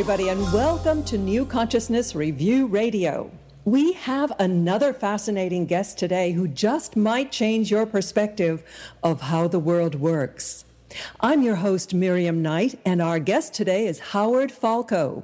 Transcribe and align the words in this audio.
everybody, 0.00 0.30
and 0.30 0.50
welcome 0.50 1.04
to 1.04 1.18
New 1.18 1.44
Consciousness 1.44 2.14
Review 2.14 2.66
Radio. 2.66 3.30
We 3.66 3.92
have 3.92 4.32
another 4.38 4.94
fascinating 4.94 5.66
guest 5.66 5.98
today 5.98 6.32
who 6.32 6.48
just 6.48 6.96
might 6.96 7.30
change 7.30 7.70
your 7.70 7.84
perspective 7.84 8.64
of 9.02 9.20
how 9.20 9.46
the 9.46 9.58
world 9.58 9.94
works. 9.94 10.64
I'm 11.20 11.42
your 11.42 11.56
host, 11.56 11.92
Miriam 11.92 12.40
Knight, 12.40 12.80
and 12.86 13.02
our 13.02 13.18
guest 13.18 13.52
today 13.52 13.86
is 13.86 13.98
Howard 13.98 14.50
Falco, 14.50 15.22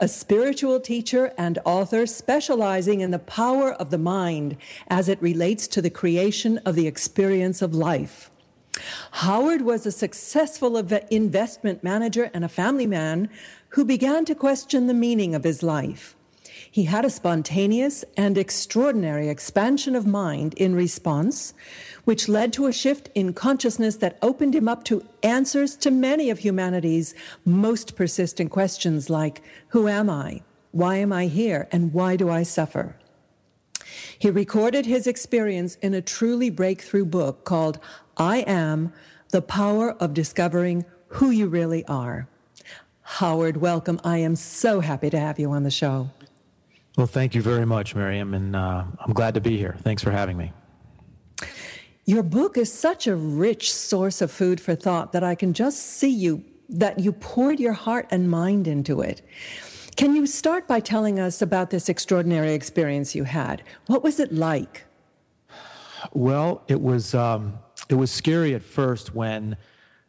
a 0.00 0.08
spiritual 0.08 0.80
teacher 0.80 1.32
and 1.38 1.60
author 1.64 2.04
specializing 2.04 3.02
in 3.02 3.12
the 3.12 3.20
power 3.20 3.72
of 3.74 3.90
the 3.90 3.98
mind 3.98 4.56
as 4.88 5.08
it 5.08 5.22
relates 5.22 5.68
to 5.68 5.80
the 5.80 5.90
creation 5.90 6.58
of 6.66 6.74
the 6.74 6.88
experience 6.88 7.62
of 7.62 7.72
life. 7.72 8.32
Howard 9.10 9.62
was 9.62 9.86
a 9.86 9.92
successful 9.92 10.76
investment 10.76 11.82
manager 11.82 12.30
and 12.34 12.44
a 12.44 12.48
family 12.48 12.86
man 12.86 13.28
who 13.70 13.84
began 13.84 14.24
to 14.24 14.34
question 14.34 14.86
the 14.86 14.94
meaning 14.94 15.34
of 15.34 15.44
his 15.44 15.62
life. 15.62 16.16
He 16.70 16.84
had 16.84 17.04
a 17.04 17.10
spontaneous 17.10 18.04
and 18.16 18.36
extraordinary 18.36 19.28
expansion 19.28 19.94
of 19.94 20.06
mind 20.06 20.54
in 20.54 20.74
response, 20.74 21.54
which 22.04 22.28
led 22.28 22.52
to 22.54 22.66
a 22.66 22.72
shift 22.72 23.08
in 23.14 23.32
consciousness 23.32 23.96
that 23.96 24.18
opened 24.22 24.54
him 24.54 24.68
up 24.68 24.84
to 24.84 25.04
answers 25.22 25.76
to 25.76 25.90
many 25.90 26.30
of 26.30 26.40
humanity's 26.40 27.14
most 27.44 27.96
persistent 27.96 28.50
questions 28.50 29.08
like 29.08 29.42
Who 29.68 29.88
am 29.88 30.10
I? 30.10 30.42
Why 30.72 30.96
am 30.96 31.12
I 31.12 31.26
here? 31.26 31.68
And 31.72 31.92
why 31.92 32.16
do 32.16 32.28
I 32.28 32.42
suffer? 32.42 32.96
He 34.18 34.30
recorded 34.30 34.84
his 34.86 35.06
experience 35.06 35.76
in 35.76 35.94
a 35.94 36.02
truly 36.02 36.50
breakthrough 36.50 37.06
book 37.06 37.44
called 37.44 37.78
I 38.16 38.38
Am 38.40 38.92
The 39.30 39.42
Power 39.42 39.92
of 39.92 40.12
Discovering 40.12 40.84
Who 41.08 41.30
You 41.30 41.46
Really 41.46 41.84
Are. 41.86 42.28
Howard, 43.08 43.56
welcome. 43.56 43.98
I 44.04 44.18
am 44.18 44.36
so 44.36 44.80
happy 44.80 45.08
to 45.10 45.18
have 45.18 45.40
you 45.40 45.50
on 45.50 45.64
the 45.64 45.70
show. 45.70 46.10
Well, 46.96 47.06
thank 47.06 47.34
you 47.34 47.40
very 47.40 47.64
much, 47.64 47.94
Miriam, 47.96 48.34
and 48.34 48.54
uh, 48.54 48.84
I'm 49.00 49.12
glad 49.12 49.34
to 49.34 49.40
be 49.40 49.56
here. 49.56 49.76
Thanks 49.82 50.02
for 50.02 50.12
having 50.12 50.36
me. 50.36 50.52
Your 52.04 52.22
book 52.22 52.58
is 52.58 52.70
such 52.70 53.06
a 53.06 53.16
rich 53.16 53.72
source 53.72 54.20
of 54.20 54.30
food 54.30 54.60
for 54.60 54.74
thought 54.74 55.12
that 55.12 55.24
I 55.24 55.34
can 55.34 55.52
just 55.52 55.78
see 55.80 56.10
you, 56.10 56.44
that 56.68 57.00
you 57.00 57.12
poured 57.12 57.58
your 57.58 57.72
heart 57.72 58.06
and 58.10 58.30
mind 58.30 58.68
into 58.68 59.00
it. 59.00 59.22
Can 59.96 60.14
you 60.14 60.26
start 60.26 60.68
by 60.68 60.78
telling 60.78 61.18
us 61.18 61.40
about 61.42 61.70
this 61.70 61.88
extraordinary 61.88 62.52
experience 62.52 63.16
you 63.16 63.24
had? 63.24 63.62
What 63.86 64.04
was 64.04 64.20
it 64.20 64.32
like? 64.32 64.84
Well, 66.12 66.62
it 66.68 66.80
was 66.80 67.14
um, 67.14 67.58
it 67.88 67.94
was 67.94 68.12
scary 68.12 68.54
at 68.54 68.62
first 68.62 69.14
when 69.14 69.56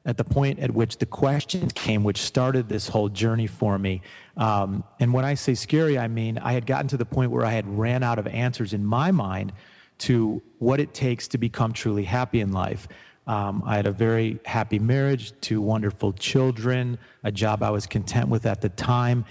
at 0.10 0.18
the 0.18 0.24
point 0.24 0.58
at 0.58 0.72
which 0.72 0.98
the 0.98 1.06
questions 1.06 1.72
came, 1.74 2.04
which 2.04 2.18
started 2.18 2.68
this 2.68 2.88
whole 2.88 3.10
journey 3.10 3.46
for 3.46 3.78
me. 3.78 4.02
Um, 4.38 4.84
and 5.00 5.14
when 5.14 5.24
I 5.24 5.36
say 5.36 5.54
scary, 5.54 6.00
I 6.00 6.08
mean 6.08 6.40
I 6.40 6.54
had 6.54 6.66
gotten 6.66 6.88
to 6.88 6.98
the 6.98 7.06
point 7.06 7.30
where 7.30 7.46
I 7.46 7.52
had 7.52 7.68
ran 7.78 8.02
out 8.02 8.18
of 8.18 8.26
answers 8.26 8.74
in 8.74 8.84
my 8.84 9.12
mind 9.12 9.54
to 10.00 10.42
what 10.58 10.80
it 10.80 10.96
takes 10.96 11.28
to 11.28 11.38
become 11.38 11.74
truly 11.74 12.04
happy 12.04 12.42
in 12.42 12.52
life. 12.52 12.88
Um, 13.28 13.62
I 13.64 13.76
had 13.76 13.86
a 13.86 13.92
very 13.92 14.40
happy 14.46 14.80
marriage, 14.80 15.32
two 15.42 15.62
wonderful 15.62 16.14
children, 16.14 16.98
a 17.24 17.32
job 17.32 17.62
I 17.62 17.70
was 17.70 17.86
content 17.86 18.30
with 18.30 18.48
at 18.48 18.62
the 18.62 18.70
time. 18.70 19.26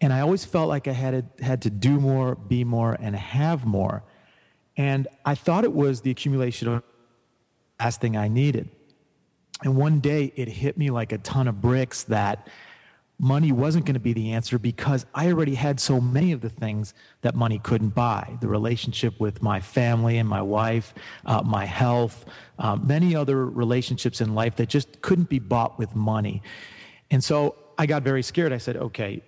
And 0.00 0.10
I 0.10 0.20
always 0.20 0.46
felt 0.46 0.70
like 0.70 0.88
I 0.88 0.92
had, 0.92 1.28
had 1.38 1.60
to 1.62 1.70
do 1.70 2.00
more, 2.00 2.34
be 2.34 2.64
more, 2.64 2.96
and 2.98 3.14
have 3.14 3.66
more. 3.66 4.02
And 4.78 5.06
I 5.26 5.34
thought 5.34 5.64
it 5.64 5.72
was 5.74 6.00
the 6.00 6.10
accumulation 6.10 6.68
of 6.68 6.82
the 6.82 7.84
last 7.84 8.00
thing 8.00 8.16
I 8.16 8.28
needed. 8.28 8.70
And 9.62 9.76
one 9.76 10.00
day 10.00 10.32
it 10.36 10.48
hit 10.48 10.76
me 10.76 10.90
like 10.90 11.12
a 11.12 11.18
ton 11.18 11.48
of 11.48 11.60
bricks 11.60 12.04
that 12.04 12.48
money 13.18 13.52
wasn't 13.52 13.84
going 13.86 13.94
to 13.94 14.00
be 14.00 14.12
the 14.12 14.32
answer 14.32 14.58
because 14.58 15.06
I 15.14 15.28
already 15.28 15.54
had 15.54 15.78
so 15.78 16.00
many 16.00 16.32
of 16.32 16.40
the 16.40 16.50
things 16.50 16.94
that 17.22 17.34
money 17.34 17.60
couldn't 17.60 17.90
buy 17.90 18.36
the 18.40 18.48
relationship 18.48 19.20
with 19.20 19.40
my 19.40 19.60
family 19.60 20.18
and 20.18 20.28
my 20.28 20.42
wife, 20.42 20.92
uh, 21.24 21.42
my 21.42 21.64
health, 21.64 22.24
uh, 22.58 22.76
many 22.76 23.14
other 23.14 23.46
relationships 23.46 24.20
in 24.20 24.34
life 24.34 24.56
that 24.56 24.68
just 24.68 25.00
couldn't 25.00 25.28
be 25.28 25.38
bought 25.38 25.78
with 25.78 25.94
money. 25.94 26.42
And 27.10 27.22
so 27.22 27.54
I 27.78 27.86
got 27.86 28.02
very 28.02 28.22
scared. 28.22 28.52
I 28.52 28.58
said, 28.58 28.76
okay, 28.76 29.22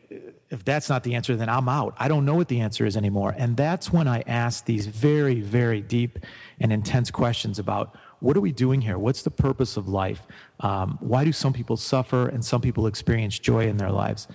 if 0.51 0.65
that's 0.65 0.89
not 0.89 1.03
the 1.05 1.15
answer, 1.15 1.37
then 1.37 1.49
I'm 1.49 1.69
out. 1.69 1.95
I 1.99 2.09
don't 2.09 2.25
know 2.25 2.35
what 2.35 2.49
the 2.49 2.61
answer 2.61 2.87
is 2.87 2.97
anymore. 2.97 3.35
And 3.37 3.57
that's 3.57 3.93
when 3.93 4.09
I 4.09 4.23
asked 4.27 4.67
these 4.67 4.87
very, 4.87 5.41
very 5.41 5.81
deep 5.81 6.19
and 6.61 6.73
intense 6.73 7.11
questions 7.11 7.59
about 7.59 7.97
what 8.21 8.37
are 8.37 8.41
we 8.41 8.53
doing 8.53 8.81
here? 8.81 8.99
What's 8.99 9.23
the 9.23 9.31
purpose 9.31 9.77
of 9.77 9.89
life? 9.89 10.23
Um, 10.61 10.99
why 11.01 11.25
do 11.25 11.33
some 11.33 11.53
people 11.53 11.77
suffer 11.77 12.29
and 12.29 12.45
some 12.45 12.61
people 12.61 12.87
experience 12.87 13.39
joy 13.39 13.67
in 13.67 13.77
their 13.77 13.91
lives? 13.91 14.29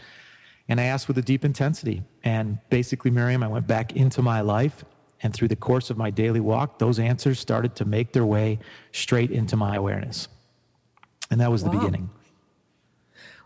And 0.70 0.80
I 0.80 0.86
asked 0.86 1.08
with 1.08 1.18
a 1.18 1.22
deep 1.22 1.44
intensity. 1.44 2.04
And 2.24 2.58
basically, 2.70 3.12
Miriam, 3.12 3.44
I 3.44 3.48
went 3.48 3.68
back 3.68 3.96
into 3.96 4.22
my 4.22 4.42
life. 4.42 4.86
And 5.24 5.34
through 5.34 5.50
the 5.50 5.56
course 5.56 5.90
of 5.90 5.98
my 5.98 6.10
daily 6.10 6.40
walk, 6.40 6.80
those 6.80 6.98
answers 6.98 7.40
started 7.40 7.76
to 7.76 7.86
make 7.86 8.14
their 8.14 8.26
way 8.26 8.60
straight 8.92 9.32
into 9.32 9.56
my 9.56 9.76
awareness. 9.76 10.28
And 11.30 11.40
that 11.42 11.52
was 11.52 11.64
wow. 11.64 11.72
the 11.72 11.78
beginning. 11.78 12.10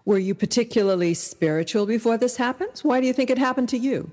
Were 0.06 0.20
you 0.20 0.36
particularly 0.36 1.14
spiritual 1.16 1.86
before 1.86 2.18
this 2.18 2.38
happened? 2.38 2.80
Why 2.84 3.02
do 3.02 3.08
you 3.08 3.14
think 3.14 3.30
it 3.30 3.38
happened 3.38 3.70
to 3.70 3.78
you? 3.78 4.12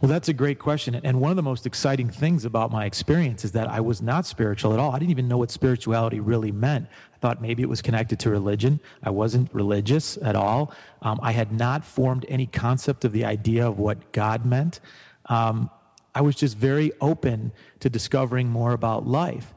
Well, 0.00 0.08
that's 0.08 0.28
a 0.28 0.32
great 0.32 0.58
question. 0.58 0.94
And 0.94 1.20
one 1.20 1.30
of 1.30 1.36
the 1.36 1.42
most 1.42 1.66
exciting 1.66 2.08
things 2.08 2.44
about 2.44 2.70
my 2.70 2.86
experience 2.86 3.44
is 3.44 3.52
that 3.52 3.68
I 3.68 3.80
was 3.80 4.00
not 4.00 4.26
spiritual 4.26 4.72
at 4.72 4.78
all. 4.78 4.92
I 4.92 4.98
didn't 4.98 5.10
even 5.10 5.28
know 5.28 5.38
what 5.38 5.50
spirituality 5.50 6.20
really 6.20 6.52
meant. 6.52 6.86
I 7.14 7.18
thought 7.18 7.42
maybe 7.42 7.62
it 7.62 7.68
was 7.68 7.82
connected 7.82 8.18
to 8.20 8.30
religion. 8.30 8.80
I 9.02 9.10
wasn't 9.10 9.52
religious 9.52 10.16
at 10.22 10.36
all. 10.36 10.72
Um, 11.02 11.20
I 11.22 11.32
had 11.32 11.52
not 11.52 11.84
formed 11.84 12.24
any 12.28 12.46
concept 12.46 13.04
of 13.04 13.12
the 13.12 13.24
idea 13.24 13.66
of 13.66 13.78
what 13.78 14.12
God 14.12 14.46
meant. 14.46 14.80
Um, 15.26 15.70
I 16.14 16.20
was 16.20 16.36
just 16.36 16.56
very 16.56 16.92
open 17.00 17.52
to 17.80 17.90
discovering 17.90 18.48
more 18.48 18.72
about 18.72 19.06
life. 19.06 19.52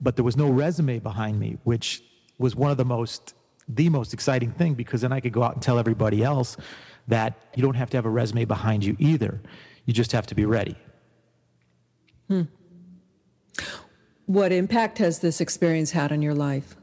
But 0.00 0.16
there 0.16 0.24
was 0.24 0.36
no 0.36 0.48
resume 0.48 0.98
behind 1.00 1.38
me, 1.38 1.58
which 1.64 2.02
was 2.38 2.54
one 2.54 2.70
of 2.70 2.76
the 2.76 2.84
most, 2.84 3.34
the 3.68 3.88
most 3.88 4.14
exciting 4.14 4.52
thing 4.52 4.74
because 4.74 5.02
then 5.02 5.12
I 5.12 5.20
could 5.20 5.32
go 5.32 5.42
out 5.42 5.54
and 5.54 5.62
tell 5.62 5.78
everybody 5.78 6.22
else 6.22 6.56
that 7.08 7.34
you 7.54 7.62
don't 7.62 7.74
have 7.74 7.90
to 7.90 7.96
have 7.96 8.06
a 8.06 8.10
resume 8.10 8.44
behind 8.44 8.84
you 8.84 8.96
either. 8.98 9.40
You 9.88 9.94
just 9.94 10.12
have 10.12 10.26
to 10.26 10.34
be 10.34 10.44
ready. 10.44 10.76
Hmm. 12.28 12.42
What 14.26 14.52
impact 14.52 14.98
has 14.98 15.20
this 15.20 15.40
experience 15.40 15.92
had 15.92 16.12
on 16.12 16.20
your 16.20 16.34
life? 16.34 16.76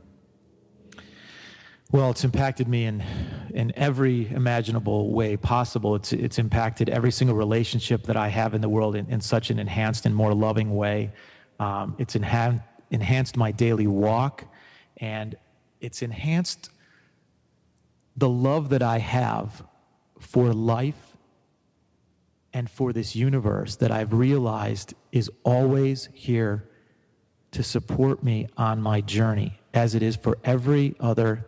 Well, 1.92 2.10
it's 2.10 2.24
impacted 2.24 2.68
me 2.68 2.86
in 2.86 3.04
in 3.54 3.72
every 3.76 4.28
imaginable 4.30 5.12
way 5.12 5.38
possible. 5.38 5.94
It's 5.94 6.14
it's 6.14 6.40
impacted 6.40 6.90
every 6.90 7.12
single 7.12 7.36
relationship 7.36 8.02
that 8.06 8.18
I 8.18 8.30
have 8.30 8.56
in 8.56 8.62
the 8.62 8.70
world 8.70 8.96
in, 8.96 9.08
in 9.08 9.22
such 9.22 9.52
an 9.52 9.60
enhanced 9.60 10.08
and 10.08 10.16
more 10.16 10.34
loving 10.34 10.76
way. 10.76 11.12
Um, 11.60 11.96
it's 12.00 12.16
enhan- 12.16 12.64
enhanced 12.90 13.38
my 13.38 13.52
daily 13.52 13.86
walk, 13.86 14.46
and 14.98 15.36
it's 15.80 16.02
enhanced 16.02 16.72
the 18.18 18.30
love 18.30 18.70
that 18.70 18.82
I 18.82 18.98
have 18.98 19.64
for 20.20 20.52
life 20.54 21.05
and 22.56 22.70
for 22.70 22.94
this 22.94 23.18
universe 23.18 23.76
that 23.76 23.92
I've 23.92 24.14
realized 24.14 24.94
is 25.12 25.30
always 25.44 26.08
here 26.14 26.70
to 27.52 27.62
support 27.64 28.24
me 28.24 28.48
on 28.56 28.82
my 28.82 29.02
journey, 29.02 29.60
as 29.74 29.94
it 29.94 30.02
is 30.02 30.16
for 30.16 30.38
every 30.46 30.96
other 31.02 31.46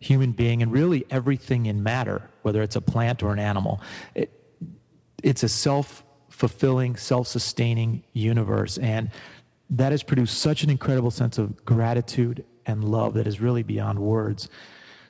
human 0.00 0.32
being 0.32 0.60
and 0.60 0.72
really 0.72 1.06
everything 1.10 1.66
in 1.66 1.84
matter, 1.84 2.28
whether 2.42 2.60
it's 2.60 2.74
a 2.74 2.80
plant 2.80 3.22
or 3.22 3.32
an 3.32 3.38
animal. 3.38 3.80
It, 4.16 4.32
it's 5.22 5.44
a 5.44 5.48
self 5.48 6.02
fulfilling, 6.28 6.96
self 6.96 7.28
sustaining 7.28 8.02
universe. 8.12 8.78
And 8.78 9.12
that 9.70 9.92
has 9.92 10.02
produced 10.02 10.38
such 10.38 10.64
an 10.64 10.70
incredible 10.70 11.12
sense 11.12 11.38
of 11.38 11.64
gratitude 11.64 12.44
and 12.66 12.82
love 12.82 13.14
that 13.14 13.28
is 13.28 13.40
really 13.40 13.62
beyond 13.62 14.00
words. 14.00 14.48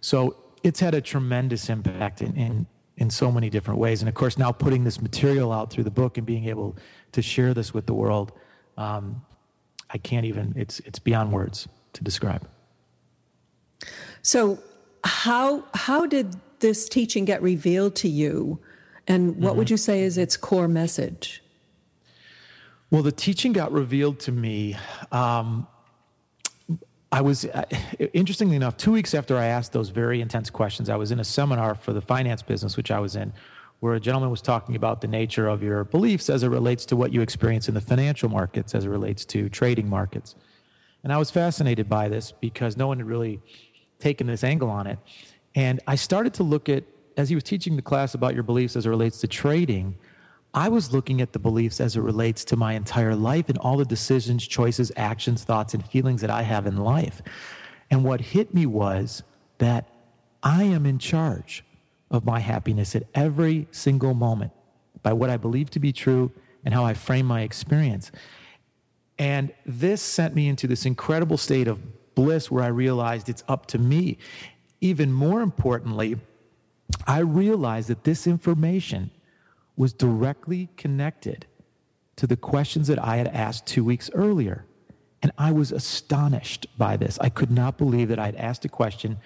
So 0.02 0.36
it's 0.62 0.80
had 0.80 0.92
a 0.92 1.00
tremendous 1.00 1.70
impact 1.70 2.20
in, 2.20 2.36
in 2.36 2.66
in 3.02 3.10
so 3.10 3.30
many 3.32 3.50
different 3.50 3.80
ways. 3.80 4.00
And 4.00 4.08
of 4.08 4.14
course, 4.14 4.38
now 4.38 4.52
putting 4.52 4.84
this 4.84 5.02
material 5.02 5.52
out 5.52 5.70
through 5.70 5.84
the 5.84 5.90
book 5.90 6.16
and 6.16 6.24
being 6.26 6.46
able 6.46 6.76
to 7.10 7.20
share 7.20 7.52
this 7.52 7.74
with 7.74 7.86
the 7.86 7.92
world, 7.92 8.32
um, 8.78 9.22
I 9.90 9.98
can't 9.98 10.24
even, 10.24 10.54
it's, 10.56 10.78
it's 10.80 11.00
beyond 11.00 11.32
words 11.32 11.68
to 11.94 12.04
describe. 12.04 12.48
So, 14.22 14.60
how, 15.04 15.64
how 15.74 16.06
did 16.06 16.36
this 16.60 16.88
teaching 16.88 17.24
get 17.24 17.42
revealed 17.42 17.96
to 17.96 18.08
you? 18.08 18.60
And 19.08 19.36
what 19.36 19.50
mm-hmm. 19.50 19.58
would 19.58 19.70
you 19.70 19.76
say 19.76 20.02
is 20.02 20.16
its 20.16 20.36
core 20.36 20.68
message? 20.68 21.42
Well, 22.92 23.02
the 23.02 23.10
teaching 23.10 23.52
got 23.52 23.72
revealed 23.72 24.20
to 24.20 24.32
me 24.32 24.76
um, 25.10 25.66
I 27.12 27.20
was, 27.20 27.44
uh, 27.44 27.64
interestingly 28.14 28.56
enough, 28.56 28.78
two 28.78 28.90
weeks 28.90 29.12
after 29.12 29.36
I 29.36 29.44
asked 29.44 29.74
those 29.74 29.90
very 29.90 30.22
intense 30.22 30.48
questions, 30.48 30.88
I 30.88 30.96
was 30.96 31.12
in 31.12 31.20
a 31.20 31.24
seminar 31.24 31.74
for 31.74 31.92
the 31.92 32.00
finance 32.00 32.40
business, 32.40 32.74
which 32.74 32.90
I 32.90 33.00
was 33.00 33.16
in, 33.16 33.34
where 33.80 33.92
a 33.92 34.00
gentleman 34.00 34.30
was 34.30 34.40
talking 34.40 34.76
about 34.76 35.02
the 35.02 35.08
nature 35.08 35.46
of 35.46 35.62
your 35.62 35.84
beliefs 35.84 36.30
as 36.30 36.42
it 36.42 36.48
relates 36.48 36.86
to 36.86 36.96
what 36.96 37.12
you 37.12 37.20
experience 37.20 37.68
in 37.68 37.74
the 37.74 37.82
financial 37.82 38.30
markets, 38.30 38.74
as 38.74 38.86
it 38.86 38.88
relates 38.88 39.26
to 39.26 39.50
trading 39.50 39.90
markets. 39.90 40.36
And 41.04 41.12
I 41.12 41.18
was 41.18 41.30
fascinated 41.30 41.86
by 41.86 42.08
this 42.08 42.32
because 42.32 42.78
no 42.78 42.86
one 42.86 42.96
had 42.96 43.06
really 43.06 43.42
taken 43.98 44.26
this 44.26 44.42
angle 44.42 44.70
on 44.70 44.86
it. 44.86 44.98
And 45.54 45.80
I 45.86 45.96
started 45.96 46.32
to 46.34 46.42
look 46.42 46.70
at 46.70 46.84
as 47.18 47.28
he 47.28 47.34
was 47.34 47.44
teaching 47.44 47.76
the 47.76 47.82
class 47.82 48.14
about 48.14 48.32
your 48.32 48.42
beliefs 48.42 48.74
as 48.74 48.86
it 48.86 48.88
relates 48.88 49.20
to 49.20 49.26
trading, 49.26 49.98
I 50.54 50.68
was 50.68 50.92
looking 50.92 51.22
at 51.22 51.32
the 51.32 51.38
beliefs 51.38 51.80
as 51.80 51.96
it 51.96 52.00
relates 52.00 52.44
to 52.46 52.56
my 52.56 52.74
entire 52.74 53.14
life 53.14 53.48
and 53.48 53.56
all 53.58 53.78
the 53.78 53.86
decisions, 53.86 54.46
choices, 54.46 54.92
actions, 54.96 55.44
thoughts, 55.44 55.72
and 55.72 55.84
feelings 55.84 56.20
that 56.20 56.30
I 56.30 56.42
have 56.42 56.66
in 56.66 56.76
life. 56.76 57.22
And 57.90 58.04
what 58.04 58.20
hit 58.20 58.52
me 58.52 58.66
was 58.66 59.22
that 59.58 59.88
I 60.42 60.64
am 60.64 60.84
in 60.84 60.98
charge 60.98 61.64
of 62.10 62.26
my 62.26 62.38
happiness 62.40 62.94
at 62.94 63.04
every 63.14 63.66
single 63.70 64.12
moment 64.12 64.52
by 65.02 65.14
what 65.14 65.30
I 65.30 65.38
believe 65.38 65.70
to 65.70 65.80
be 65.80 65.92
true 65.92 66.30
and 66.64 66.74
how 66.74 66.84
I 66.84 66.94
frame 66.94 67.26
my 67.26 67.40
experience. 67.40 68.12
And 69.18 69.52
this 69.64 70.02
sent 70.02 70.34
me 70.34 70.48
into 70.48 70.66
this 70.66 70.84
incredible 70.84 71.38
state 71.38 71.68
of 71.68 71.80
bliss 72.14 72.50
where 72.50 72.62
I 72.62 72.68
realized 72.68 73.28
it's 73.28 73.44
up 73.48 73.66
to 73.66 73.78
me. 73.78 74.18
Even 74.82 75.12
more 75.12 75.40
importantly, 75.40 76.16
I 77.06 77.20
realized 77.20 77.88
that 77.88 78.04
this 78.04 78.26
information 78.26 79.10
was 79.82 79.92
directly 79.92 80.68
connected 80.76 81.44
to 82.14 82.24
the 82.24 82.36
questions 82.36 82.86
that 82.86 83.02
I 83.02 83.16
had 83.16 83.26
asked 83.26 83.66
two 83.66 83.82
weeks 83.82 84.08
earlier. 84.14 84.64
And 85.22 85.32
I 85.36 85.50
was 85.50 85.72
astonished 85.72 86.68
by 86.78 86.96
this. 86.96 87.18
I 87.20 87.28
could 87.28 87.50
not 87.50 87.78
believe 87.78 88.08
that 88.10 88.20
I 88.20 88.26
had 88.26 88.36
asked 88.36 88.64
a 88.64 88.68
question, 88.68 89.18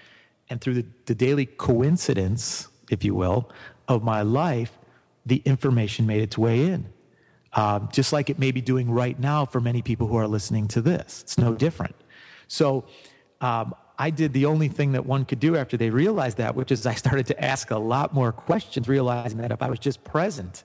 and 0.49 0.59
through 0.59 0.73
the, 0.73 0.85
the 1.05 1.13
daily 1.13 1.45
coincidence, 1.45 2.69
if 2.89 3.03
you 3.05 3.13
will, 3.13 3.51
of 3.87 4.01
my 4.01 4.23
life, 4.23 4.71
the 5.27 5.43
information 5.45 6.07
made 6.07 6.23
its 6.23 6.39
way 6.39 6.65
in. 6.65 6.91
Um, 7.53 7.89
just 7.93 8.11
like 8.11 8.31
it 8.31 8.39
may 8.39 8.51
be 8.51 8.61
doing 8.61 8.89
right 8.89 9.19
now 9.19 9.45
for 9.45 9.61
many 9.61 9.83
people 9.83 10.07
who 10.07 10.17
are 10.17 10.27
listening 10.27 10.67
to 10.69 10.81
this. 10.81 11.21
It's 11.21 11.37
no 11.37 11.53
different. 11.53 11.95
So 12.47 12.85
um, 13.41 13.75
I 13.99 14.09
did 14.09 14.33
the 14.33 14.45
only 14.45 14.67
thing 14.67 14.91
that 14.91 15.05
one 15.05 15.25
could 15.25 15.39
do 15.39 15.55
after 15.55 15.75
they 15.75 15.89
realized 15.89 16.37
that, 16.37 16.55
which 16.55 16.71
is 16.71 16.85
I 16.85 16.93
started 16.93 17.25
to 17.27 17.43
ask 17.43 17.71
a 17.71 17.77
lot 17.77 18.13
more 18.13 18.31
questions, 18.31 18.87
realizing 18.87 19.39
that 19.39 19.51
if 19.51 19.61
I 19.61 19.69
was 19.69 19.79
just 19.79 20.03
present, 20.03 20.63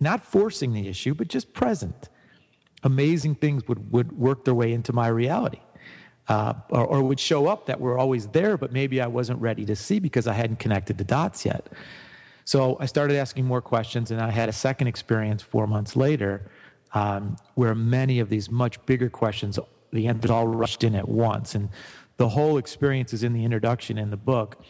not 0.00 0.24
forcing 0.24 0.72
the 0.72 0.88
issue, 0.88 1.14
but 1.14 1.28
just 1.28 1.52
present, 1.54 2.08
amazing 2.82 3.36
things 3.36 3.66
would, 3.68 3.90
would 3.92 4.12
work 4.12 4.44
their 4.44 4.54
way 4.54 4.72
into 4.72 4.92
my 4.92 5.08
reality. 5.08 5.60
Uh, 6.28 6.54
or, 6.68 6.86
or 6.86 7.02
would 7.02 7.18
show 7.18 7.48
up 7.48 7.66
that 7.66 7.80
were 7.80 7.98
always 7.98 8.28
there, 8.28 8.56
but 8.56 8.72
maybe 8.72 9.00
I 9.00 9.08
wasn't 9.08 9.40
ready 9.40 9.64
to 9.64 9.74
see 9.74 9.98
because 9.98 10.28
I 10.28 10.32
hadn't 10.32 10.60
connected 10.60 10.96
the 10.96 11.02
dots 11.02 11.44
yet. 11.44 11.66
So 12.44 12.76
I 12.78 12.86
started 12.86 13.16
asking 13.16 13.46
more 13.46 13.60
questions, 13.60 14.12
and 14.12 14.20
I 14.20 14.30
had 14.30 14.48
a 14.48 14.52
second 14.52 14.86
experience 14.86 15.42
four 15.42 15.66
months 15.66 15.96
later 15.96 16.48
um, 16.92 17.36
where 17.54 17.74
many 17.74 18.20
of 18.20 18.28
these 18.28 18.48
much 18.48 18.84
bigger 18.86 19.10
questions, 19.10 19.58
the 19.92 20.06
answers 20.06 20.30
all 20.30 20.46
rushed 20.46 20.84
in 20.84 20.94
at 20.94 21.08
once. 21.08 21.56
And 21.56 21.68
the 22.20 22.28
whole 22.28 22.58
experience 22.58 23.14
is 23.14 23.22
in 23.22 23.32
the 23.32 23.42
introduction 23.42 23.96
in 23.96 24.10
the 24.10 24.16
book, 24.18 24.62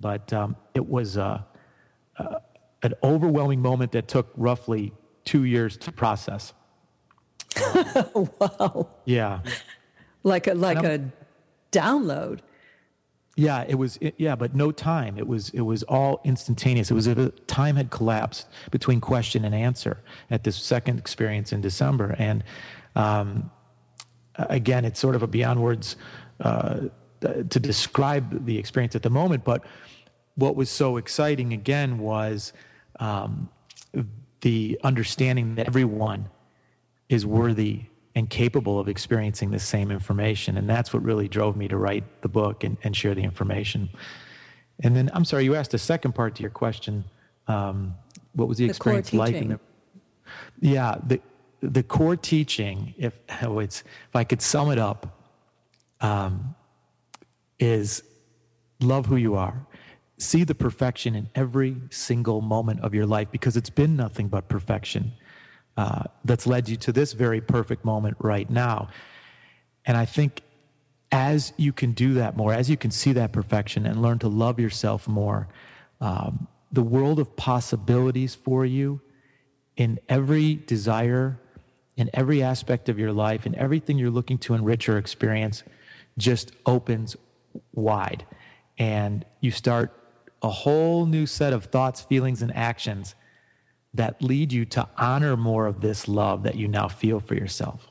but 0.00 0.32
um, 0.32 0.56
it 0.72 0.88
was 0.88 1.18
uh, 1.18 1.42
uh, 2.16 2.36
an 2.82 2.94
overwhelming 3.02 3.60
moment 3.60 3.92
that 3.92 4.08
took 4.08 4.32
roughly 4.38 4.90
two 5.26 5.44
years 5.44 5.76
to 5.76 5.92
process. 5.92 6.54
wow. 8.14 8.88
Yeah. 9.04 9.40
Like 10.22 10.46
a 10.46 10.54
like 10.54 10.82
a 10.82 11.04
download. 11.72 12.38
Yeah, 13.36 13.66
it 13.68 13.74
was. 13.74 13.98
It, 14.00 14.14
yeah, 14.16 14.34
but 14.34 14.54
no 14.54 14.72
time. 14.72 15.18
It 15.18 15.26
was. 15.26 15.50
It 15.50 15.60
was 15.60 15.82
all 15.82 16.22
instantaneous. 16.24 16.90
It 16.90 16.94
was 16.94 17.06
if 17.06 17.46
time 17.46 17.76
had 17.76 17.90
collapsed 17.90 18.48
between 18.70 19.02
question 19.02 19.44
and 19.44 19.54
answer 19.54 19.98
at 20.30 20.42
this 20.42 20.56
second 20.56 20.98
experience 20.98 21.52
in 21.52 21.60
December. 21.60 22.16
And 22.18 22.44
um, 22.96 23.50
again, 24.36 24.86
it's 24.86 24.98
sort 24.98 25.14
of 25.14 25.22
a 25.22 25.26
beyond 25.26 25.60
words 25.60 25.96
uh, 26.40 26.80
to 27.20 27.60
describe 27.60 28.44
the 28.44 28.58
experience 28.58 28.94
at 28.94 29.02
the 29.02 29.10
moment. 29.10 29.44
But 29.44 29.64
what 30.34 30.56
was 30.56 30.68
so 30.68 30.96
exciting 30.96 31.52
again 31.52 31.98
was 31.98 32.52
um, 33.00 33.48
the 34.40 34.78
understanding 34.82 35.54
that 35.54 35.66
everyone 35.66 36.28
is 37.08 37.24
worthy 37.24 37.84
and 38.14 38.30
capable 38.30 38.78
of 38.78 38.88
experiencing 38.88 39.50
the 39.50 39.58
same 39.58 39.90
information. 39.90 40.56
And 40.56 40.68
that's 40.68 40.92
what 40.92 41.02
really 41.02 41.28
drove 41.28 41.56
me 41.56 41.66
to 41.68 41.76
write 41.76 42.04
the 42.22 42.28
book 42.28 42.62
and, 42.62 42.76
and 42.84 42.96
share 42.96 43.14
the 43.14 43.22
information. 43.22 43.88
And 44.82 44.94
then, 44.94 45.10
I'm 45.12 45.24
sorry, 45.24 45.44
you 45.44 45.54
asked 45.54 45.74
a 45.74 45.78
second 45.78 46.14
part 46.14 46.36
to 46.36 46.42
your 46.42 46.50
question. 46.50 47.04
Um, 47.48 47.94
what 48.34 48.48
was 48.48 48.58
the, 48.58 48.64
the 48.64 48.70
experience 48.70 49.12
like? 49.12 49.48
The, 49.48 49.58
yeah, 50.60 50.96
the, 51.06 51.20
the 51.60 51.82
core 51.82 52.16
teaching, 52.16 52.94
if, 52.98 53.14
oh, 53.42 53.58
it's, 53.58 53.80
if 53.80 54.14
I 54.14 54.24
could 54.24 54.42
sum 54.42 54.70
it 54.70 54.78
up, 54.78 55.23
um, 56.04 56.54
is 57.58 58.02
love 58.80 59.06
who 59.06 59.16
you 59.16 59.34
are. 59.36 59.66
See 60.18 60.44
the 60.44 60.54
perfection 60.54 61.14
in 61.14 61.30
every 61.34 61.76
single 61.90 62.42
moment 62.42 62.80
of 62.80 62.94
your 62.94 63.06
life 63.06 63.28
because 63.32 63.56
it's 63.56 63.70
been 63.70 63.96
nothing 63.96 64.28
but 64.28 64.48
perfection 64.48 65.12
uh, 65.78 66.04
that's 66.24 66.46
led 66.46 66.68
you 66.68 66.76
to 66.76 66.92
this 66.92 67.14
very 67.14 67.40
perfect 67.40 67.86
moment 67.86 68.16
right 68.20 68.48
now. 68.50 68.88
And 69.86 69.96
I 69.96 70.04
think 70.04 70.42
as 71.10 71.54
you 71.56 71.72
can 71.72 71.92
do 71.92 72.14
that 72.14 72.36
more, 72.36 72.52
as 72.52 72.68
you 72.68 72.76
can 72.76 72.90
see 72.90 73.12
that 73.14 73.32
perfection 73.32 73.86
and 73.86 74.02
learn 74.02 74.18
to 74.18 74.28
love 74.28 74.60
yourself 74.60 75.08
more, 75.08 75.48
um, 76.02 76.46
the 76.70 76.82
world 76.82 77.18
of 77.18 77.34
possibilities 77.34 78.34
for 78.34 78.66
you 78.66 79.00
in 79.76 79.98
every 80.08 80.56
desire, 80.66 81.40
in 81.96 82.10
every 82.12 82.42
aspect 82.42 82.90
of 82.90 82.98
your 82.98 83.12
life, 83.12 83.46
in 83.46 83.54
everything 83.54 83.96
you're 83.98 84.10
looking 84.10 84.38
to 84.38 84.52
enrich 84.54 84.86
or 84.88 84.98
experience 84.98 85.62
just 86.18 86.52
opens 86.66 87.16
wide. 87.72 88.26
And 88.78 89.24
you 89.40 89.50
start 89.50 89.92
a 90.42 90.50
whole 90.50 91.06
new 91.06 91.26
set 91.26 91.52
of 91.52 91.64
thoughts, 91.66 92.02
feelings, 92.02 92.42
and 92.42 92.54
actions 92.54 93.14
that 93.94 94.20
lead 94.20 94.52
you 94.52 94.64
to 94.64 94.88
honor 94.98 95.36
more 95.36 95.66
of 95.66 95.80
this 95.80 96.08
love 96.08 96.42
that 96.42 96.56
you 96.56 96.68
now 96.68 96.88
feel 96.88 97.20
for 97.20 97.34
yourself? 97.34 97.88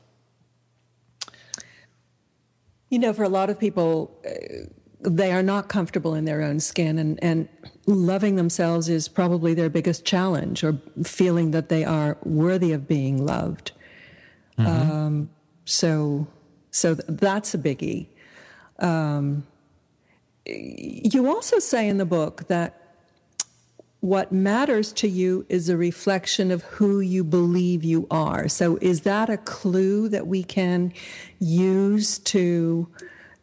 You 2.90 2.98
know, 2.98 3.12
for 3.12 3.24
a 3.24 3.28
lot 3.28 3.50
of 3.50 3.58
people, 3.58 4.16
uh, 4.24 4.66
they 5.00 5.32
are 5.32 5.42
not 5.42 5.68
comfortable 5.68 6.14
in 6.14 6.26
their 6.26 6.42
own 6.42 6.60
skin, 6.60 6.98
and, 6.98 7.18
and 7.22 7.48
loving 7.86 8.36
themselves 8.36 8.88
is 8.88 9.08
probably 9.08 9.54
their 9.54 9.70
biggest 9.70 10.04
challenge, 10.04 10.62
or 10.62 10.78
feeling 11.02 11.50
that 11.50 11.70
they 11.70 11.84
are 11.84 12.18
worthy 12.22 12.72
of 12.72 12.86
being 12.86 13.24
loved. 13.24 13.72
Mm-hmm. 14.58 14.90
Um, 14.90 15.30
so, 15.64 16.28
so 16.70 16.94
that's 16.94 17.54
a 17.54 17.58
biggie. 17.58 18.08
Um, 18.78 19.46
you 20.46 21.28
also 21.28 21.58
say 21.58 21.88
in 21.88 21.98
the 21.98 22.04
book 22.04 22.48
that 22.48 22.80
what 24.00 24.30
matters 24.30 24.92
to 24.92 25.08
you 25.08 25.46
is 25.48 25.70
a 25.70 25.76
reflection 25.78 26.50
of 26.50 26.62
who 26.64 27.00
you 27.00 27.24
believe 27.24 27.82
you 27.82 28.06
are. 28.10 28.48
So 28.48 28.76
is 28.82 29.00
that 29.02 29.30
a 29.30 29.38
clue 29.38 30.10
that 30.10 30.26
we 30.26 30.44
can 30.44 30.92
use 31.38 32.18
to 32.18 32.86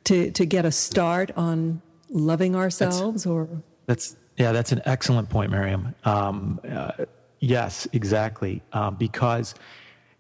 to 0.04 0.30
to 0.30 0.46
get 0.46 0.64
a 0.66 0.72
start 0.72 1.32
on 1.36 1.82
loving 2.10 2.56
ourselves 2.56 3.24
that's, 3.24 3.26
or? 3.26 3.50
That's 3.88 4.16
yeah 4.38 4.52
that's 4.52 4.72
an 4.72 4.84
excellent 4.86 5.30
point 5.32 5.50
miriam. 5.50 5.96
Um, 6.04 6.60
uh, 6.70 7.06
yes 7.40 7.88
exactly. 7.92 8.62
Um, 8.72 8.96
because 8.96 9.56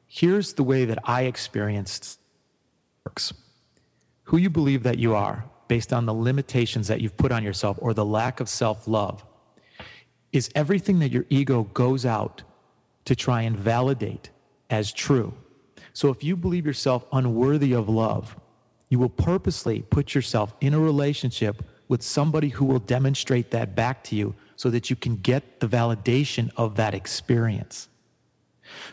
here's 0.07 0.53
the 0.53 0.63
way 0.63 0.83
that 0.85 0.97
i 1.07 1.21
experienced 1.23 2.19
works 3.05 3.31
who 4.31 4.37
you 4.37 4.49
believe 4.49 4.83
that 4.83 4.97
you 4.97 5.13
are 5.13 5.43
based 5.67 5.91
on 5.91 6.05
the 6.05 6.13
limitations 6.13 6.87
that 6.87 7.01
you've 7.01 7.17
put 7.17 7.33
on 7.33 7.43
yourself 7.43 7.77
or 7.81 7.93
the 7.93 8.05
lack 8.05 8.39
of 8.39 8.47
self-love 8.47 9.25
is 10.31 10.49
everything 10.55 10.99
that 10.99 11.11
your 11.11 11.25
ego 11.29 11.63
goes 11.73 12.05
out 12.05 12.41
to 13.03 13.13
try 13.13 13.41
and 13.41 13.57
validate 13.57 14.29
as 14.69 14.93
true. 14.93 15.33
So 15.91 16.07
if 16.11 16.23
you 16.23 16.37
believe 16.37 16.65
yourself 16.65 17.03
unworthy 17.11 17.73
of 17.73 17.89
love, 17.89 18.39
you 18.87 18.99
will 18.99 19.09
purposely 19.09 19.81
put 19.81 20.15
yourself 20.15 20.53
in 20.61 20.73
a 20.73 20.79
relationship 20.79 21.61
with 21.89 22.01
somebody 22.01 22.47
who 22.47 22.63
will 22.63 22.79
demonstrate 22.79 23.51
that 23.51 23.75
back 23.75 24.01
to 24.05 24.15
you 24.15 24.33
so 24.55 24.69
that 24.69 24.89
you 24.89 24.95
can 24.95 25.17
get 25.17 25.59
the 25.59 25.67
validation 25.67 26.49
of 26.55 26.77
that 26.77 26.93
experience. 26.93 27.89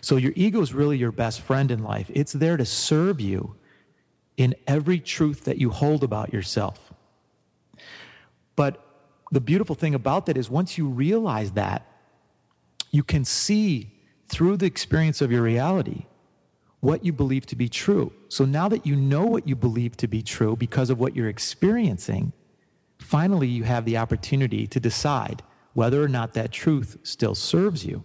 So 0.00 0.16
your 0.16 0.32
ego 0.34 0.60
is 0.62 0.74
really 0.74 0.98
your 0.98 1.12
best 1.12 1.42
friend 1.42 1.70
in 1.70 1.84
life. 1.84 2.10
It's 2.12 2.32
there 2.32 2.56
to 2.56 2.64
serve 2.64 3.20
you 3.20 3.54
in 4.38 4.54
every 4.66 5.00
truth 5.00 5.44
that 5.44 5.58
you 5.58 5.68
hold 5.68 6.02
about 6.02 6.32
yourself. 6.32 6.94
But 8.56 8.82
the 9.30 9.40
beautiful 9.40 9.74
thing 9.74 9.94
about 9.94 10.26
that 10.26 10.38
is 10.38 10.48
once 10.48 10.78
you 10.78 10.86
realize 10.88 11.50
that, 11.52 11.84
you 12.90 13.02
can 13.02 13.24
see 13.24 13.90
through 14.28 14.56
the 14.56 14.66
experience 14.66 15.20
of 15.20 15.30
your 15.30 15.42
reality 15.42 16.06
what 16.80 17.04
you 17.04 17.12
believe 17.12 17.44
to 17.46 17.56
be 17.56 17.68
true. 17.68 18.12
So 18.28 18.44
now 18.44 18.68
that 18.68 18.86
you 18.86 18.94
know 18.94 19.24
what 19.26 19.48
you 19.48 19.56
believe 19.56 19.96
to 19.98 20.06
be 20.06 20.22
true 20.22 20.54
because 20.56 20.88
of 20.88 21.00
what 21.00 21.16
you're 21.16 21.28
experiencing, 21.28 22.32
finally 22.98 23.48
you 23.48 23.64
have 23.64 23.84
the 23.84 23.98
opportunity 23.98 24.66
to 24.68 24.78
decide 24.78 25.42
whether 25.74 26.02
or 26.02 26.08
not 26.08 26.34
that 26.34 26.52
truth 26.52 26.96
still 27.02 27.34
serves 27.34 27.84
you. 27.84 28.04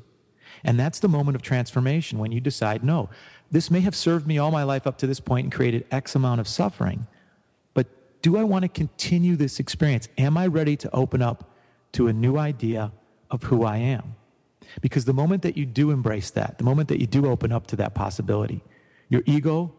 And 0.64 0.80
that's 0.80 1.00
the 1.00 1.08
moment 1.08 1.36
of 1.36 1.42
transformation 1.42 2.18
when 2.18 2.32
you 2.32 2.40
decide, 2.40 2.84
no, 2.84 3.10
this 3.54 3.72
may 3.72 3.80
have 3.80 3.96
served 3.96 4.28
me 4.28 4.38
all 4.38 4.52
my 4.52 4.64
life 4.64 4.86
up 4.86 4.98
to 4.98 5.08
this 5.08 5.22
point 5.22 5.46
and 5.46 5.54
created 5.54 5.86
X 5.90 6.16
amount 6.16 6.42
of 6.42 6.48
suffering 6.48 7.08
But 7.74 7.88
do 8.22 8.38
I 8.38 8.44
want 8.44 8.64
to 8.64 8.70
continue 8.70 9.38
this 9.38 9.60
experience? 9.60 10.10
Am 10.18 10.38
I 10.38 10.48
ready 10.48 10.76
to 10.76 10.94
open 10.94 11.22
up 11.22 11.50
to 11.94 12.08
a 12.08 12.14
new 12.14 12.38
idea 12.38 12.92
of 13.34 13.44
who 13.44 13.64
I 13.64 13.78
am. 13.78 14.16
Because 14.82 15.06
the 15.06 15.14
moment 15.14 15.42
that 15.42 15.58
you 15.58 15.66
do 15.66 15.92
embrace 15.92 16.30
that, 16.32 16.58
the 16.58 16.64
moment 16.64 16.88
that 16.90 17.02
you 17.02 17.08
do 17.08 17.28
open 17.28 17.52
up 17.52 17.68
to 17.68 17.76
that 17.78 17.94
possibility, 17.94 18.64
your 19.10 19.24
ego, 19.26 19.74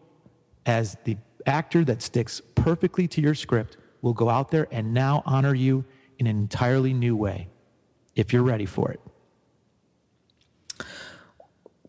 as 0.65 0.97
the 1.05 1.17
actor 1.45 1.83
that 1.85 2.01
sticks 2.01 2.41
perfectly 2.55 3.07
to 3.07 3.21
your 3.21 3.33
script, 3.33 3.77
will 4.01 4.13
go 4.13 4.29
out 4.29 4.51
there 4.51 4.67
and 4.71 4.93
now 4.93 5.23
honor 5.25 5.55
you 5.55 5.85
in 6.19 6.27
an 6.27 6.37
entirely 6.37 6.93
new 6.93 7.15
way 7.15 7.47
if 8.15 8.31
you're 8.31 8.43
ready 8.43 8.65
for 8.65 8.91
it. 8.91 8.99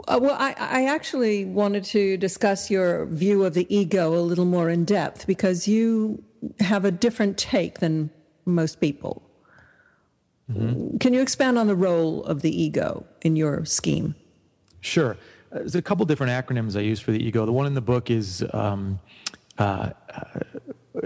Uh, 0.09 0.19
well, 0.23 0.37
I, 0.39 0.55
I, 0.59 0.85
actually 0.85 1.45
wanted 1.45 1.83
to 1.85 2.17
discuss 2.17 2.71
your 2.71 3.07
view 3.07 3.45
of 3.45 3.55
the 3.55 3.67
ego 3.75 4.15
a 4.15 4.23
little 4.23 4.45
more 4.45 4.71
in 4.71 4.85
depth 4.85 5.27
because 5.27 5.67
you 5.67 6.23
have 6.61 6.85
a 6.85 6.93
different 6.93 7.37
take 7.37 7.81
than 7.81 8.11
most 8.45 8.81
people. 8.81 9.23
Mm-hmm. 10.51 10.99
Can 10.99 11.13
you 11.13 11.21
expand 11.21 11.59
on 11.59 11.67
the 11.67 11.75
role 11.75 12.25
of 12.25 12.43
the 12.43 12.63
ego 12.63 13.05
in 13.23 13.35
your 13.35 13.65
scheme? 13.65 14.15
Sure. 14.81 15.17
Uh, 15.51 15.59
there's 15.59 15.75
a 15.75 15.83
couple 15.83 16.07
different 16.07 16.33
acronyms 16.33 16.77
I 16.77 16.83
use 16.83 17.01
for 17.01 17.11
the 17.11 17.23
ego. 17.23 17.45
The 17.45 17.53
one 17.53 17.67
in 17.67 17.75
the 17.75 17.81
book 17.81 18.09
is 18.09 18.45
um, 18.53 19.01
uh, 19.59 19.91
uh, 20.15 20.41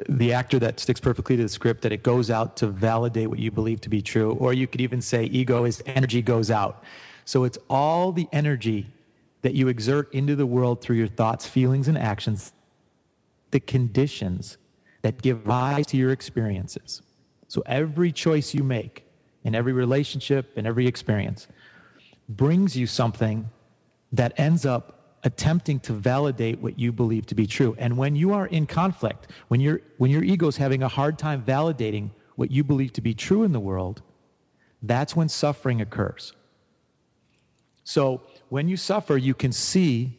the 0.09 0.33
actor 0.35 0.59
that 0.59 0.79
sticks 0.79 1.01
perfectly 1.01 1.37
to 1.37 1.43
the 1.43 1.49
script, 1.49 1.83
that 1.83 1.93
it 1.93 2.03
goes 2.03 2.31
out 2.31 2.57
to 2.59 2.67
validate 2.67 3.29
what 3.29 3.39
you 3.39 3.51
believe 3.51 3.81
to 3.83 3.89
be 3.89 4.03
true. 4.03 4.33
Or 4.33 4.53
you 4.53 4.67
could 4.67 4.83
even 4.83 5.01
say 5.01 5.25
ego 5.25 5.65
is 5.65 5.83
energy 5.87 6.21
goes 6.21 6.51
out. 6.51 6.85
So 7.31 7.45
it's 7.45 7.59
all 7.69 8.11
the 8.11 8.27
energy 8.33 8.89
that 9.43 9.55
you 9.55 9.69
exert 9.69 10.13
into 10.13 10.35
the 10.35 10.47
world 10.47 10.81
through 10.81 10.97
your 10.97 11.07
thoughts, 11.07 11.47
feelings, 11.47 11.87
and 11.87 11.97
actions, 11.97 12.53
the 13.53 13.61
conditions 13.61 14.59
that 15.03 15.23
give 15.23 15.47
rise 15.47 15.87
to 15.87 15.97
your 15.97 16.11
experiences. 16.11 17.03
So 17.47 17.63
every 17.67 18.11
choice 18.11 18.53
you 18.53 18.65
make 18.65 19.07
in 19.45 19.55
every 19.55 19.73
relationship 19.73 20.51
and 20.57 20.67
every 20.67 20.89
experience 20.89 21.47
brings 22.29 22.77
you 22.77 22.89
something 22.89 23.49
that 24.11 24.33
ends 24.37 24.67
up 24.67 25.15
attempting 25.23 25.79
to 25.81 25.93
validate 25.93 26.59
what 26.59 26.81
you 26.81 26.91
believe 26.91 27.27
to 27.27 27.37
be 27.37 27.47
true. 27.47 27.77
And 27.79 27.97
when 27.97 28.17
you 28.17 28.33
are 28.33 28.49
in 28.49 28.67
conflict, 28.67 29.29
when, 29.47 29.61
you 29.61 29.81
when 29.99 30.11
your 30.11 30.25
ego 30.25 30.49
is 30.49 30.57
having 30.57 30.83
a 30.83 30.89
hard 30.89 31.17
time 31.17 31.45
validating 31.45 32.11
what 32.35 32.51
you 32.51 32.65
believe 32.65 32.93
to 32.95 33.01
be 33.01 33.15
true 33.15 33.45
in 33.45 33.53
the 33.53 33.61
world, 33.61 34.03
that's 34.83 35.15
when 35.15 35.29
suffering 35.29 35.81
occurs. 35.81 36.33
So 37.91 38.23
when 38.51 38.69
you 38.69 38.77
suffer, 38.77 39.17
you 39.17 39.35
can 39.35 39.51
see 39.51 40.17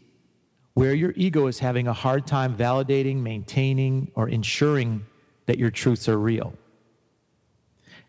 where 0.73 0.93
your 0.93 1.13
ego 1.15 1.47
is 1.47 1.59
having 1.59 1.87
a 1.87 1.93
hard 1.93 2.27
time 2.27 2.53
validating, 2.53 3.21
maintaining, 3.21 4.11
or 4.13 4.27
ensuring 4.27 5.05
that 5.45 5.57
your 5.57 5.71
truths 5.71 6.09
are 6.09 6.19
real. 6.19 6.53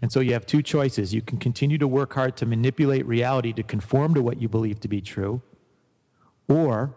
And 0.00 0.10
so 0.10 0.18
you 0.18 0.32
have 0.32 0.46
two 0.46 0.62
choices. 0.62 1.14
You 1.14 1.22
can 1.22 1.38
continue 1.38 1.78
to 1.78 1.86
work 1.86 2.12
hard 2.12 2.36
to 2.38 2.46
manipulate 2.46 3.06
reality 3.06 3.52
to 3.52 3.62
conform 3.62 4.14
to 4.14 4.20
what 4.20 4.42
you 4.42 4.48
believe 4.48 4.80
to 4.80 4.88
be 4.88 5.00
true, 5.00 5.42
or 6.48 6.92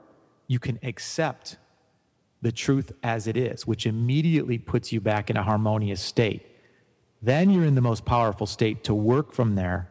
you 0.47 0.57
can 0.57 0.79
accept 0.81 1.57
the 2.41 2.51
truth 2.51 2.91
as 3.03 3.27
it 3.27 3.37
is, 3.37 3.67
which 3.67 3.85
immediately 3.85 4.57
puts 4.57 4.91
you 4.91 4.99
back 4.99 5.29
in 5.29 5.37
a 5.37 5.43
harmonious 5.43 6.01
state. 6.01 6.43
Then 7.21 7.51
you're 7.51 7.65
in 7.65 7.75
the 7.75 7.81
most 7.81 8.05
powerful 8.05 8.47
state 8.47 8.83
to 8.85 8.95
work 8.95 9.33
from 9.33 9.53
there 9.53 9.87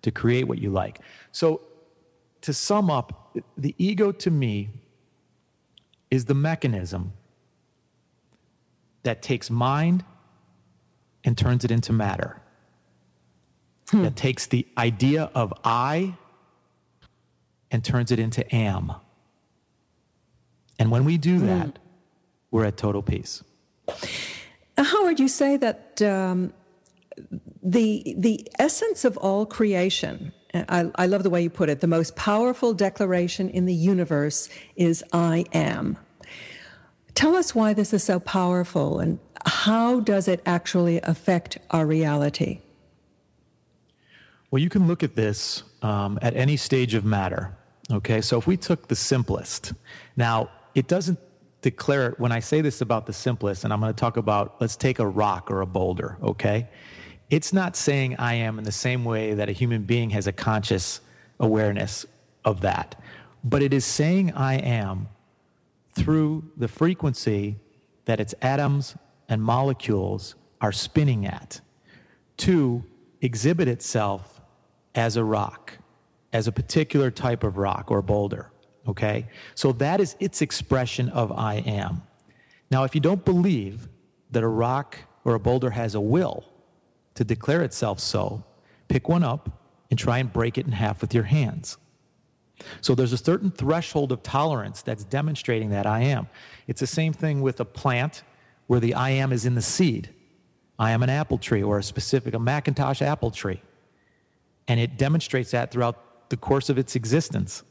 to 0.00 0.10
create 0.10 0.48
what 0.48 0.56
you 0.58 0.70
like. 0.70 1.00
So 1.30 1.60
to 2.44 2.52
sum 2.52 2.90
up, 2.90 3.34
the 3.56 3.74
ego 3.78 4.12
to 4.12 4.30
me 4.30 4.68
is 6.10 6.26
the 6.26 6.34
mechanism 6.34 7.14
that 9.02 9.22
takes 9.22 9.50
mind 9.50 10.04
and 11.24 11.38
turns 11.38 11.64
it 11.64 11.70
into 11.70 11.90
matter. 11.90 12.42
Hmm. 13.88 14.02
That 14.02 14.14
takes 14.14 14.46
the 14.46 14.66
idea 14.76 15.30
of 15.34 15.54
I 15.64 16.18
and 17.70 17.82
turns 17.82 18.12
it 18.12 18.18
into 18.18 18.54
am. 18.54 18.92
And 20.78 20.90
when 20.90 21.06
we 21.06 21.16
do 21.16 21.38
hmm. 21.38 21.46
that, 21.46 21.78
we're 22.50 22.66
at 22.66 22.76
total 22.76 23.02
peace. 23.02 23.42
Howard, 24.76 25.18
you 25.18 25.28
say 25.28 25.56
that 25.56 26.02
um, 26.02 26.52
the 27.62 28.14
the 28.18 28.46
essence 28.58 29.06
of 29.06 29.16
all 29.16 29.46
creation 29.46 30.34
I, 30.54 30.90
I 30.94 31.06
love 31.06 31.22
the 31.22 31.30
way 31.30 31.42
you 31.42 31.50
put 31.50 31.68
it. 31.68 31.80
The 31.80 31.86
most 31.86 32.14
powerful 32.16 32.74
declaration 32.74 33.48
in 33.50 33.66
the 33.66 33.74
universe 33.74 34.48
is 34.76 35.04
I 35.12 35.44
am. 35.52 35.98
Tell 37.14 37.34
us 37.36 37.54
why 37.54 37.74
this 37.74 37.92
is 37.92 38.02
so 38.02 38.20
powerful 38.20 39.00
and 39.00 39.18
how 39.46 40.00
does 40.00 40.28
it 40.28 40.40
actually 40.46 41.00
affect 41.02 41.58
our 41.70 41.86
reality? 41.86 42.60
Well, 44.50 44.62
you 44.62 44.70
can 44.70 44.86
look 44.86 45.02
at 45.02 45.16
this 45.16 45.64
um, 45.82 46.18
at 46.22 46.36
any 46.36 46.56
stage 46.56 46.94
of 46.94 47.04
matter. 47.04 47.56
Okay, 47.92 48.20
so 48.20 48.38
if 48.38 48.46
we 48.46 48.56
took 48.56 48.88
the 48.88 48.96
simplest, 48.96 49.74
now 50.16 50.48
it 50.74 50.88
doesn't 50.88 51.18
declare 51.60 52.10
it 52.10 52.20
when 52.20 52.32
I 52.32 52.40
say 52.40 52.60
this 52.60 52.80
about 52.80 53.06
the 53.06 53.12
simplest, 53.12 53.64
and 53.64 53.72
I'm 53.72 53.80
going 53.80 53.92
to 53.92 53.98
talk 53.98 54.16
about 54.16 54.56
let's 54.60 54.76
take 54.76 54.98
a 54.98 55.06
rock 55.06 55.50
or 55.50 55.60
a 55.60 55.66
boulder, 55.66 56.16
okay? 56.22 56.68
It's 57.30 57.52
not 57.52 57.76
saying 57.76 58.16
I 58.16 58.34
am 58.34 58.58
in 58.58 58.64
the 58.64 58.72
same 58.72 59.04
way 59.04 59.34
that 59.34 59.48
a 59.48 59.52
human 59.52 59.82
being 59.82 60.10
has 60.10 60.26
a 60.26 60.32
conscious 60.32 61.00
awareness 61.40 62.06
of 62.44 62.60
that, 62.60 63.00
but 63.42 63.62
it 63.62 63.72
is 63.72 63.84
saying 63.84 64.32
I 64.32 64.54
am 64.54 65.08
through 65.92 66.44
the 66.56 66.68
frequency 66.68 67.56
that 68.04 68.20
its 68.20 68.34
atoms 68.42 68.96
and 69.28 69.42
molecules 69.42 70.34
are 70.60 70.72
spinning 70.72 71.26
at 71.26 71.60
to 72.36 72.84
exhibit 73.20 73.68
itself 73.68 74.40
as 74.94 75.16
a 75.16 75.24
rock, 75.24 75.78
as 76.32 76.46
a 76.46 76.52
particular 76.52 77.10
type 77.10 77.44
of 77.44 77.56
rock 77.56 77.90
or 77.90 78.02
boulder. 78.02 78.50
Okay? 78.86 79.26
So 79.54 79.72
that 79.72 80.00
is 80.00 80.16
its 80.20 80.42
expression 80.42 81.08
of 81.08 81.32
I 81.32 81.56
am. 81.56 82.02
Now, 82.70 82.84
if 82.84 82.94
you 82.94 83.00
don't 83.00 83.24
believe 83.24 83.88
that 84.30 84.42
a 84.42 84.48
rock 84.48 84.98
or 85.24 85.34
a 85.34 85.40
boulder 85.40 85.70
has 85.70 85.94
a 85.94 86.00
will, 86.00 86.44
to 87.14 87.24
declare 87.24 87.62
itself 87.62 88.00
so, 88.00 88.44
pick 88.88 89.08
one 89.08 89.22
up 89.22 89.62
and 89.90 89.98
try 89.98 90.18
and 90.18 90.32
break 90.32 90.58
it 90.58 90.66
in 90.66 90.72
half 90.72 91.00
with 91.00 91.14
your 91.14 91.24
hands. 91.24 91.76
So 92.80 92.94
there's 92.94 93.12
a 93.12 93.18
certain 93.18 93.50
threshold 93.50 94.12
of 94.12 94.22
tolerance 94.22 94.82
that's 94.82 95.04
demonstrating 95.04 95.70
that 95.70 95.86
I 95.86 96.00
am. 96.00 96.28
It's 96.66 96.80
the 96.80 96.86
same 96.86 97.12
thing 97.12 97.42
with 97.42 97.60
a 97.60 97.64
plant 97.64 98.22
where 98.66 98.80
the 98.80 98.94
I 98.94 99.10
am 99.10 99.32
is 99.32 99.44
in 99.44 99.54
the 99.54 99.62
seed. 99.62 100.10
I 100.78 100.92
am 100.92 101.02
an 101.02 101.10
apple 101.10 101.38
tree 101.38 101.62
or 101.62 101.78
a 101.78 101.82
specific, 101.82 102.34
a 102.34 102.38
McIntosh 102.38 103.02
apple 103.02 103.30
tree. 103.30 103.60
And 104.66 104.80
it 104.80 104.96
demonstrates 104.96 105.50
that 105.50 105.70
throughout 105.70 106.30
the 106.30 106.36
course 106.36 106.70
of 106.70 106.78
its 106.78 106.96
existence. 106.96 107.62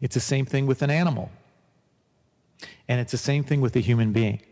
It's 0.00 0.14
the 0.14 0.20
same 0.20 0.46
thing 0.46 0.66
with 0.66 0.82
an 0.82 0.90
animal. 0.90 1.30
And 2.88 3.00
it's 3.00 3.12
the 3.12 3.18
same 3.18 3.44
thing 3.44 3.60
with 3.60 3.76
a 3.76 3.80
human 3.80 4.12
being. 4.12 4.42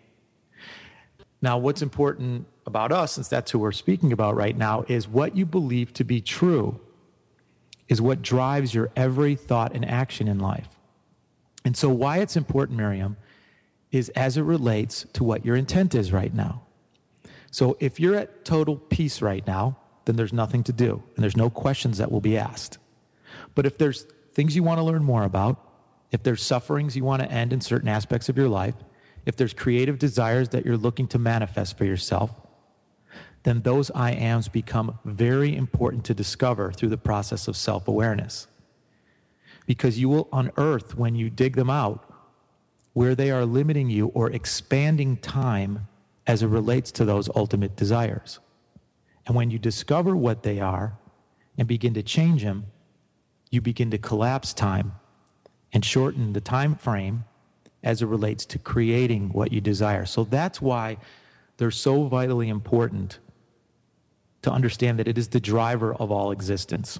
Now, 1.43 1.59
what's 1.59 1.83
important 1.83 2.47
about 2.67 2.93
us, 2.93 3.13
since 3.13 3.29
that's 3.29 3.51
who 3.51 3.59
we're 3.59 3.73
speaking 3.73 4.13
about 4.13 4.37
right 4.37 4.57
now, 4.57 4.85
is 4.89 5.09
what 5.09 5.37
you 5.37 5.47
believe 5.47 5.93
to 5.95 6.05
be 6.05 6.21
true 6.21 6.81
is 7.89 8.01
what 8.01 8.23
drives 8.23 8.73
your 8.73 8.91
every 8.95 9.35
thought 9.35 9.75
and 9.75 9.85
action 9.85 10.29
in 10.29 10.39
life. 10.39 10.69
And 11.65 11.77
so, 11.77 11.89
why 11.89 12.19
it's 12.19 12.37
important, 12.37 12.79
Miriam, 12.79 13.17
is 13.91 14.09
as 14.11 14.37
it 14.37 14.43
relates 14.43 15.07
to 15.15 15.25
what 15.25 15.45
your 15.45 15.57
intent 15.57 15.95
is 15.95 16.13
right 16.13 16.33
now. 16.33 16.63
So, 17.51 17.77
if 17.81 17.99
you're 17.99 18.17
at 18.17 18.45
total 18.45 18.77
peace 18.77 19.21
right 19.21 19.45
now, 19.47 19.77
then 20.05 20.17
there's 20.17 20.33
nothing 20.33 20.63
to 20.65 20.73
do, 20.73 21.03
and 21.15 21.23
there's 21.23 21.37
no 21.37 21.51
questions 21.51 21.99
that 21.99 22.13
will 22.13 22.21
be 22.21 22.39
asked. 22.39 22.79
But 23.55 23.67
if 23.67 23.77
there's 23.77 24.07
things 24.33 24.55
you 24.55 24.63
want 24.63 24.79
to 24.79 24.85
learn 24.85 25.03
more 25.03 25.25
about, 25.25 25.59
if 26.13 26.23
there's 26.23 26.43
sufferings 26.43 26.97
you 26.97 27.05
want 27.05 27.23
to 27.23 27.31
end 27.31 27.53
in 27.53 27.61
certain 27.61 27.89
aspects 27.89 28.29
of 28.29 28.37
your 28.37 28.49
life, 28.49 28.75
if 29.27 29.37
there's 29.37 29.53
creative 29.53 29.99
desires 29.99 30.49
that 30.51 30.65
you're 30.65 30.77
looking 30.77 31.07
to 31.09 31.19
manifest 31.19 31.77
for 31.77 31.85
yourself, 31.85 32.31
then 33.43 33.63
those 33.63 33.91
I 33.93 34.13
ams 34.13 34.49
become 34.49 34.99
very 35.05 35.57
important 35.57 36.05
to 36.07 36.15
discover 36.15 36.73
through 36.73 36.91
the 36.91 36.99
process 36.99 37.49
of 37.49 37.57
self 37.57 37.89
awareness. 37.89 38.47
Because 39.67 39.99
you 39.99 40.09
will 40.09 40.29
unearth 40.33 40.97
when 40.97 41.15
you 41.15 41.31
dig 41.31 41.57
them 41.57 41.71
out 41.71 42.11
where 42.93 43.15
they 43.15 43.31
are 43.31 43.47
limiting 43.47 43.89
you 43.89 44.09
or 44.09 44.31
expanding 44.31 45.17
time 45.19 45.87
as 46.27 46.43
it 46.43 46.49
relates 46.49 46.91
to 46.93 47.05
those 47.05 47.29
ultimate 47.35 47.77
desires. 47.77 48.41
And 49.27 49.37
when 49.37 49.51
you 49.51 49.59
discover 49.59 50.17
what 50.17 50.43
they 50.43 50.61
are 50.61 50.99
and 51.57 51.69
begin 51.69 51.95
to 51.95 52.03
change 52.03 52.43
them, 52.43 52.67
you 53.51 53.61
begin 53.61 53.91
to 53.93 53.99
collapse 53.99 54.53
time 54.53 54.93
and 55.73 55.85
shorten 55.85 56.33
the 56.33 56.41
time 56.41 56.75
frame 56.75 57.25
as 57.83 58.03
it 58.03 58.07
relates 58.07 58.45
to 58.47 58.59
creating 58.59 59.31
what 59.31 59.53
you 59.53 59.61
desire. 59.61 60.05
So 60.07 60.25
that's 60.25 60.61
why 60.61 60.99
they're 61.57 61.71
so 61.71 62.05
vitally 62.05 62.49
important 62.49 63.19
to 64.43 64.51
understand 64.51 64.99
that 64.99 65.09
it 65.09 65.19
is 65.19 65.29
the 65.29 65.41
driver 65.41 65.95
of 65.95 66.11
all 66.11 66.31
existence. 66.31 66.99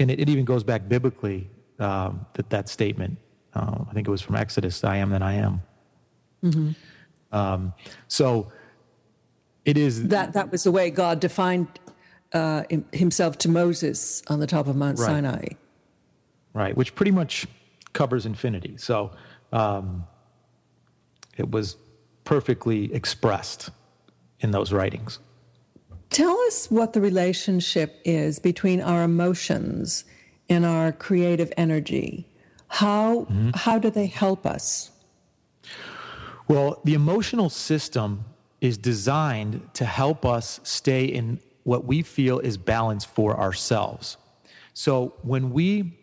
And 0.00 0.10
it, 0.10 0.20
it 0.20 0.28
even 0.28 0.44
goes 0.44 0.64
back 0.64 0.88
biblically, 0.88 1.48
um, 1.78 2.26
that, 2.34 2.50
that 2.50 2.68
statement. 2.68 3.18
Uh, 3.54 3.84
I 3.88 3.92
think 3.92 4.08
it 4.08 4.10
was 4.10 4.22
from 4.22 4.36
Exodus 4.36 4.82
I 4.84 4.96
am 4.96 5.10
that 5.10 5.22
I 5.22 5.34
am. 5.34 5.62
Mm-hmm. 6.42 6.70
Um, 7.36 7.72
so 8.08 8.50
it 9.64 9.76
is. 9.76 10.08
That, 10.08 10.32
that 10.32 10.50
was 10.50 10.64
the 10.64 10.72
way 10.72 10.90
God 10.90 11.20
defined 11.20 11.68
uh, 12.32 12.64
himself 12.92 13.38
to 13.38 13.48
Moses 13.48 14.22
on 14.28 14.40
the 14.40 14.46
top 14.46 14.66
of 14.66 14.76
Mount 14.76 14.98
right. 14.98 15.06
Sinai. 15.06 15.46
Right, 16.54 16.76
which 16.76 16.94
pretty 16.94 17.12
much 17.12 17.46
covers 17.92 18.26
infinity. 18.26 18.76
So 18.76 19.12
um, 19.52 20.04
it 21.36 21.50
was 21.50 21.76
perfectly 22.24 22.92
expressed 22.94 23.70
in 24.40 24.50
those 24.50 24.72
writings. 24.72 25.18
Tell 26.10 26.38
us 26.40 26.70
what 26.70 26.92
the 26.92 27.00
relationship 27.00 28.00
is 28.04 28.38
between 28.38 28.80
our 28.80 29.02
emotions 29.02 30.04
and 30.48 30.66
our 30.66 30.92
creative 30.92 31.52
energy. 31.56 32.26
How, 32.68 33.20
mm-hmm. 33.20 33.50
how 33.54 33.78
do 33.78 33.90
they 33.90 34.06
help 34.06 34.46
us? 34.46 34.90
Well, 36.48 36.80
the 36.84 36.94
emotional 36.94 37.48
system 37.48 38.24
is 38.60 38.76
designed 38.76 39.68
to 39.74 39.84
help 39.84 40.26
us 40.26 40.60
stay 40.62 41.04
in 41.04 41.40
what 41.64 41.84
we 41.84 42.02
feel 42.02 42.38
is 42.40 42.56
balance 42.56 43.04
for 43.04 43.38
ourselves. 43.38 44.16
So 44.74 45.14
when 45.22 45.50
we 45.50 45.98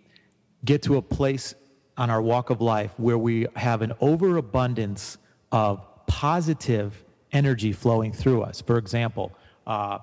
get 0.66 0.82
to 0.84 0.98
a 0.98 1.02
place 1.02 1.54
on 2.00 2.10
our 2.10 2.22
walk 2.22 2.50
of 2.50 2.62
life 2.62 2.92
where 2.98 3.18
we 3.18 3.46
have 3.58 3.82
an 3.82 3.92
overabundance 4.00 5.18
of 5.52 5.86
positive 6.08 7.04
energy 7.34 7.74
flowing 7.74 8.14
through 8.14 8.42
us, 8.42 8.62
for 8.62 8.78
example, 8.78 9.34
uh, 9.68 10.00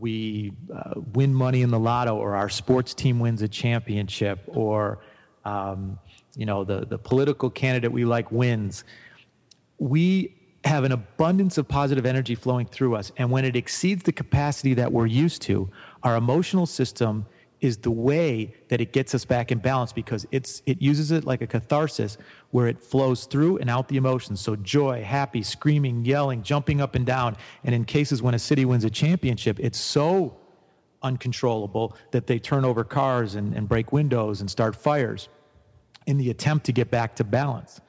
we 0.00 0.52
uh, 0.74 0.94
win 1.12 1.34
money 1.34 1.60
in 1.60 1.70
the 1.70 1.78
lotto, 1.78 2.16
or 2.16 2.34
our 2.34 2.48
sports 2.48 2.94
team 2.94 3.18
wins 3.18 3.42
a 3.42 3.48
championship, 3.48 4.38
or 4.46 5.00
um, 5.44 5.98
you 6.34 6.46
know 6.46 6.64
the 6.64 6.86
the 6.86 6.96
political 6.96 7.50
candidate 7.50 7.92
we 7.92 8.06
like 8.06 8.32
wins. 8.32 8.84
We 9.78 10.34
have 10.64 10.84
an 10.84 10.92
abundance 10.92 11.58
of 11.58 11.66
positive 11.68 12.06
energy 12.06 12.36
flowing 12.36 12.66
through 12.66 12.94
us. 12.94 13.10
And 13.16 13.30
when 13.30 13.44
it 13.44 13.56
exceeds 13.56 14.04
the 14.04 14.12
capacity 14.12 14.74
that 14.74 14.92
we're 14.92 15.06
used 15.06 15.42
to, 15.42 15.68
our 16.04 16.16
emotional 16.16 16.66
system 16.66 17.26
is 17.62 17.78
the 17.78 17.90
way 17.90 18.52
that 18.68 18.80
it 18.80 18.92
gets 18.92 19.14
us 19.14 19.24
back 19.24 19.52
in 19.52 19.58
balance 19.58 19.92
because 19.92 20.26
it's 20.32 20.62
it 20.66 20.82
uses 20.82 21.12
it 21.12 21.24
like 21.24 21.40
a 21.40 21.46
catharsis 21.46 22.18
where 22.50 22.66
it 22.66 22.82
flows 22.82 23.24
through 23.24 23.56
and 23.58 23.70
out 23.70 23.88
the 23.88 23.96
emotions. 23.96 24.40
So 24.40 24.56
joy, 24.56 25.04
happy, 25.04 25.42
screaming, 25.42 26.04
yelling, 26.04 26.42
jumping 26.42 26.80
up 26.80 26.96
and 26.96 27.06
down. 27.06 27.36
And 27.62 27.72
in 27.72 27.84
cases 27.84 28.20
when 28.20 28.34
a 28.34 28.38
city 28.38 28.64
wins 28.64 28.84
a 28.84 28.90
championship, 28.90 29.60
it's 29.60 29.78
so 29.78 30.36
uncontrollable 31.02 31.96
that 32.10 32.26
they 32.26 32.40
turn 32.40 32.64
over 32.64 32.82
cars 32.82 33.36
and, 33.36 33.54
and 33.54 33.68
break 33.68 33.92
windows 33.92 34.40
and 34.40 34.50
start 34.50 34.74
fires 34.74 35.28
in 36.06 36.18
the 36.18 36.30
attempt 36.30 36.66
to 36.66 36.72
get 36.72 36.90
back 36.90 37.14
to 37.16 37.24
balance 37.24 37.80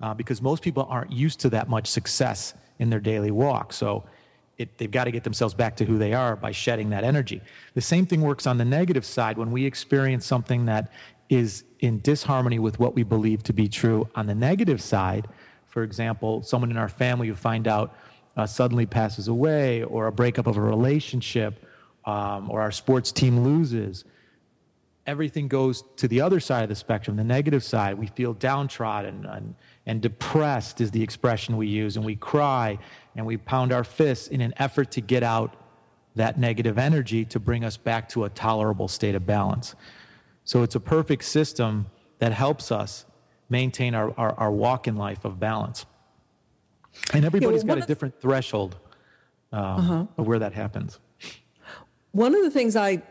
uh, 0.00 0.14
because 0.14 0.40
most 0.40 0.62
people 0.62 0.86
aren't 0.88 1.12
used 1.12 1.38
to 1.40 1.50
that 1.50 1.68
much 1.68 1.86
success 1.86 2.54
in 2.78 2.88
their 2.88 3.00
daily 3.00 3.30
walk. 3.30 3.74
So 3.74 4.04
it, 4.58 4.76
they've 4.76 4.90
got 4.90 5.04
to 5.04 5.10
get 5.10 5.24
themselves 5.24 5.54
back 5.54 5.76
to 5.76 5.84
who 5.84 5.98
they 5.98 6.12
are 6.12 6.36
by 6.36 6.50
shedding 6.50 6.90
that 6.90 7.04
energy. 7.04 7.40
The 7.74 7.80
same 7.80 8.06
thing 8.06 8.20
works 8.20 8.46
on 8.46 8.58
the 8.58 8.64
negative 8.64 9.04
side 9.04 9.38
when 9.38 9.52
we 9.52 9.64
experience 9.64 10.26
something 10.26 10.66
that 10.66 10.92
is 11.28 11.64
in 11.80 12.00
disharmony 12.00 12.58
with 12.58 12.78
what 12.78 12.94
we 12.94 13.04
believe 13.04 13.42
to 13.44 13.52
be 13.52 13.68
true. 13.68 14.08
On 14.16 14.26
the 14.26 14.34
negative 14.34 14.82
side, 14.82 15.28
for 15.66 15.84
example, 15.84 16.42
someone 16.42 16.70
in 16.70 16.76
our 16.76 16.88
family 16.88 17.28
who 17.28 17.34
find 17.34 17.68
out 17.68 17.94
uh, 18.36 18.46
suddenly 18.46 18.86
passes 18.86 19.28
away, 19.28 19.82
or 19.84 20.06
a 20.06 20.12
breakup 20.12 20.46
of 20.46 20.56
a 20.56 20.60
relationship, 20.60 21.64
um, 22.04 22.50
or 22.50 22.60
our 22.60 22.70
sports 22.70 23.12
team 23.12 23.40
loses 23.40 24.04
everything 25.08 25.48
goes 25.48 25.84
to 25.96 26.06
the 26.06 26.20
other 26.20 26.38
side 26.38 26.62
of 26.62 26.68
the 26.68 26.74
spectrum, 26.74 27.16
the 27.16 27.24
negative 27.24 27.64
side. 27.64 27.98
We 27.98 28.08
feel 28.08 28.34
downtrodden 28.34 29.24
and, 29.24 29.54
and 29.86 30.02
depressed, 30.02 30.82
is 30.82 30.90
the 30.90 31.02
expression 31.02 31.56
we 31.56 31.66
use, 31.66 31.96
and 31.96 32.04
we 32.04 32.14
cry 32.14 32.78
and 33.18 33.26
we 33.26 33.36
pound 33.36 33.72
our 33.72 33.82
fists 33.82 34.28
in 34.28 34.40
an 34.40 34.54
effort 34.58 34.92
to 34.92 35.00
get 35.00 35.24
out 35.24 35.56
that 36.14 36.38
negative 36.38 36.78
energy 36.78 37.24
to 37.24 37.40
bring 37.40 37.64
us 37.64 37.76
back 37.76 38.08
to 38.08 38.24
a 38.24 38.28
tolerable 38.28 38.86
state 38.86 39.16
of 39.16 39.26
balance. 39.26 39.74
So 40.44 40.62
it's 40.62 40.76
a 40.76 40.80
perfect 40.80 41.24
system 41.24 41.86
that 42.20 42.32
helps 42.32 42.70
us 42.70 43.04
maintain 43.50 43.96
our, 43.96 44.14
our, 44.16 44.34
our 44.38 44.52
walk 44.52 44.86
in 44.86 44.94
life 44.96 45.24
of 45.24 45.40
balance. 45.40 45.84
And 47.12 47.24
everybody's 47.24 47.64
yeah, 47.64 47.68
well, 47.68 47.76
got 47.76 47.84
a 47.84 47.86
different 47.88 48.20
threshold 48.20 48.76
um, 49.52 49.62
uh-huh. 49.62 50.06
of 50.16 50.26
where 50.28 50.38
that 50.38 50.52
happens. 50.52 51.00
One 52.12 52.36
of 52.36 52.42
the 52.42 52.50
things 52.52 52.76
I 52.76 53.02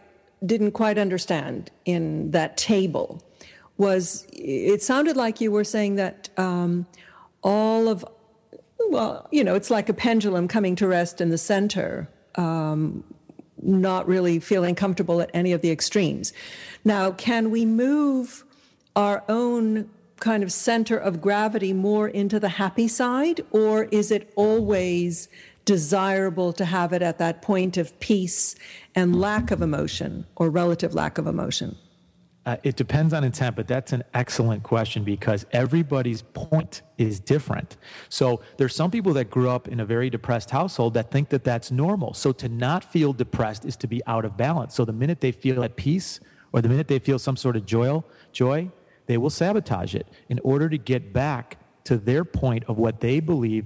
didn't 0.46 0.72
quite 0.72 0.98
understand 0.98 1.70
in 1.84 2.32
that 2.32 2.56
table 2.56 3.22
was 3.76 4.26
it 4.32 4.82
sounded 4.82 5.18
like 5.18 5.42
you 5.42 5.52
were 5.52 5.66
saying 5.66 5.96
that 5.96 6.30
um, 6.38 6.88
all 7.44 7.90
of 7.90 8.06
well 8.90 9.28
you 9.32 9.44
know 9.44 9.56
it's 9.56 9.70
like 9.70 9.90
a 9.90 9.94
pendulum 9.94 10.48
coming 10.48 10.76
to 10.76 10.88
rest 10.88 11.22
in 11.22 11.30
the 11.30 11.38
center 11.38 12.10
um, 12.36 13.04
not 13.62 14.08
really 14.08 14.40
feeling 14.40 14.76
comfortable 14.76 15.22
at 15.22 15.30
any 15.34 15.52
of 15.52 15.62
the 15.62 15.72
extremes 15.72 16.34
now 16.86 17.12
can 17.12 17.50
we 17.50 17.66
move 17.66 18.44
our 18.96 19.24
own 19.30 19.90
kind 20.20 20.44
of 20.44 20.52
center 20.52 20.98
of 20.98 21.22
gravity 21.22 21.74
more 21.74 22.08
into 22.08 22.40
the 22.40 22.50
happy 22.50 22.88
side 22.88 23.42
or 23.52 23.84
is 23.86 24.12
it 24.12 24.32
always 24.36 25.28
desirable 25.66 26.54
to 26.54 26.66
have 26.66 26.94
it 26.94 27.02
at 27.02 27.18
that 27.18 27.42
point 27.42 27.78
of 27.78 27.98
peace 28.00 28.56
and 28.96 29.20
lack 29.20 29.52
of 29.52 29.62
emotion 29.62 30.26
or 30.38 30.50
relative 30.50 30.96
lack 30.96 31.18
of 31.18 31.28
emotion? 31.28 31.78
Uh, 32.48 32.56
it 32.64 32.78
depends 32.78 33.14
on 33.14 33.26
intent, 33.26 33.58
but 33.58 33.68
that's 33.68 33.92
an 33.92 34.02
excellent 34.14 34.64
question 34.64 35.04
because 35.04 35.46
everybody's 35.52 36.22
point 36.22 36.82
is 36.98 37.20
different. 37.20 37.76
So 38.08 38.42
there's 38.56 38.74
some 38.74 38.90
people 38.90 39.12
that 39.16 39.30
grew 39.30 39.50
up 39.50 39.68
in 39.68 39.82
a 39.82 39.86
very 39.86 40.10
depressed 40.10 40.50
household 40.50 40.94
that 40.94 41.12
think 41.12 41.28
that 41.28 41.44
that's 41.44 41.72
normal. 41.72 42.14
So 42.14 42.32
to 42.32 42.48
not 42.48 42.86
feel 42.86 43.12
depressed 43.12 43.66
is 43.66 43.76
to 43.76 43.88
be 43.88 44.02
out 44.08 44.24
of 44.24 44.38
balance. 44.38 44.76
So 44.76 44.86
the 44.86 44.94
minute 44.94 45.20
they 45.20 45.34
feel 45.34 45.62
at 45.62 45.76
peace 45.76 46.22
or 46.54 46.62
the 46.62 46.70
minute 46.70 46.88
they 46.88 47.00
feel 47.00 47.20
some 47.20 47.36
sort 47.36 47.58
of 47.58 47.66
joy, 47.66 48.02
joy, 48.32 48.72
they 49.08 49.18
will 49.18 49.30
sabotage 49.30 49.94
it 49.94 50.08
in 50.30 50.40
order 50.42 50.70
to 50.70 50.78
get 50.78 51.12
back 51.12 51.58
to 51.84 51.98
their 51.98 52.24
point 52.24 52.64
of 52.70 52.78
what 52.78 53.02
they 53.02 53.20
believe 53.20 53.66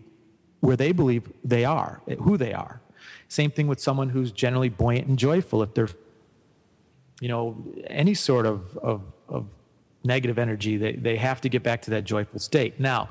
where 0.62 0.76
they 0.76 0.92
believe 0.92 1.32
they 1.44 1.66
are, 1.66 2.02
who 2.24 2.36
they 2.36 2.54
are. 2.54 2.82
Same 3.28 3.52
thing 3.52 3.68
with 3.68 3.80
someone 3.80 4.10
who's 4.10 4.32
generally 4.32 4.70
buoyant 4.70 5.08
and 5.08 5.20
joyful. 5.20 5.62
If 5.62 5.76
they're, 5.76 5.90
you 7.22 7.30
know, 7.30 7.56
any 7.88 8.14
sort 8.14 8.46
of, 8.46 8.78
of, 8.80 9.02
of 9.30 9.48
negative 10.04 10.38
energy, 10.38 10.76
they, 10.76 10.94
they 10.94 11.16
have 11.16 11.40
to 11.42 11.48
get 11.48 11.64
back 11.64 11.82
to 11.84 11.92
that 11.92 12.04
joyful 12.04 12.40
state. 12.40 12.80
Now, 12.82 13.10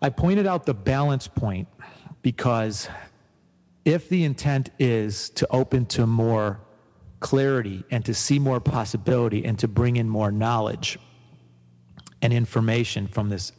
I 0.00 0.08
pointed 0.08 0.46
out 0.46 0.64
the 0.64 0.72
balance 0.72 1.28
point 1.28 1.68
because 2.22 2.88
if 3.84 4.08
the 4.08 4.24
intent 4.24 4.70
is 4.78 5.28
to 5.30 5.46
open 5.50 5.84
to 5.86 6.06
more 6.06 6.60
clarity 7.20 7.84
and 7.90 8.04
to 8.04 8.14
see 8.14 8.38
more 8.38 8.60
possibility 8.60 9.44
and 9.44 9.58
to 9.58 9.68
bring 9.68 9.96
in 9.96 10.08
more 10.08 10.30
knowledge 10.30 10.98
and 12.22 12.32
information 12.32 13.06
from 13.06 13.28
this 13.28 13.52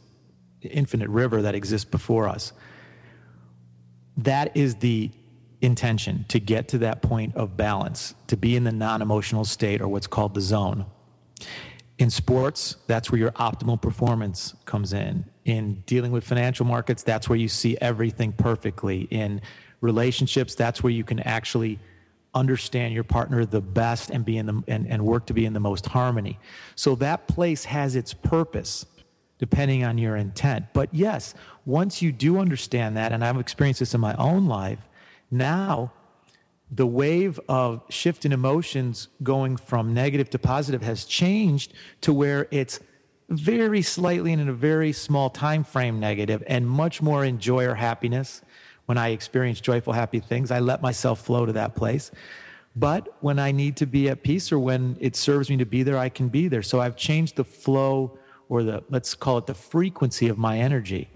infinite 0.62 1.08
river 1.08 1.42
that 1.42 1.54
exists 1.54 1.88
before 1.88 2.28
us. 2.28 2.52
That 4.16 4.56
is 4.56 4.76
the 4.76 5.10
intention 5.60 6.24
to 6.28 6.38
get 6.38 6.68
to 6.68 6.78
that 6.78 7.02
point 7.02 7.34
of 7.34 7.56
balance, 7.56 8.14
to 8.28 8.36
be 8.36 8.56
in 8.56 8.64
the 8.64 8.72
non 8.72 9.02
emotional 9.02 9.44
state 9.44 9.80
or 9.80 9.88
what's 9.88 10.06
called 10.06 10.34
the 10.34 10.40
zone. 10.40 10.86
In 11.98 12.10
sports, 12.10 12.76
that's 12.86 13.10
where 13.10 13.18
your 13.18 13.32
optimal 13.32 13.80
performance 13.80 14.54
comes 14.64 14.92
in. 14.92 15.24
In 15.44 15.82
dealing 15.86 16.12
with 16.12 16.24
financial 16.24 16.64
markets, 16.64 17.02
that's 17.02 17.28
where 17.28 17.38
you 17.38 17.48
see 17.48 17.76
everything 17.80 18.32
perfectly. 18.32 19.08
In 19.10 19.40
relationships, 19.80 20.54
that's 20.54 20.82
where 20.82 20.92
you 20.92 21.02
can 21.02 21.18
actually 21.20 21.78
understand 22.34 22.94
your 22.94 23.04
partner 23.04 23.44
the 23.44 23.60
best 23.60 24.10
and 24.10 24.24
be 24.24 24.36
in 24.36 24.46
the 24.46 24.62
and, 24.68 24.86
and 24.86 25.04
work 25.04 25.26
to 25.26 25.34
be 25.34 25.44
in 25.44 25.54
the 25.54 25.60
most 25.60 25.86
harmony. 25.86 26.38
So 26.76 26.94
that 26.96 27.26
place 27.26 27.64
has 27.64 27.96
its 27.96 28.14
purpose 28.14 28.86
depending 29.38 29.84
on 29.84 29.98
your 29.98 30.16
intent. 30.16 30.66
But 30.72 30.92
yes, 30.92 31.34
once 31.64 32.02
you 32.02 32.10
do 32.12 32.38
understand 32.38 32.96
that, 32.96 33.12
and 33.12 33.24
I've 33.24 33.38
experienced 33.38 33.80
this 33.80 33.94
in 33.94 34.00
my 34.00 34.14
own 34.14 34.46
life, 34.46 34.80
now 35.30 35.92
the 36.70 36.86
wave 36.86 37.40
of 37.48 37.82
shift 37.88 38.24
in 38.24 38.32
emotions 38.32 39.08
going 39.22 39.56
from 39.56 39.94
negative 39.94 40.28
to 40.30 40.38
positive 40.38 40.82
has 40.82 41.04
changed 41.04 41.72
to 42.02 42.12
where 42.12 42.46
it's 42.50 42.80
very 43.30 43.82
slightly 43.82 44.32
and 44.32 44.40
in 44.40 44.48
a 44.48 44.54
very 44.54 44.92
small 44.92 45.30
time 45.30 45.64
frame 45.64 46.00
negative 46.00 46.42
and 46.46 46.68
much 46.68 47.00
more 47.02 47.24
enjoy 47.24 47.64
or 47.66 47.74
happiness. 47.74 48.42
When 48.86 48.96
i 48.96 49.08
experience 49.08 49.60
joyful 49.60 49.92
happy 49.92 50.20
things 50.20 50.50
i 50.50 50.60
let 50.60 50.82
myself 50.82 51.20
flow 51.20 51.46
to 51.46 51.52
that 51.52 51.74
place. 51.74 52.10
But 52.76 53.16
when 53.20 53.38
i 53.38 53.50
need 53.50 53.76
to 53.78 53.86
be 53.86 54.08
at 54.08 54.22
peace 54.22 54.52
or 54.52 54.58
when 54.58 54.96
it 55.00 55.16
serves 55.16 55.50
me 55.50 55.56
to 55.58 55.66
be 55.66 55.82
there 55.82 55.98
i 55.98 56.08
can 56.08 56.28
be 56.28 56.48
there. 56.48 56.62
So 56.62 56.80
i've 56.80 56.96
changed 56.96 57.36
the 57.36 57.44
flow 57.44 58.18
or 58.48 58.62
the 58.62 58.82
let's 58.88 59.14
call 59.14 59.38
it 59.38 59.46
the 59.46 59.54
frequency 59.54 60.28
of 60.28 60.38
my 60.38 60.58
energy. 60.58 61.10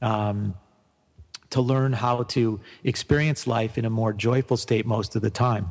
Um, 0.00 0.54
to 1.52 1.60
learn 1.60 1.92
how 1.92 2.22
to 2.24 2.60
experience 2.84 3.46
life 3.46 3.78
in 3.78 3.84
a 3.84 3.90
more 3.90 4.12
joyful 4.12 4.56
state 4.56 4.86
most 4.86 5.16
of 5.16 5.22
the 5.22 5.30
time 5.30 5.68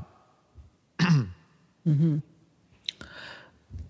mm-hmm. 0.99 2.17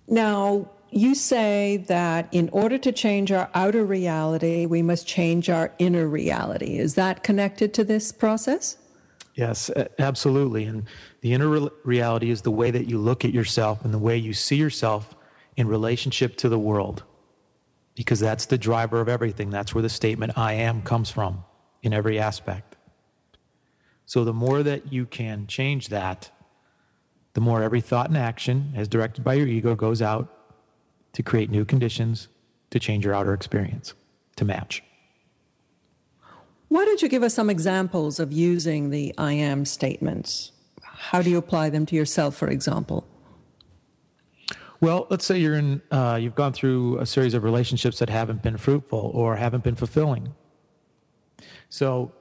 now 0.08 0.70
you 0.94 1.16
say 1.16 1.78
that 1.88 2.28
in 2.34 2.50
order 2.50 2.78
to 2.78 2.92
change 2.92 3.32
our 3.32 3.50
outer 3.54 3.86
reality 3.86 4.66
we 4.66 4.82
must 4.82 5.08
change 5.08 5.50
our 5.50 5.72
inner 5.80 6.08
reality 6.08 6.78
is 6.78 6.96
that 6.96 7.24
connected 7.24 7.74
to 7.74 7.84
this 7.84 8.12
process 8.12 8.78
yes 9.36 9.70
absolutely 10.00 10.66
and 10.66 10.86
The 11.22 11.34
inner 11.34 11.48
re- 11.48 11.70
reality 11.84 12.32
is 12.32 12.42
the 12.42 12.52
way 12.52 12.72
that 12.72 12.88
you 12.88 12.98
look 12.98 13.24
at 13.24 13.32
yourself 13.32 13.86
and 13.86 13.94
the 13.94 14.00
way 14.00 14.18
you 14.18 14.34
see 14.34 14.56
yourself 14.56 15.16
in 15.56 15.68
relationship 15.68 16.36
to 16.38 16.50
the 16.50 16.60
world. 16.60 17.04
Because 17.96 18.20
that's 18.20 18.48
the 18.48 18.58
driver 18.58 19.00
of 19.00 19.08
everything. 19.08 19.50
That's 19.50 19.76
where 19.76 19.82
the 19.84 19.90
statement 19.90 20.38
I 20.38 20.54
am 20.54 20.82
comes 20.82 21.10
from 21.10 21.44
in 21.82 21.94
every 21.94 22.20
aspect. 22.20 22.76
So 24.06 24.24
the 24.24 24.34
more 24.34 24.64
that 24.64 24.92
you 24.92 25.06
can 25.06 25.48
change 25.48 25.88
that, 25.90 26.32
the 27.34 27.42
more 27.42 27.64
every 27.64 27.82
thought 27.82 28.10
and 28.10 28.18
action, 28.18 28.74
as 28.76 28.88
directed 28.88 29.24
by 29.24 29.36
your 29.36 29.48
ego, 29.48 29.74
goes 29.76 30.02
out 30.02 30.28
to 31.14 31.24
create 31.24 31.50
new 31.50 31.66
conditions 31.66 32.28
to 32.72 32.80
change 32.80 33.06
your 33.06 33.14
outer 33.14 33.34
experience 33.34 33.94
to 34.36 34.46
match. 34.46 34.84
Why 36.68 36.86
don't 36.86 37.02
you 37.02 37.10
give 37.10 37.24
us 37.24 37.34
some 37.34 37.50
examples 37.50 38.20
of 38.20 38.32
using 38.32 38.90
the 38.90 39.14
I 39.18 39.34
am 39.34 39.66
statements? 39.66 40.52
How 40.82 41.22
do 41.22 41.30
you 41.30 41.38
apply 41.38 41.70
them 41.70 41.86
to 41.88 41.96
yourself, 41.96 42.36
for 42.36 42.48
example? 42.48 43.08
Well, 44.80 45.06
let's 45.10 45.26
say 45.26 45.38
you're 45.38 45.56
in, 45.56 45.82
uh, 45.92 46.18
you've 46.22 46.36
gone 46.36 46.54
through 46.54 46.98
a 47.00 47.06
series 47.06 47.34
of 47.34 47.44
relationships 47.44 48.00
that 48.00 48.10
haven't 48.10 48.42
been 48.42 48.58
fruitful 48.58 49.12
or 49.14 49.36
haven't 49.36 49.64
been 49.64 49.76
fulfilling. 49.76 50.34
So 51.72 52.12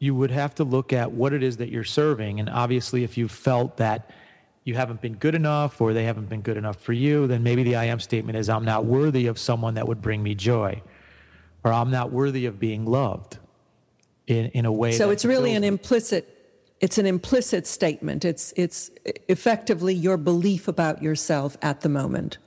you 0.00 0.14
would 0.14 0.32
have 0.32 0.56
to 0.56 0.64
look 0.64 0.92
at 0.92 1.12
what 1.12 1.32
it 1.32 1.42
is 1.42 1.56
that 1.58 1.70
you're 1.70 1.84
serving. 1.84 2.40
And 2.40 2.50
obviously, 2.50 3.04
if 3.04 3.16
you 3.16 3.28
felt 3.28 3.76
that 3.78 4.10
you 4.64 4.74
haven't 4.74 5.00
been 5.00 5.14
good 5.14 5.34
enough 5.34 5.80
or 5.80 5.92
they 5.92 6.04
haven't 6.04 6.28
been 6.28 6.42
good 6.42 6.56
enough 6.56 6.76
for 6.76 6.92
you, 6.92 7.26
then 7.28 7.42
maybe 7.42 7.62
the 7.62 7.76
I 7.76 7.84
am 7.84 8.00
statement 8.00 8.36
is 8.36 8.48
I'm 8.48 8.64
not 8.64 8.84
worthy 8.84 9.28
of 9.28 9.38
someone 9.38 9.74
that 9.74 9.86
would 9.86 10.02
bring 10.02 10.22
me 10.22 10.34
joy 10.34 10.82
or 11.64 11.72
I'm 11.72 11.90
not 11.90 12.12
worthy 12.12 12.46
of 12.46 12.58
being 12.58 12.84
loved 12.84 13.38
in, 14.26 14.46
in 14.46 14.66
a 14.66 14.72
way. 14.72 14.92
So 14.92 15.10
it's 15.10 15.24
really 15.24 15.54
an 15.54 15.64
implicit. 15.64 16.34
It's 16.80 16.98
an 16.98 17.06
implicit 17.06 17.66
statement. 17.66 18.24
It's 18.24 18.52
it's 18.56 18.90
effectively 19.28 19.94
your 19.94 20.16
belief 20.16 20.68
about 20.68 21.02
yourself 21.02 21.56
at 21.62 21.82
the 21.82 21.88
moment. 21.88 22.38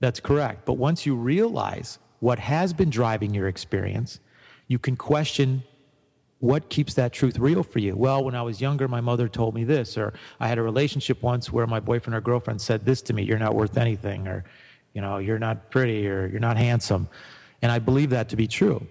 That's 0.00 0.20
correct. 0.20 0.66
But 0.66 0.74
once 0.74 1.06
you 1.06 1.16
realize 1.16 1.98
what 2.20 2.38
has 2.38 2.72
been 2.72 2.90
driving 2.90 3.34
your 3.34 3.48
experience, 3.48 4.20
you 4.72 4.78
can 4.78 4.96
question 4.96 5.62
what 6.38 6.70
keeps 6.70 6.94
that 6.94 7.12
truth 7.12 7.38
real 7.38 7.62
for 7.62 7.78
you? 7.78 7.94
Well, 7.94 8.24
when 8.24 8.34
I 8.34 8.42
was 8.42 8.60
younger, 8.60 8.88
my 8.88 9.02
mother 9.02 9.28
told 9.28 9.54
me 9.54 9.64
this, 9.64 9.98
or 9.98 10.14
I 10.40 10.48
had 10.48 10.58
a 10.58 10.62
relationship 10.62 11.22
once 11.22 11.52
where 11.52 11.66
my 11.66 11.78
boyfriend 11.78 12.16
or 12.16 12.20
girlfriend 12.22 12.60
said 12.60 12.84
this 12.84 13.02
to 13.02 13.12
me, 13.12 13.22
you're 13.22 13.38
not 13.38 13.54
worth 13.54 13.76
anything, 13.76 14.26
or, 14.26 14.44
you 14.94 15.02
know, 15.02 15.18
you're 15.18 15.38
not 15.38 15.70
pretty, 15.70 16.08
or 16.08 16.26
you're 16.26 16.40
not 16.40 16.56
handsome. 16.56 17.06
And 17.60 17.70
I 17.70 17.78
believe 17.78 18.10
that 18.10 18.30
to 18.30 18.36
be 18.36 18.48
true. 18.48 18.84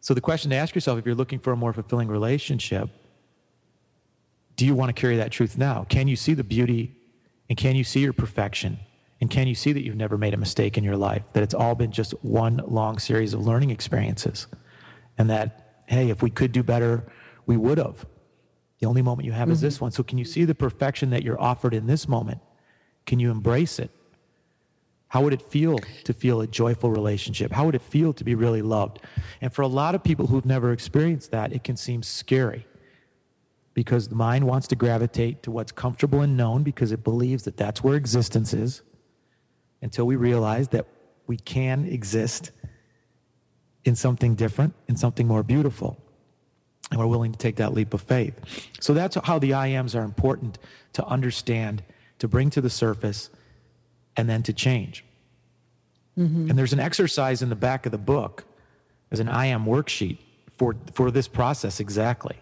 So 0.00 0.12
the 0.12 0.20
question 0.20 0.50
to 0.50 0.56
ask 0.56 0.74
yourself, 0.74 0.98
if 0.98 1.06
you're 1.06 1.14
looking 1.14 1.38
for 1.38 1.52
a 1.52 1.56
more 1.56 1.72
fulfilling 1.72 2.08
relationship, 2.08 2.90
do 4.56 4.66
you 4.66 4.74
want 4.74 4.94
to 4.94 5.00
carry 5.00 5.16
that 5.16 5.30
truth 5.30 5.56
now? 5.56 5.86
Can 5.88 6.08
you 6.08 6.16
see 6.16 6.34
the 6.34 6.44
beauty 6.44 6.94
and 7.48 7.56
can 7.56 7.76
you 7.76 7.84
see 7.84 8.00
your 8.00 8.12
perfection? 8.12 8.78
And 9.20 9.30
can 9.30 9.46
you 9.46 9.54
see 9.54 9.72
that 9.72 9.82
you've 9.82 9.96
never 9.96 10.18
made 10.18 10.34
a 10.34 10.36
mistake 10.36 10.76
in 10.76 10.84
your 10.84 10.96
life? 10.96 11.22
That 11.32 11.42
it's 11.42 11.54
all 11.54 11.74
been 11.74 11.90
just 11.90 12.12
one 12.22 12.60
long 12.66 12.98
series 12.98 13.32
of 13.32 13.46
learning 13.46 13.70
experiences? 13.70 14.46
And 15.18 15.30
that 15.30 15.82
hey, 15.86 16.10
if 16.10 16.22
we 16.22 16.30
could 16.30 16.52
do 16.52 16.62
better, 16.62 17.04
we 17.46 17.56
would 17.56 17.78
have. 17.78 18.04
The 18.80 18.86
only 18.86 19.02
moment 19.02 19.24
you 19.24 19.32
have 19.32 19.44
mm-hmm. 19.44 19.52
is 19.52 19.60
this 19.60 19.80
one. 19.80 19.90
So, 19.90 20.02
can 20.02 20.18
you 20.18 20.24
see 20.24 20.44
the 20.44 20.54
perfection 20.54 21.10
that 21.10 21.22
you're 21.22 21.40
offered 21.40 21.74
in 21.74 21.86
this 21.86 22.08
moment? 22.08 22.40
Can 23.06 23.20
you 23.20 23.30
embrace 23.30 23.78
it? 23.78 23.90
How 25.08 25.22
would 25.22 25.32
it 25.32 25.40
feel 25.40 25.78
to 26.04 26.12
feel 26.12 26.40
a 26.40 26.46
joyful 26.46 26.90
relationship? 26.90 27.52
How 27.52 27.64
would 27.64 27.76
it 27.76 27.82
feel 27.82 28.12
to 28.14 28.24
be 28.24 28.34
really 28.34 28.60
loved? 28.60 28.98
And 29.40 29.52
for 29.52 29.62
a 29.62 29.68
lot 29.68 29.94
of 29.94 30.02
people 30.02 30.26
who've 30.26 30.44
never 30.44 30.72
experienced 30.72 31.30
that, 31.30 31.52
it 31.52 31.62
can 31.62 31.76
seem 31.76 32.02
scary 32.02 32.66
because 33.72 34.08
the 34.08 34.16
mind 34.16 34.44
wants 34.44 34.66
to 34.68 34.76
gravitate 34.76 35.42
to 35.44 35.50
what's 35.50 35.70
comfortable 35.70 36.22
and 36.22 36.36
known 36.36 36.64
because 36.64 36.90
it 36.90 37.04
believes 37.04 37.44
that 37.44 37.56
that's 37.56 37.84
where 37.84 37.94
existence 37.94 38.52
is 38.52 38.82
until 39.80 40.06
we 40.06 40.16
realize 40.16 40.68
that 40.68 40.86
we 41.28 41.36
can 41.36 41.84
exist 41.84 42.50
in 43.86 43.94
something 43.94 44.34
different, 44.34 44.74
in 44.88 44.96
something 44.96 45.26
more 45.26 45.42
beautiful. 45.42 45.96
And 46.90 47.00
we're 47.00 47.06
willing 47.06 47.32
to 47.32 47.38
take 47.38 47.56
that 47.56 47.72
leap 47.72 47.94
of 47.94 48.02
faith. 48.02 48.34
So 48.80 48.94
that's 48.94 49.16
how 49.24 49.38
the 49.38 49.54
I 49.54 49.68
ams 49.68 49.94
are 49.94 50.04
important 50.04 50.58
to 50.94 51.04
understand, 51.06 51.82
to 52.18 52.28
bring 52.28 52.50
to 52.50 52.60
the 52.60 52.70
surface, 52.70 53.30
and 54.16 54.28
then 54.28 54.42
to 54.44 54.52
change. 54.52 55.04
Mm-hmm. 56.18 56.50
And 56.50 56.58
there's 56.58 56.72
an 56.72 56.80
exercise 56.80 57.42
in 57.42 57.48
the 57.48 57.56
back 57.56 57.86
of 57.86 57.92
the 57.92 57.98
book, 57.98 58.44
as 59.10 59.20
an 59.20 59.28
I 59.28 59.46
am 59.46 59.64
worksheet 59.64 60.18
for, 60.56 60.76
for 60.92 61.10
this 61.10 61.28
process 61.28 61.80
exactly. 61.80 62.36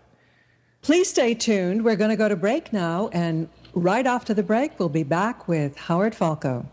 Please 0.83 1.09
stay 1.09 1.35
tuned. 1.35 1.85
We're 1.85 1.97
going 1.97 2.11
to 2.11 2.17
go 2.17 2.29
to 2.29 2.37
break 2.37 2.73
now. 2.73 3.09
And 3.13 3.49
right 3.73 4.07
after 4.07 4.35
the 4.35 4.43
break, 4.43 4.79
we'll 4.79 4.91
be 4.91 5.03
back 5.03 5.49
with 5.49 5.77
Howard 5.77 6.15
Falco. 6.15 6.69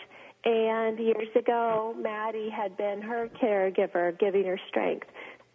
And 0.45 0.99
years 0.99 1.29
ago, 1.37 1.95
Maddie 1.99 2.51
had 2.51 2.77
been 2.77 3.03
her 3.03 3.29
caregiver, 3.43 4.19
giving 4.19 4.45
her 4.45 4.59
strength 4.69 5.07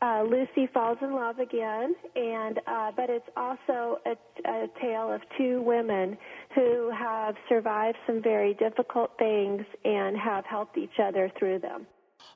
uh, 0.02 0.24
Lucy 0.24 0.68
falls 0.74 0.98
in 1.02 1.14
love 1.14 1.40
again, 1.40 1.94
and 2.16 2.60
uh, 2.66 2.92
but 2.96 3.10
it's 3.10 3.30
also 3.38 4.00
a, 4.06 4.16
a 4.50 4.68
tale 4.82 5.12
of 5.12 5.22
two 5.38 5.62
women 5.62 6.18
who 6.56 6.90
have 6.90 7.36
survived 7.48 7.98
some 8.08 8.22
very 8.22 8.56
difficult 8.56 9.12
things 9.20 9.64
and 9.86 10.18
have 10.18 10.46
helped 10.46 10.78
each 10.78 11.00
other 11.02 11.32
through 11.38 11.60
them. 11.60 11.86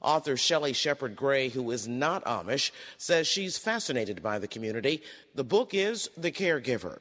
Author 0.02 0.38
Shelley 0.38 0.74
Shepard 0.74 1.16
Gray, 1.16 1.50
who 1.50 1.72
is 1.72 1.88
not 1.88 2.24
Amish, 2.26 2.70
says 2.98 3.28
she's 3.28 3.58
fascinated 3.58 4.22
by 4.22 4.38
the 4.38 4.48
community. 4.48 5.02
The 5.34 5.44
book 5.44 5.74
is 5.74 6.12
The 6.18 6.32
Caregiver. 6.32 7.00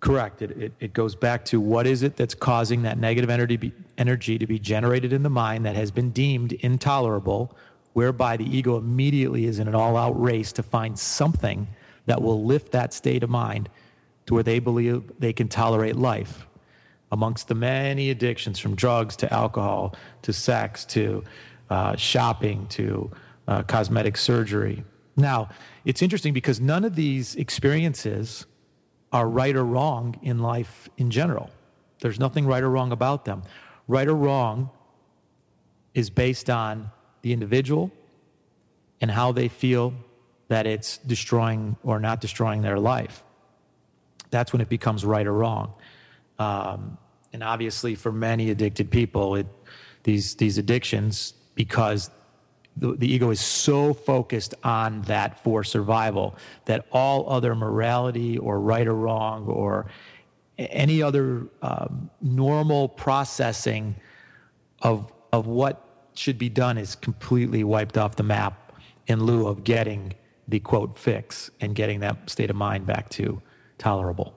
Correct. 0.00 0.40
It, 0.40 0.50
it, 0.52 0.72
it, 0.80 0.92
goes 0.94 1.14
back 1.14 1.44
to 1.46 1.60
what 1.60 1.86
is 1.86 2.02
it 2.02 2.16
that's 2.16 2.34
causing 2.34 2.82
that 2.82 2.98
negative 2.98 3.28
energy, 3.28 3.58
be, 3.58 3.72
energy 3.98 4.38
to 4.38 4.46
be 4.46 4.58
generated 4.58 5.12
in 5.12 5.22
the 5.22 5.30
mind 5.30 5.66
that 5.66 5.76
has 5.76 5.90
been 5.90 6.10
deemed 6.10 6.52
intolerable, 6.54 7.54
whereby 7.92 8.38
the 8.38 8.44
ego 8.44 8.78
immediately 8.78 9.44
is 9.44 9.58
in 9.58 9.68
an 9.68 9.74
all 9.74 9.98
out 9.98 10.18
race 10.20 10.52
to 10.52 10.62
find 10.62 10.98
something 10.98 11.68
that 12.06 12.22
will 12.22 12.44
lift 12.44 12.72
that 12.72 12.94
state 12.94 13.22
of 13.22 13.28
mind 13.28 13.68
to 14.24 14.32
where 14.32 14.42
they 14.42 14.58
believe 14.58 15.02
they 15.18 15.34
can 15.34 15.48
tolerate 15.48 15.96
life. 15.96 16.46
Amongst 17.12 17.48
the 17.48 17.54
many 17.54 18.08
addictions, 18.10 18.58
from 18.58 18.76
drugs 18.76 19.16
to 19.16 19.32
alcohol 19.32 19.94
to 20.22 20.32
sex 20.32 20.84
to 20.86 21.24
uh, 21.68 21.94
shopping 21.96 22.66
to 22.68 23.10
uh, 23.48 23.62
cosmetic 23.64 24.16
surgery. 24.16 24.82
Now, 25.16 25.50
it's 25.84 26.00
interesting 26.00 26.32
because 26.32 26.60
none 26.60 26.84
of 26.84 26.94
these 26.94 27.34
experiences 27.36 28.46
are 29.12 29.28
right 29.28 29.56
or 29.56 29.64
wrong 29.64 30.18
in 30.22 30.38
life 30.38 30.88
in 30.96 31.10
general. 31.10 31.50
There's 32.00 32.18
nothing 32.18 32.46
right 32.46 32.62
or 32.62 32.70
wrong 32.70 32.92
about 32.92 33.24
them. 33.24 33.42
Right 33.88 34.06
or 34.06 34.14
wrong 34.14 34.70
is 35.94 36.10
based 36.10 36.48
on 36.48 36.90
the 37.22 37.32
individual 37.32 37.90
and 39.00 39.10
how 39.10 39.32
they 39.32 39.48
feel 39.48 39.94
that 40.48 40.66
it's 40.66 40.98
destroying 40.98 41.76
or 41.82 41.98
not 42.00 42.20
destroying 42.20 42.62
their 42.62 42.78
life. 42.78 43.22
That's 44.30 44.52
when 44.52 44.60
it 44.60 44.68
becomes 44.68 45.04
right 45.04 45.26
or 45.26 45.32
wrong. 45.32 45.74
Um, 46.38 46.98
and 47.32 47.42
obviously, 47.42 47.94
for 47.94 48.10
many 48.10 48.50
addicted 48.50 48.90
people, 48.90 49.36
it, 49.36 49.46
these, 50.02 50.34
these 50.36 50.58
addictions, 50.58 51.34
because 51.54 52.10
the, 52.76 52.94
the 52.94 53.12
ego 53.12 53.30
is 53.30 53.40
so 53.40 53.92
focused 53.92 54.54
on 54.64 55.02
that 55.02 55.42
for 55.42 55.64
survival 55.64 56.36
that 56.64 56.86
all 56.92 57.28
other 57.30 57.54
morality 57.54 58.38
or 58.38 58.60
right 58.60 58.86
or 58.86 58.94
wrong 58.94 59.46
or 59.46 59.86
any 60.58 61.02
other 61.02 61.46
um, 61.62 62.10
normal 62.20 62.88
processing 62.88 63.94
of, 64.82 65.12
of 65.32 65.46
what 65.46 66.08
should 66.14 66.38
be 66.38 66.48
done 66.48 66.78
is 66.78 66.94
completely 66.94 67.64
wiped 67.64 67.96
off 67.96 68.16
the 68.16 68.22
map 68.22 68.72
in 69.06 69.24
lieu 69.24 69.46
of 69.46 69.64
getting 69.64 70.14
the 70.48 70.60
quote 70.60 70.98
fix 70.98 71.50
and 71.60 71.74
getting 71.74 72.00
that 72.00 72.28
state 72.28 72.50
of 72.50 72.56
mind 72.56 72.86
back 72.86 73.08
to 73.08 73.40
tolerable. 73.78 74.34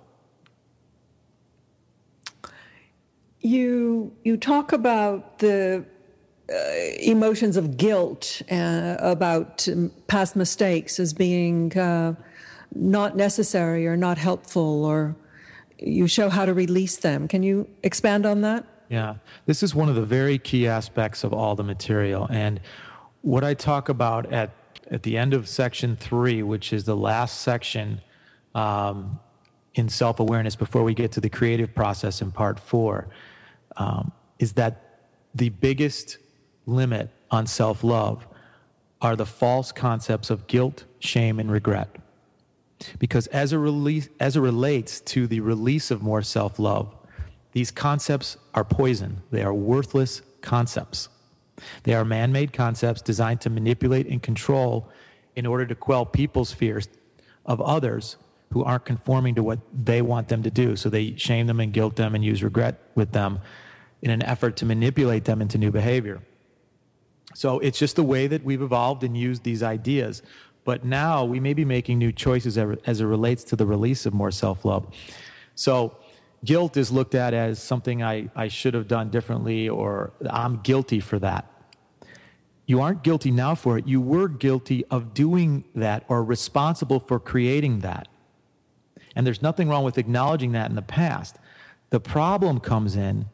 You 3.42 4.16
you 4.24 4.38
talk 4.38 4.72
about 4.72 5.40
the 5.40 5.86
uh, 6.50 6.56
emotions 7.00 7.56
of 7.56 7.78
guilt 7.78 8.42
uh, 8.52 8.98
about 9.00 9.68
past 10.08 10.36
mistakes 10.36 11.00
as 11.00 11.14
being 11.14 11.78
uh, 11.78 12.14
not 12.76 13.16
necessary 13.16 13.88
or 13.88 13.96
not 13.96 14.18
helpful, 14.18 14.84
or 14.84 15.16
you 15.80 16.08
show 16.08 16.30
how 16.30 16.46
to 16.46 16.54
release 16.54 16.98
them. 16.98 17.28
Can 17.28 17.44
you 17.44 17.68
expand 17.84 18.26
on 18.26 18.42
that? 18.42 18.66
Yeah, 18.90 19.16
this 19.46 19.64
is 19.64 19.74
one 19.74 19.90
of 19.90 19.96
the 19.96 20.06
very 20.06 20.38
key 20.38 20.68
aspects 20.68 21.24
of 21.24 21.34
all 21.34 21.56
the 21.56 21.64
material. 21.64 22.28
And 22.30 22.60
what 23.22 23.44
I 23.44 23.54
talk 23.54 23.90
about 23.90 24.32
at, 24.32 24.52
at 24.92 25.04
the 25.04 25.18
end 25.18 25.34
of 25.34 25.48
section 25.48 25.96
three, 25.96 26.44
which 26.44 26.74
is 26.74 26.84
the 26.84 26.96
last 26.96 27.42
section 27.42 28.02
um, 28.54 29.20
in 29.76 29.90
self 29.90 30.20
awareness 30.20 30.56
before 30.56 30.84
we 30.84 30.94
get 30.94 31.12
to 31.14 31.22
the 31.22 31.30
creative 31.30 31.74
process 31.74 32.22
in 32.22 32.32
part 32.32 32.60
four, 32.60 33.08
um, 33.78 34.12
is 34.40 34.54
that 34.54 35.08
the 35.34 35.50
biggest 35.50 36.18
limit 36.66 37.10
on 37.32 37.48
self 37.48 37.84
love 37.84 38.28
are 39.02 39.16
the 39.16 39.26
false 39.26 39.72
concepts 39.72 40.30
of 40.30 40.48
guilt, 40.48 40.86
shame, 41.00 41.40
and 41.40 41.52
regret. 41.52 41.98
Because 43.00 43.28
as 43.28 43.54
it, 43.54 43.58
release, 43.58 44.10
as 44.20 44.36
it 44.36 44.42
relates 44.42 45.02
to 45.02 45.28
the 45.28 45.40
release 45.42 45.92
of 45.92 46.02
more 46.02 46.22
self 46.22 46.60
love, 46.60 46.96
these 47.52 47.72
concepts 47.72 48.38
are 48.54 48.64
poison. 48.64 49.22
They 49.32 49.44
are 49.44 49.54
worthless 49.54 50.22
concepts. 50.42 51.10
They 51.84 51.94
are 51.94 52.04
man 52.04 52.32
made 52.32 52.52
concepts 52.52 53.02
designed 53.02 53.42
to 53.42 53.50
manipulate 53.50 54.08
and 54.08 54.22
control 54.22 54.90
in 55.36 55.46
order 55.46 55.66
to 55.66 55.76
quell 55.76 56.06
people's 56.06 56.52
fears 56.52 56.88
of 57.46 57.62
others 57.62 58.18
who 58.52 58.64
aren't 58.64 58.86
conforming 58.86 59.36
to 59.36 59.44
what 59.44 59.60
they 59.74 60.02
want 60.02 60.28
them 60.28 60.44
to 60.44 60.52
do. 60.52 60.76
So 60.76 60.90
they 60.90 61.16
shame 61.16 61.48
them 61.48 61.60
and 61.60 61.74
guilt 61.74 61.96
them 61.96 62.16
and 62.16 62.24
use 62.24 62.44
regret 62.44 62.80
with 62.96 63.12
them 63.12 63.40
in 64.02 64.12
an 64.12 64.22
effort 64.24 64.58
to 64.58 64.66
manipulate 64.66 65.26
them 65.26 65.42
into 65.42 65.58
new 65.58 65.72
behavior. 65.72 66.22
So 67.34 67.60
it's 67.60 67.80
just 67.80 67.96
the 67.96 68.04
way 68.04 68.28
that 68.28 68.44
we've 68.44 68.62
evolved 68.62 69.04
and 69.04 69.18
used 69.18 69.44
these 69.44 69.64
ideas. 69.64 70.22
But 70.64 70.86
now 70.86 71.26
we 71.26 71.40
may 71.40 71.54
be 71.54 71.66
making 71.66 71.98
new 71.98 72.12
choices 72.12 72.58
as 72.58 73.02
it 73.02 73.06
relates 73.06 73.44
to 73.46 73.56
the 73.56 73.66
release 73.66 74.06
of 74.06 74.14
more 74.14 74.32
self 74.32 74.66
love. 74.66 74.88
So 75.56 75.98
guilt 76.46 76.78
is 76.78 76.92
looked 76.92 77.16
at 77.16 77.34
as 77.34 77.62
something 77.62 78.04
I, 78.04 78.30
I 78.36 78.48
should 78.48 78.74
have 78.74 78.88
done 78.88 79.10
differently 79.10 79.70
or 79.70 80.14
I'm 80.30 80.62
guilty 80.62 81.00
for 81.00 81.20
that. 81.20 81.50
You 82.66 82.82
aren't 82.82 83.04
guilty 83.04 83.30
now 83.30 83.56
for 83.56 83.78
it. 83.78 83.88
You 83.88 84.00
were 84.00 84.30
guilty 84.30 84.86
of 84.90 85.14
doing 85.14 85.66
that 85.76 86.06
or 86.08 86.24
responsible 86.24 87.02
for 87.02 87.20
creating 87.20 87.80
that. 87.80 88.08
And 89.16 89.28
there's 89.28 89.42
nothing 89.42 89.68
wrong 89.68 89.84
with 89.84 89.98
acknowledging 89.98 90.54
that 90.54 90.70
in 90.70 90.76
the 90.76 90.82
past. 90.82 91.36
The 91.90 92.00
problem 92.00 92.60
comes 92.60 92.96
in 92.96 93.26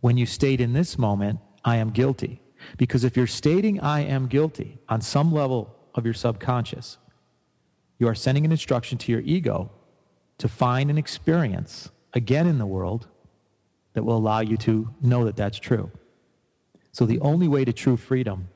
when 0.00 0.18
you 0.18 0.26
state 0.26 0.60
in 0.60 0.74
this 0.74 0.98
moment, 0.98 1.40
I 1.64 1.76
am 1.76 1.90
guilty. 1.90 2.40
Because 2.76 3.04
if 3.04 3.16
you're 3.16 3.26
stating, 3.26 3.80
I 3.80 4.00
am 4.00 4.26
guilty 4.26 4.78
on 4.88 5.00
some 5.00 5.32
level 5.32 5.74
of 5.94 6.04
your 6.04 6.14
subconscious, 6.14 6.98
you 7.98 8.08
are 8.08 8.14
sending 8.14 8.44
an 8.44 8.52
instruction 8.52 8.98
to 8.98 9.12
your 9.12 9.20
ego 9.20 9.70
to 10.38 10.48
find 10.48 10.90
an 10.90 10.98
experience 10.98 11.90
again 12.12 12.46
in 12.46 12.58
the 12.58 12.66
world 12.66 13.08
that 13.92 14.04
will 14.04 14.16
allow 14.16 14.40
you 14.40 14.56
to 14.56 14.88
know 15.00 15.24
that 15.24 15.36
that's 15.36 15.58
true. 15.58 15.90
So 16.92 17.06
the 17.06 17.20
only 17.20 17.48
way 17.48 17.64
to 17.64 17.72
true 17.72 17.96
freedom 17.96 18.48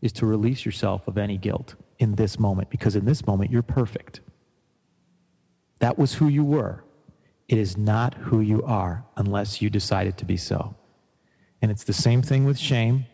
is 0.00 0.12
to 0.12 0.26
release 0.26 0.64
yourself 0.64 1.08
of 1.08 1.18
any 1.18 1.36
guilt 1.36 1.74
in 1.98 2.14
this 2.14 2.38
moment, 2.38 2.70
because 2.70 2.94
in 2.94 3.04
this 3.04 3.26
moment, 3.26 3.50
you're 3.50 3.62
perfect. 3.62 4.20
That 5.78 5.98
was 5.98 6.14
who 6.14 6.28
you 6.28 6.44
were. 6.44 6.84
It 7.48 7.58
is 7.58 7.76
not 7.76 8.14
who 8.14 8.40
you 8.40 8.62
are 8.62 9.04
unless 9.16 9.62
you 9.62 9.70
decided 9.70 10.16
to 10.18 10.24
be 10.24 10.36
so. 10.36 10.74
And 11.62 11.70
it's 11.70 11.84
the 11.84 11.92
same 11.92 12.22
thing 12.22 12.44
with 12.44 12.58
shame. 12.58 13.06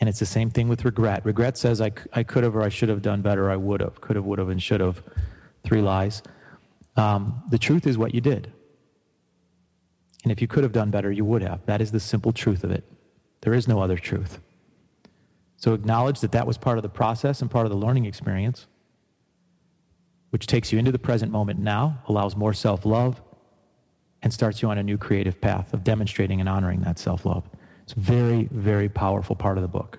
And 0.00 0.08
it's 0.08 0.20
the 0.20 0.26
same 0.26 0.50
thing 0.50 0.68
with 0.68 0.84
regret. 0.84 1.24
Regret 1.24 1.58
says, 1.58 1.80
I, 1.80 1.90
I 2.12 2.22
could 2.22 2.44
have 2.44 2.54
or 2.54 2.62
I 2.62 2.68
should 2.68 2.88
have 2.88 3.02
done 3.02 3.20
better, 3.20 3.50
I 3.50 3.56
would 3.56 3.80
have, 3.80 4.00
could 4.00 4.16
have, 4.16 4.24
would 4.24 4.38
have, 4.38 4.48
and 4.48 4.62
should 4.62 4.80
have. 4.80 5.02
Three 5.64 5.82
lies. 5.82 6.22
Um, 6.96 7.42
the 7.50 7.58
truth 7.58 7.86
is 7.86 7.98
what 7.98 8.14
you 8.14 8.20
did. 8.20 8.52
And 10.22 10.32
if 10.32 10.40
you 10.40 10.48
could 10.48 10.62
have 10.62 10.72
done 10.72 10.90
better, 10.90 11.10
you 11.12 11.24
would 11.24 11.42
have. 11.42 11.64
That 11.66 11.80
is 11.80 11.90
the 11.90 12.00
simple 12.00 12.32
truth 12.32 12.64
of 12.64 12.70
it. 12.70 12.84
There 13.40 13.54
is 13.54 13.68
no 13.68 13.80
other 13.80 13.96
truth. 13.96 14.40
So 15.56 15.74
acknowledge 15.74 16.20
that 16.20 16.32
that 16.32 16.46
was 16.46 16.58
part 16.58 16.78
of 16.78 16.82
the 16.82 16.88
process 16.88 17.42
and 17.42 17.50
part 17.50 17.66
of 17.66 17.70
the 17.70 17.78
learning 17.78 18.06
experience, 18.06 18.66
which 20.30 20.46
takes 20.46 20.72
you 20.72 20.78
into 20.78 20.92
the 20.92 20.98
present 20.98 21.32
moment 21.32 21.58
now, 21.58 21.98
allows 22.08 22.36
more 22.36 22.52
self 22.52 22.84
love, 22.84 23.20
and 24.22 24.32
starts 24.32 24.62
you 24.62 24.70
on 24.70 24.78
a 24.78 24.82
new 24.82 24.98
creative 24.98 25.40
path 25.40 25.72
of 25.72 25.84
demonstrating 25.84 26.40
and 26.40 26.48
honoring 26.48 26.80
that 26.80 26.98
self 26.98 27.24
love. 27.24 27.48
It's 27.88 27.96
a 27.96 28.00
very, 28.00 28.46
very 28.50 28.90
powerful 28.90 29.34
part 29.34 29.56
of 29.56 29.62
the 29.62 29.68
book. 29.68 29.98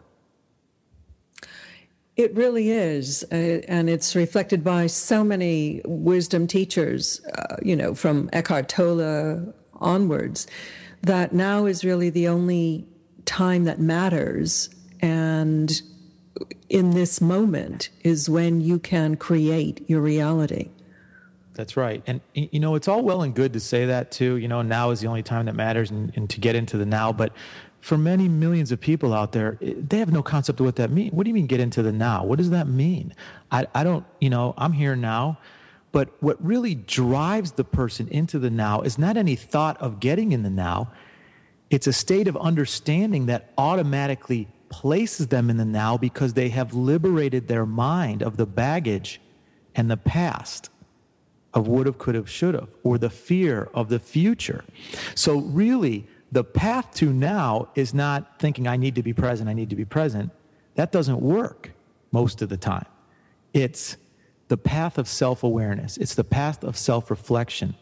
It 2.16 2.36
really 2.36 2.70
is, 2.70 3.26
uh, 3.32 3.36
and 3.68 3.90
it's 3.90 4.16
reflected 4.16 4.64
by 4.64 4.86
so 4.86 5.24
many 5.24 5.82
wisdom 5.86 6.46
teachers, 6.46 7.20
uh, 7.26 7.56
you 7.64 7.76
know, 7.76 7.96
from 7.96 8.30
Eckhart 8.32 8.70
Tolle 8.70 9.56
onwards, 9.74 10.46
that 11.02 11.34
now 11.34 11.66
is 11.66 11.84
really 11.84 12.12
the 12.12 12.28
only 12.28 12.86
time 13.26 13.64
that 13.64 13.80
matters. 13.80 14.70
And 15.02 15.82
in 16.70 16.92
this 16.92 17.20
moment 17.20 17.90
is 18.04 18.30
when 18.30 18.62
you 18.62 18.78
can 18.78 19.16
create 19.16 19.90
your 19.90 20.02
reality. 20.02 20.70
That's 21.56 21.76
right. 21.76 22.04
And, 22.06 22.22
you 22.36 22.60
know, 22.60 22.76
it's 22.76 22.88
all 22.88 23.02
well 23.02 23.24
and 23.24 23.34
good 23.34 23.52
to 23.54 23.60
say 23.60 23.88
that 23.88 24.12
too. 24.12 24.38
You 24.38 24.48
know, 24.48 24.62
now 24.62 24.92
is 24.92 25.02
the 25.02 25.08
only 25.08 25.24
time 25.24 25.48
that 25.48 25.56
matters 25.56 25.90
and, 25.90 26.16
and 26.16 26.30
to 26.30 26.40
get 26.40 26.56
into 26.56 26.78
the 26.78 26.86
now. 26.86 27.12
But 27.12 27.34
for 27.82 27.98
many 27.98 28.28
millions 28.28 28.72
of 28.72 28.80
people 28.80 29.14
out 29.14 29.32
there, 29.32 29.58
eh, 29.62 29.74
they 29.76 30.00
have 30.00 30.12
no 30.12 30.22
concept 30.22 30.60
of 30.60 30.66
what 30.66 30.76
that 30.78 30.92
means. 30.92 31.14
What 31.14 31.24
do 31.24 31.30
you 31.30 31.34
mean 31.34 31.48
get 31.48 31.60
into 31.60 31.82
the 31.82 31.92
now? 31.92 32.24
What 32.24 32.38
does 32.38 32.50
that 32.50 32.68
mean? 32.68 33.14
I, 33.52 33.68
I 33.74 33.84
don't, 33.84 34.06
you 34.20 34.30
know, 34.30 34.54
I'm 34.58 34.74
here 34.74 34.96
now. 34.96 35.38
But 35.92 36.10
what 36.22 36.44
really 36.46 36.76
drives 36.76 37.54
the 37.54 37.64
person 37.64 38.08
into 38.10 38.38
the 38.38 38.50
now 38.50 38.82
is 38.82 38.98
not 38.98 39.18
any 39.18 39.36
thought 39.36 39.82
of 39.82 40.00
getting 40.00 40.32
in 40.32 40.44
the 40.44 40.50
now. 40.50 40.92
It's 41.70 41.88
a 41.88 41.94
state 41.94 42.28
of 42.28 42.38
understanding 42.38 43.26
that 43.28 43.54
automatically 43.58 44.48
places 44.70 45.28
them 45.28 45.50
in 45.50 45.58
the 45.58 45.66
now 45.66 45.98
because 45.98 46.34
they 46.34 46.50
have 46.50 46.74
liberated 46.74 47.48
their 47.48 47.66
mind 47.66 48.22
of 48.22 48.38
the 48.38 48.46
baggage 48.46 49.20
and 49.76 49.90
the 49.90 49.98
past 49.98 50.70
of 51.54 51.68
would 51.68 51.88
have, 51.88 51.98
could 51.98 52.14
have, 52.14 52.30
should 52.30 52.54
have, 52.54 52.70
or 52.84 52.98
the 52.98 53.10
fear 53.10 53.70
of 53.74 53.90
the 53.90 54.00
future. 54.00 54.64
So, 55.16 55.40
really, 55.40 56.08
the 56.32 56.44
path 56.44 56.94
to 56.96 57.12
now 57.12 57.70
is 57.76 57.94
not 57.94 58.40
thinking, 58.40 58.68
I 58.68 58.78
need 58.78 58.96
to 58.96 59.04
be 59.04 59.14
present, 59.14 59.50
I 59.50 59.54
need 59.54 59.70
to 59.72 59.76
be 59.76 59.86
present. 59.86 60.32
That 60.76 60.92
doesn't 60.92 61.22
work 61.22 61.72
most 62.12 62.42
of 62.42 62.50
the 62.50 62.58
time. 62.58 62.86
It's 63.54 63.98
the 64.48 64.58
path 64.58 64.98
of 64.98 65.08
self 65.08 65.44
awareness, 65.44 65.98
it's 65.98 66.16
the 66.16 66.24
path 66.24 66.64
of 66.64 66.78
self 66.78 67.10
reflection 67.10 67.76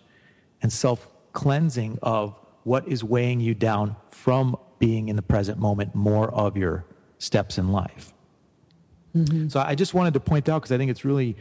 and 0.61 0.71
self 0.71 1.07
cleansing 1.33 1.99
of 2.01 2.35
what 2.63 2.87
is 2.87 3.03
weighing 3.03 3.39
you 3.39 3.53
down 3.53 3.95
from 4.09 4.57
being 4.79 5.09
in 5.09 5.15
the 5.15 5.21
present 5.21 5.57
moment 5.57 5.95
more 5.95 6.33
of 6.33 6.57
your 6.57 6.85
steps 7.17 7.57
in 7.57 7.71
life. 7.71 8.13
Mm-hmm. 9.15 9.47
So 9.47 9.59
I 9.59 9.75
just 9.75 9.93
wanted 9.93 10.13
to 10.13 10.19
point 10.19 10.49
out 10.49 10.61
because 10.61 10.71
I 10.71 10.77
think 10.77 10.91
it's 10.91 11.05
really 11.05 11.35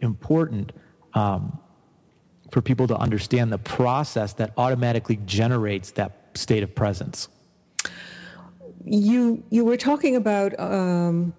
important 0.00 0.72
um, 1.14 1.58
for 2.50 2.60
people 2.60 2.86
to 2.88 2.96
understand 2.96 3.52
the 3.52 3.58
process 3.58 4.32
that 4.34 4.52
automatically 4.56 5.16
generates 5.24 5.92
that 5.92 6.16
state 6.34 6.62
of 6.62 6.74
presence. 6.74 7.28
You 8.84 9.42
you 9.50 9.64
were 9.64 9.76
talking 9.76 10.16
about 10.16 10.58
um, 10.58 11.34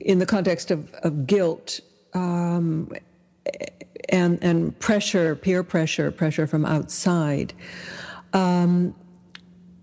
in 0.00 0.18
the 0.18 0.26
context 0.26 0.70
of, 0.70 0.92
of 1.02 1.26
guilt 1.26 1.80
um, 2.14 2.90
and 4.08 4.42
and 4.42 4.78
pressure, 4.78 5.36
peer 5.36 5.62
pressure, 5.62 6.10
pressure 6.10 6.46
from 6.46 6.64
outside. 6.64 7.52
Um, 8.32 8.94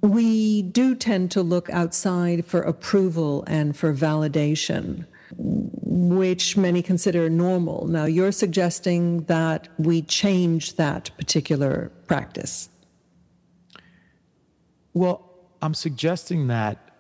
we 0.01 0.63
do 0.63 0.95
tend 0.95 1.29
to 1.31 1.43
look 1.43 1.69
outside 1.69 2.45
for 2.45 2.61
approval 2.61 3.43
and 3.45 3.77
for 3.77 3.93
validation 3.93 5.05
which 5.37 6.57
many 6.57 6.81
consider 6.81 7.29
normal. 7.29 7.87
Now, 7.87 8.05
you're 8.05 8.31
suggesting 8.31 9.23
that 9.25 9.67
we 9.77 10.01
change 10.01 10.75
that 10.75 11.11
particular 11.17 11.91
practice. 12.07 12.69
Well, 14.93 15.29
I'm 15.61 15.73
suggesting 15.73 16.47
that 16.47 16.91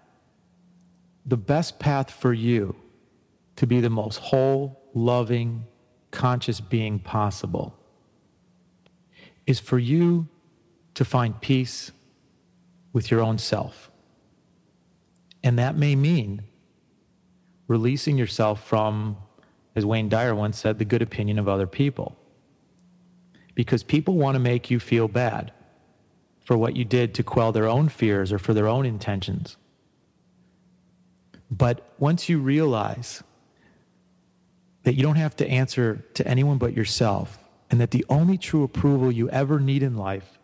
the 1.25 1.37
best 1.37 1.79
path 1.79 2.09
for 2.11 2.33
you 2.33 2.75
to 3.57 3.67
be 3.67 3.81
the 3.81 3.89
most 3.89 4.17
whole, 4.17 4.81
loving, 4.93 5.65
conscious 6.11 6.59
being 6.59 6.99
possible 6.99 7.77
is 9.45 9.59
for 9.59 9.79
you 9.79 10.27
to 10.93 11.05
find 11.05 11.39
peace 11.41 11.91
with 12.93 13.09
your 13.09 13.21
own 13.21 13.37
self. 13.37 13.91
And 15.43 15.57
that 15.57 15.75
may 15.75 15.95
mean 15.95 16.43
releasing 17.71 18.17
yourself 18.17 18.67
from, 18.67 19.15
as 19.77 19.85
Wayne 19.85 20.09
Dyer 20.09 20.35
once 20.35 20.59
said, 20.59 20.77
the 20.77 20.83
good 20.83 21.01
opinion 21.01 21.39
of 21.39 21.47
other 21.47 21.65
people. 21.65 22.17
Because 23.55 23.81
people 23.81 24.15
want 24.17 24.35
to 24.35 24.39
make 24.39 24.69
you 24.69 24.77
feel 24.77 25.07
bad 25.07 25.53
for 26.43 26.57
what 26.57 26.75
you 26.75 26.83
did 26.83 27.13
to 27.15 27.23
quell 27.23 27.53
their 27.53 27.67
own 27.67 27.87
fears 27.87 28.33
or 28.33 28.39
for 28.39 28.53
their 28.53 28.67
own 28.67 28.85
intentions. 28.85 29.55
But 31.49 31.93
once 31.97 32.27
you 32.27 32.39
realize 32.39 33.23
that 34.83 34.95
you 34.95 35.03
don't 35.03 35.15
have 35.15 35.37
to 35.37 35.47
answer 35.47 36.03
to 36.15 36.27
anyone 36.27 36.57
but 36.57 36.73
yourself, 36.73 37.39
and 37.69 37.79
that 37.79 37.91
the 37.91 38.05
only 38.09 38.37
true 38.37 38.63
approval 38.63 39.09
you 39.09 39.29
ever 39.29 39.61
need 39.61 39.81
in 39.81 39.95
life 39.95 40.39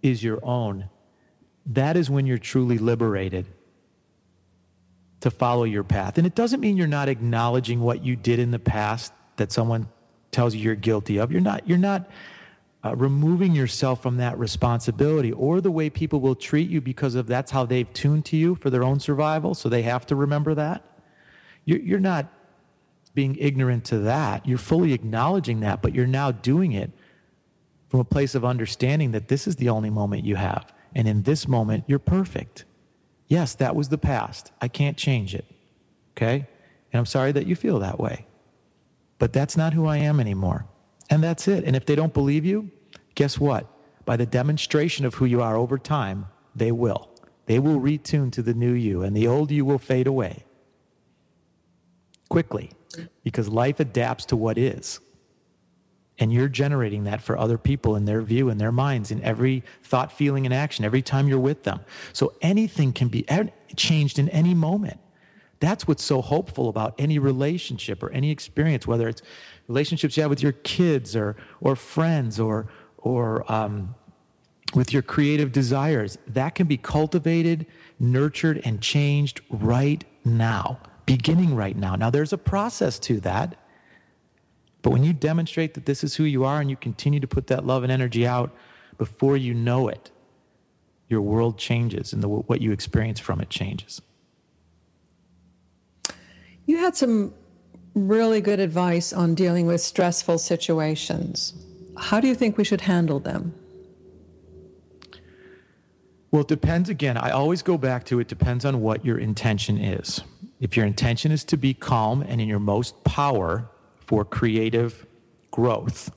is 0.00 0.24
your 0.24 0.38
own, 0.42 0.88
that 1.66 1.94
is 1.94 2.08
when 2.08 2.24
you're 2.24 2.38
truly 2.38 2.78
liberated 2.78 3.46
to 5.24 5.30
follow 5.30 5.64
your 5.64 5.82
path. 5.82 6.18
And 6.18 6.26
it 6.26 6.34
doesn't 6.34 6.60
mean 6.60 6.76
you're 6.76 6.86
not 6.86 7.08
acknowledging 7.08 7.80
what 7.80 8.04
you 8.04 8.14
did 8.14 8.38
in 8.38 8.50
the 8.50 8.58
past 8.58 9.10
that 9.36 9.50
someone 9.50 9.88
tells 10.32 10.54
you 10.54 10.60
you're 10.60 10.74
guilty 10.74 11.16
of. 11.16 11.32
You're 11.32 11.40
not, 11.40 11.66
you're 11.66 11.78
not 11.78 12.10
uh, 12.84 12.94
removing 12.94 13.54
yourself 13.54 14.02
from 14.02 14.18
that 14.18 14.38
responsibility 14.38 15.32
or 15.32 15.62
the 15.62 15.70
way 15.70 15.88
people 15.88 16.20
will 16.20 16.34
treat 16.34 16.68
you 16.68 16.82
because 16.82 17.14
of 17.14 17.26
that's 17.26 17.50
how 17.50 17.64
they've 17.64 17.90
tuned 17.94 18.26
to 18.26 18.36
you 18.36 18.54
for 18.54 18.68
their 18.68 18.84
own 18.84 19.00
survival. 19.00 19.54
So 19.54 19.70
they 19.70 19.80
have 19.80 20.04
to 20.08 20.14
remember 20.14 20.54
that. 20.56 20.84
You're, 21.64 21.80
you're 21.80 22.00
not 22.00 22.26
being 23.14 23.34
ignorant 23.36 23.86
to 23.86 24.00
that. 24.00 24.46
You're 24.46 24.58
fully 24.58 24.92
acknowledging 24.92 25.60
that, 25.60 25.80
but 25.80 25.94
you're 25.94 26.06
now 26.06 26.32
doing 26.32 26.72
it 26.72 26.90
from 27.88 28.00
a 28.00 28.04
place 28.04 28.34
of 28.34 28.44
understanding 28.44 29.12
that 29.12 29.28
this 29.28 29.46
is 29.46 29.56
the 29.56 29.70
only 29.70 29.88
moment 29.88 30.22
you 30.22 30.36
have. 30.36 30.70
And 30.94 31.08
in 31.08 31.22
this 31.22 31.48
moment, 31.48 31.84
you're 31.86 31.98
perfect. 31.98 32.66
Yes, 33.26 33.54
that 33.54 33.74
was 33.74 33.88
the 33.88 33.98
past. 33.98 34.52
I 34.60 34.68
can't 34.68 34.96
change 34.96 35.34
it. 35.34 35.46
Okay? 36.12 36.46
And 36.92 36.98
I'm 36.98 37.06
sorry 37.06 37.32
that 37.32 37.46
you 37.46 37.56
feel 37.56 37.78
that 37.80 37.98
way. 37.98 38.26
But 39.18 39.32
that's 39.32 39.56
not 39.56 39.72
who 39.72 39.86
I 39.86 39.98
am 39.98 40.20
anymore. 40.20 40.66
And 41.10 41.22
that's 41.22 41.48
it. 41.48 41.64
And 41.64 41.76
if 41.76 41.86
they 41.86 41.94
don't 41.96 42.14
believe 42.14 42.44
you, 42.44 42.70
guess 43.14 43.38
what? 43.38 43.66
By 44.04 44.16
the 44.16 44.26
demonstration 44.26 45.06
of 45.06 45.14
who 45.14 45.24
you 45.24 45.40
are 45.40 45.56
over 45.56 45.78
time, 45.78 46.26
they 46.54 46.72
will. 46.72 47.10
They 47.46 47.58
will 47.58 47.80
retune 47.80 48.32
to 48.32 48.42
the 48.42 48.54
new 48.54 48.72
you, 48.72 49.02
and 49.02 49.16
the 49.16 49.26
old 49.26 49.50
you 49.50 49.64
will 49.64 49.78
fade 49.78 50.06
away 50.06 50.44
quickly 52.28 52.70
because 53.22 53.48
life 53.48 53.80
adapts 53.80 54.24
to 54.26 54.36
what 54.36 54.58
is. 54.58 54.98
And 56.18 56.32
you're 56.32 56.48
generating 56.48 57.04
that 57.04 57.20
for 57.20 57.36
other 57.36 57.58
people 57.58 57.96
in 57.96 58.04
their 58.04 58.22
view, 58.22 58.48
in 58.48 58.58
their 58.58 58.70
minds, 58.70 59.10
in 59.10 59.20
every 59.22 59.64
thought, 59.82 60.12
feeling, 60.12 60.46
and 60.46 60.54
action, 60.54 60.84
every 60.84 61.02
time 61.02 61.26
you're 61.26 61.40
with 61.40 61.64
them. 61.64 61.80
So 62.12 62.34
anything 62.40 62.92
can 62.92 63.08
be 63.08 63.26
changed 63.74 64.18
in 64.18 64.28
any 64.28 64.54
moment. 64.54 65.00
That's 65.58 65.88
what's 65.88 66.04
so 66.04 66.20
hopeful 66.20 66.68
about 66.68 66.94
any 66.98 67.18
relationship 67.18 68.02
or 68.02 68.10
any 68.10 68.30
experience, 68.30 68.86
whether 68.86 69.08
it's 69.08 69.22
relationships 69.66 70.16
you 70.16 70.22
have 70.22 70.30
with 70.30 70.42
your 70.42 70.52
kids 70.52 71.16
or, 71.16 71.36
or 71.60 71.74
friends 71.74 72.38
or, 72.38 72.68
or 72.98 73.50
um, 73.50 73.94
with 74.74 74.92
your 74.92 75.02
creative 75.02 75.52
desires. 75.52 76.18
That 76.28 76.54
can 76.54 76.66
be 76.66 76.76
cultivated, 76.76 77.66
nurtured, 77.98 78.60
and 78.64 78.80
changed 78.80 79.40
right 79.48 80.04
now, 80.24 80.78
beginning 81.06 81.56
right 81.56 81.76
now. 81.76 81.96
Now, 81.96 82.10
there's 82.10 82.32
a 82.32 82.38
process 82.38 82.98
to 83.00 83.20
that. 83.20 83.56
But 84.84 84.90
when 84.90 85.02
you 85.02 85.14
demonstrate 85.14 85.72
that 85.74 85.86
this 85.86 86.04
is 86.04 86.14
who 86.14 86.24
you 86.24 86.44
are 86.44 86.60
and 86.60 86.68
you 86.68 86.76
continue 86.76 87.18
to 87.18 87.26
put 87.26 87.46
that 87.46 87.64
love 87.64 87.84
and 87.84 87.90
energy 87.90 88.26
out 88.26 88.54
before 88.98 89.34
you 89.34 89.54
know 89.54 89.88
it, 89.88 90.10
your 91.08 91.22
world 91.22 91.56
changes 91.56 92.12
and 92.12 92.22
the, 92.22 92.28
what 92.28 92.60
you 92.60 92.70
experience 92.70 93.18
from 93.18 93.40
it 93.40 93.48
changes. 93.48 94.02
You 96.66 96.76
had 96.76 96.94
some 96.94 97.32
really 97.94 98.42
good 98.42 98.60
advice 98.60 99.10
on 99.14 99.34
dealing 99.34 99.66
with 99.66 99.80
stressful 99.80 100.36
situations. 100.36 101.54
How 101.96 102.20
do 102.20 102.28
you 102.28 102.34
think 102.34 102.58
we 102.58 102.64
should 102.64 102.82
handle 102.82 103.20
them? 103.20 103.54
Well, 106.30 106.42
it 106.42 106.48
depends 106.48 106.90
again. 106.90 107.16
I 107.16 107.30
always 107.30 107.62
go 107.62 107.78
back 107.78 108.04
to 108.06 108.20
it 108.20 108.28
depends 108.28 108.66
on 108.66 108.82
what 108.82 109.02
your 109.02 109.16
intention 109.16 109.78
is. 109.78 110.20
If 110.60 110.76
your 110.76 110.84
intention 110.84 111.32
is 111.32 111.42
to 111.44 111.56
be 111.56 111.72
calm 111.72 112.20
and 112.20 112.38
in 112.38 112.48
your 112.48 112.58
most 112.58 113.02
power, 113.04 113.70
for 114.06 114.24
creative 114.24 115.06
growth 115.50 116.10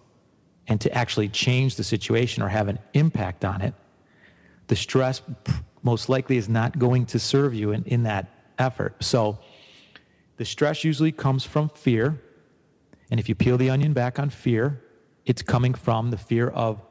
and 0.67 0.79
to 0.81 0.93
actually 0.93 1.29
change 1.29 1.75
the 1.75 1.83
situation 1.83 2.43
or 2.43 2.49
have 2.49 2.67
an 2.67 2.79
impact 2.93 3.45
on 3.45 3.61
it, 3.61 3.73
the 4.67 4.75
stress 4.75 5.21
most 5.83 6.09
likely 6.09 6.37
is 6.37 6.49
not 6.49 6.77
going 6.77 7.05
to 7.05 7.19
serve 7.19 7.53
you 7.53 7.71
in, 7.71 7.83
in 7.85 8.03
that 8.03 8.27
effort. 8.59 9.01
So 9.03 9.39
the 10.35 10.45
stress 10.45 10.83
usually 10.83 11.11
comes 11.11 11.45
from 11.45 11.69
fear. 11.69 12.21
And 13.09 13.19
if 13.19 13.29
you 13.29 13.35
peel 13.35 13.57
the 13.57 13.69
onion 13.69 13.93
back 13.93 14.19
on 14.19 14.29
fear, 14.29 14.81
it's 15.25 15.41
coming 15.41 15.73
from 15.73 16.11
the 16.11 16.17
fear 16.17 16.49
of 16.49 16.81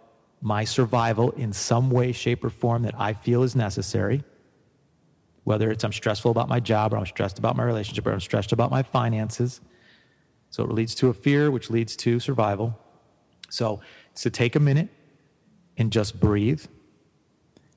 my 0.41 0.65
survival 0.65 1.31
in 1.33 1.53
some 1.53 1.91
way, 1.91 2.13
shape, 2.13 2.45
or 2.45 2.51
form 2.51 2.83
that 2.83 2.95
I 2.99 3.13
feel 3.13 3.43
is 3.43 3.57
necessary. 3.57 4.23
Whether 5.45 5.71
it's 5.71 5.85
I'm 5.85 5.93
stressful 5.93 6.31
about 6.31 6.49
my 6.49 6.61
job, 6.61 6.93
or 6.93 6.99
I'm 6.99 7.07
stressed 7.07 7.39
about 7.39 7.57
my 7.57 7.65
relationship, 7.65 8.07
or 8.07 8.13
I'm 8.13 8.21
stressed 8.21 8.53
about 8.53 8.71
my 8.71 8.83
finances. 8.83 9.61
So 10.51 10.65
it 10.65 10.71
leads 10.71 10.95
to 10.97 11.09
a 11.09 11.15
fear, 11.15 11.51
which 11.51 11.71
leads 11.71 11.97
to 11.97 12.21
survival. 12.21 12.79
So, 13.49 13.81
it's 14.11 14.23
to 14.23 14.31
take 14.31 14.57
a 14.57 14.61
minute 14.61 14.89
and 15.77 15.93
just 15.93 16.19
breathe 16.19 16.65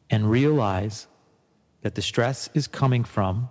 and 0.09 0.29
realize 0.29 1.07
that 1.81 1.95
the 1.95 2.01
stress 2.01 2.49
is 2.53 2.67
coming 2.67 3.03
from 3.03 3.49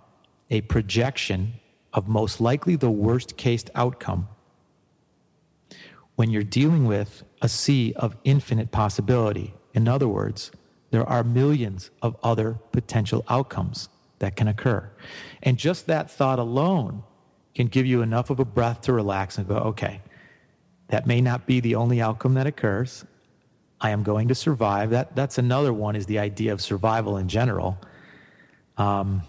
a 0.49 0.61
projection 0.61 1.53
of 1.93 2.07
most 2.07 2.41
likely 2.41 2.75
the 2.75 2.91
worst 2.91 3.37
case 3.37 3.63
outcome 3.75 4.27
when 6.15 6.29
you're 6.29 6.43
dealing 6.43 6.85
with 6.85 7.23
a 7.41 7.47
sea 7.47 7.93
of 7.95 8.15
infinite 8.23 8.71
possibility. 8.71 9.53
In 9.73 9.87
other 9.87 10.07
words, 10.07 10.51
there 10.91 11.07
are 11.07 11.23
millions 11.23 11.91
of 12.01 12.17
other 12.23 12.59
potential 12.71 13.23
outcomes 13.29 13.87
that 14.19 14.35
can 14.35 14.47
occur. 14.47 14.89
And 15.43 15.57
just 15.57 15.87
that 15.87 16.11
thought 16.11 16.39
alone 16.39 17.03
can 17.59 17.67
give 17.67 17.85
you 17.85 18.01
enough 18.01 18.29
of 18.29 18.39
a 18.39 18.45
breath 18.45 18.81
to 18.81 18.93
relax 18.93 19.37
and 19.37 19.45
go, 19.45 19.55
okay, 19.57 20.01
that 20.87 21.05
may 21.05 21.19
not 21.19 21.45
be 21.45 21.59
the 21.59 21.75
only 21.75 22.01
outcome 22.01 22.33
that 22.35 22.47
occurs. 22.47 23.03
I 23.81 23.89
am 23.89 24.01
going 24.01 24.29
to 24.29 24.35
survive. 24.35 24.91
That, 24.91 25.13
that's 25.15 25.37
another 25.37 25.73
one 25.73 25.95
is 25.95 26.05
the 26.05 26.19
idea 26.19 26.53
of 26.53 26.61
survival 26.61 27.17
in 27.17 27.27
general. 27.27 27.77
Um, 28.77 29.23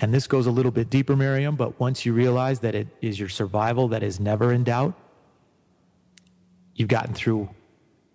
and 0.00 0.12
this 0.14 0.26
goes 0.26 0.46
a 0.46 0.50
little 0.50 0.72
bit 0.72 0.88
deeper, 0.88 1.14
Miriam, 1.14 1.54
but 1.54 1.78
once 1.78 2.06
you 2.06 2.14
realize 2.14 2.60
that 2.60 2.74
it 2.74 2.88
is 3.02 3.20
your 3.20 3.28
survival 3.28 3.88
that 3.88 4.02
is 4.02 4.18
never 4.18 4.52
in 4.52 4.64
doubt, 4.64 4.94
You've 6.80 6.88
gotten 6.88 7.12
through 7.12 7.50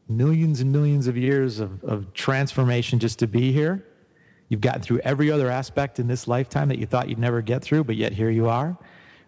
millions 0.10 0.60
and 0.60 0.72
millions 0.72 1.06
of 1.06 1.16
years 1.16 1.60
of, 1.60 1.84
of 1.84 2.12
transformation 2.16 2.98
just 2.98 3.20
to 3.20 3.28
be 3.28 3.52
here. 3.52 3.86
You've 4.50 4.62
gotten 4.62 4.82
through 4.82 5.02
every 5.04 5.30
other 5.30 5.52
aspect 5.52 6.00
in 6.00 6.08
this 6.08 6.28
lifetime 6.28 6.70
that 6.70 6.80
you 6.80 6.88
thought 6.88 7.08
you'd 7.08 7.20
never 7.20 7.44
get 7.44 7.62
through, 7.62 7.84
but 7.84 7.96
yet 7.96 8.14
here 8.14 8.32
you 8.32 8.50
are. 8.50 8.76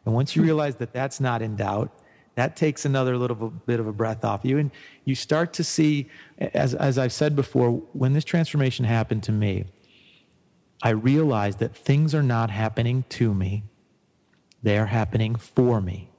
And 0.08 0.16
once 0.16 0.38
you 0.38 0.41
realize 0.41 0.78
that 0.78 0.93
that's 0.93 1.20
not 1.20 1.41
in 1.41 1.58
doubt, 1.58 1.91
that 2.36 2.55
takes 2.55 2.86
another 2.86 3.18
little 3.18 3.36
bit 3.36 3.82
of 3.82 3.88
a 3.88 3.91
breath 3.91 4.24
off 4.24 4.45
you. 4.45 4.58
And 4.58 4.72
you 5.03 5.16
start 5.16 5.51
to 5.55 5.66
see, 5.66 6.08
as, 6.39 6.74
as 6.74 6.97
I've 6.97 7.12
said 7.12 7.36
before, 7.36 7.72
when 7.91 8.14
this 8.14 8.24
transformation 8.24 8.86
happened 8.86 9.24
to 9.24 9.34
me, 9.34 9.66
I 10.82 10.91
realized 10.91 11.60
that 11.60 11.76
things 11.76 12.16
are 12.16 12.24
not 12.24 12.49
happening 12.49 13.03
to 13.10 13.34
me, 13.34 13.64
they 14.64 14.78
are 14.78 14.86
happening 14.86 15.36
for 15.36 15.82
me. 15.82 16.10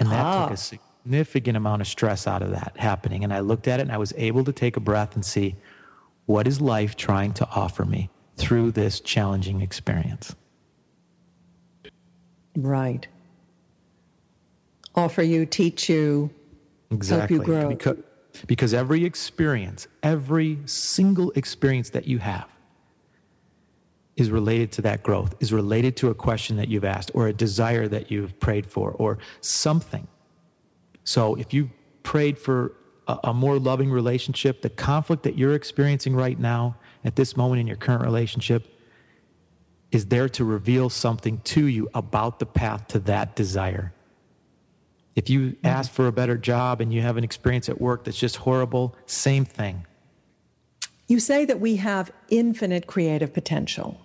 And 0.00 0.10
that 0.10 0.26
ah. 0.26 0.48
took 0.48 0.54
a 0.54 0.56
significant 0.56 1.56
amount 1.56 1.80
of 1.80 1.86
stress 1.86 2.26
out 2.26 2.42
of 2.42 2.50
that 2.50 2.72
happening. 2.76 3.22
And 3.22 3.32
I 3.32 3.38
looked 3.38 3.68
at 3.68 3.78
it 3.78 3.84
and 3.84 3.92
I 3.92 3.98
was 3.98 4.12
able 4.16 4.42
to 4.42 4.52
take 4.52 4.76
a 4.76 4.80
breath 4.80 5.14
and 5.14 5.24
see 5.24 5.54
what 6.26 6.48
is 6.48 6.60
life 6.60 6.96
trying 6.96 7.34
to 7.34 7.48
offer 7.50 7.84
me 7.84 8.10
through 8.36 8.72
this 8.72 8.98
challenging 8.98 9.60
experience. 9.60 10.34
Right. 12.62 13.06
Offer 14.94 15.22
you, 15.22 15.46
teach 15.46 15.88
you, 15.88 16.30
exactly. 16.90 17.36
help 17.36 17.46
you 17.48 17.52
grow. 17.52 17.68
Because, 17.68 17.96
because 18.46 18.74
every 18.74 19.04
experience, 19.04 19.86
every 20.02 20.58
single 20.66 21.30
experience 21.32 21.90
that 21.90 22.06
you 22.06 22.18
have 22.18 22.48
is 24.16 24.30
related 24.30 24.72
to 24.72 24.82
that 24.82 25.02
growth, 25.02 25.34
is 25.40 25.52
related 25.52 25.96
to 25.96 26.10
a 26.10 26.14
question 26.14 26.56
that 26.56 26.68
you've 26.68 26.84
asked, 26.84 27.10
or 27.14 27.28
a 27.28 27.32
desire 27.32 27.86
that 27.86 28.10
you've 28.10 28.38
prayed 28.40 28.66
for, 28.66 28.90
or 28.92 29.18
something 29.40 30.08
so 31.08 31.36
if 31.36 31.54
you 31.54 31.70
prayed 32.02 32.38
for 32.38 32.74
a, 33.06 33.18
a, 33.24 33.34
more 33.34 33.58
loving 33.58 33.90
relationship, 33.90 34.60
the 34.60 34.68
conflict 34.68 35.22
that 35.22 35.38
you're 35.38 35.54
experiencing 35.54 36.14
right 36.14 36.38
now 36.38 36.76
at 37.02 37.16
this 37.16 37.34
moment 37.34 37.62
in 37.62 37.66
your 37.66 37.76
current 37.76 38.02
relationship 38.02 38.66
is 39.90 40.06
there 40.06 40.28
to 40.28 40.44
reveal 40.44 40.90
something 40.90 41.40
to 41.44 41.66
you 41.66 41.88
about 41.94 42.38
the 42.38 42.46
path 42.46 42.88
to 42.88 42.98
that 43.00 43.34
desire. 43.34 43.92
If 45.16 45.30
you 45.30 45.40
mm-hmm. 45.40 45.66
ask 45.66 45.90
for 45.90 46.06
a 46.06 46.12
better 46.12 46.36
job 46.36 46.80
and 46.80 46.92
you 46.92 47.00
have 47.02 47.16
an 47.16 47.24
experience 47.24 47.68
at 47.68 47.80
work 47.80 48.04
that's 48.04 48.18
just 48.18 48.36
horrible, 48.36 48.94
same 49.06 49.44
thing. 49.44 49.86
You 51.08 51.18
say 51.20 51.44
that 51.46 51.58
we 51.58 51.76
have 51.76 52.12
infinite 52.28 52.86
creative 52.86 53.32
potential. 53.32 54.00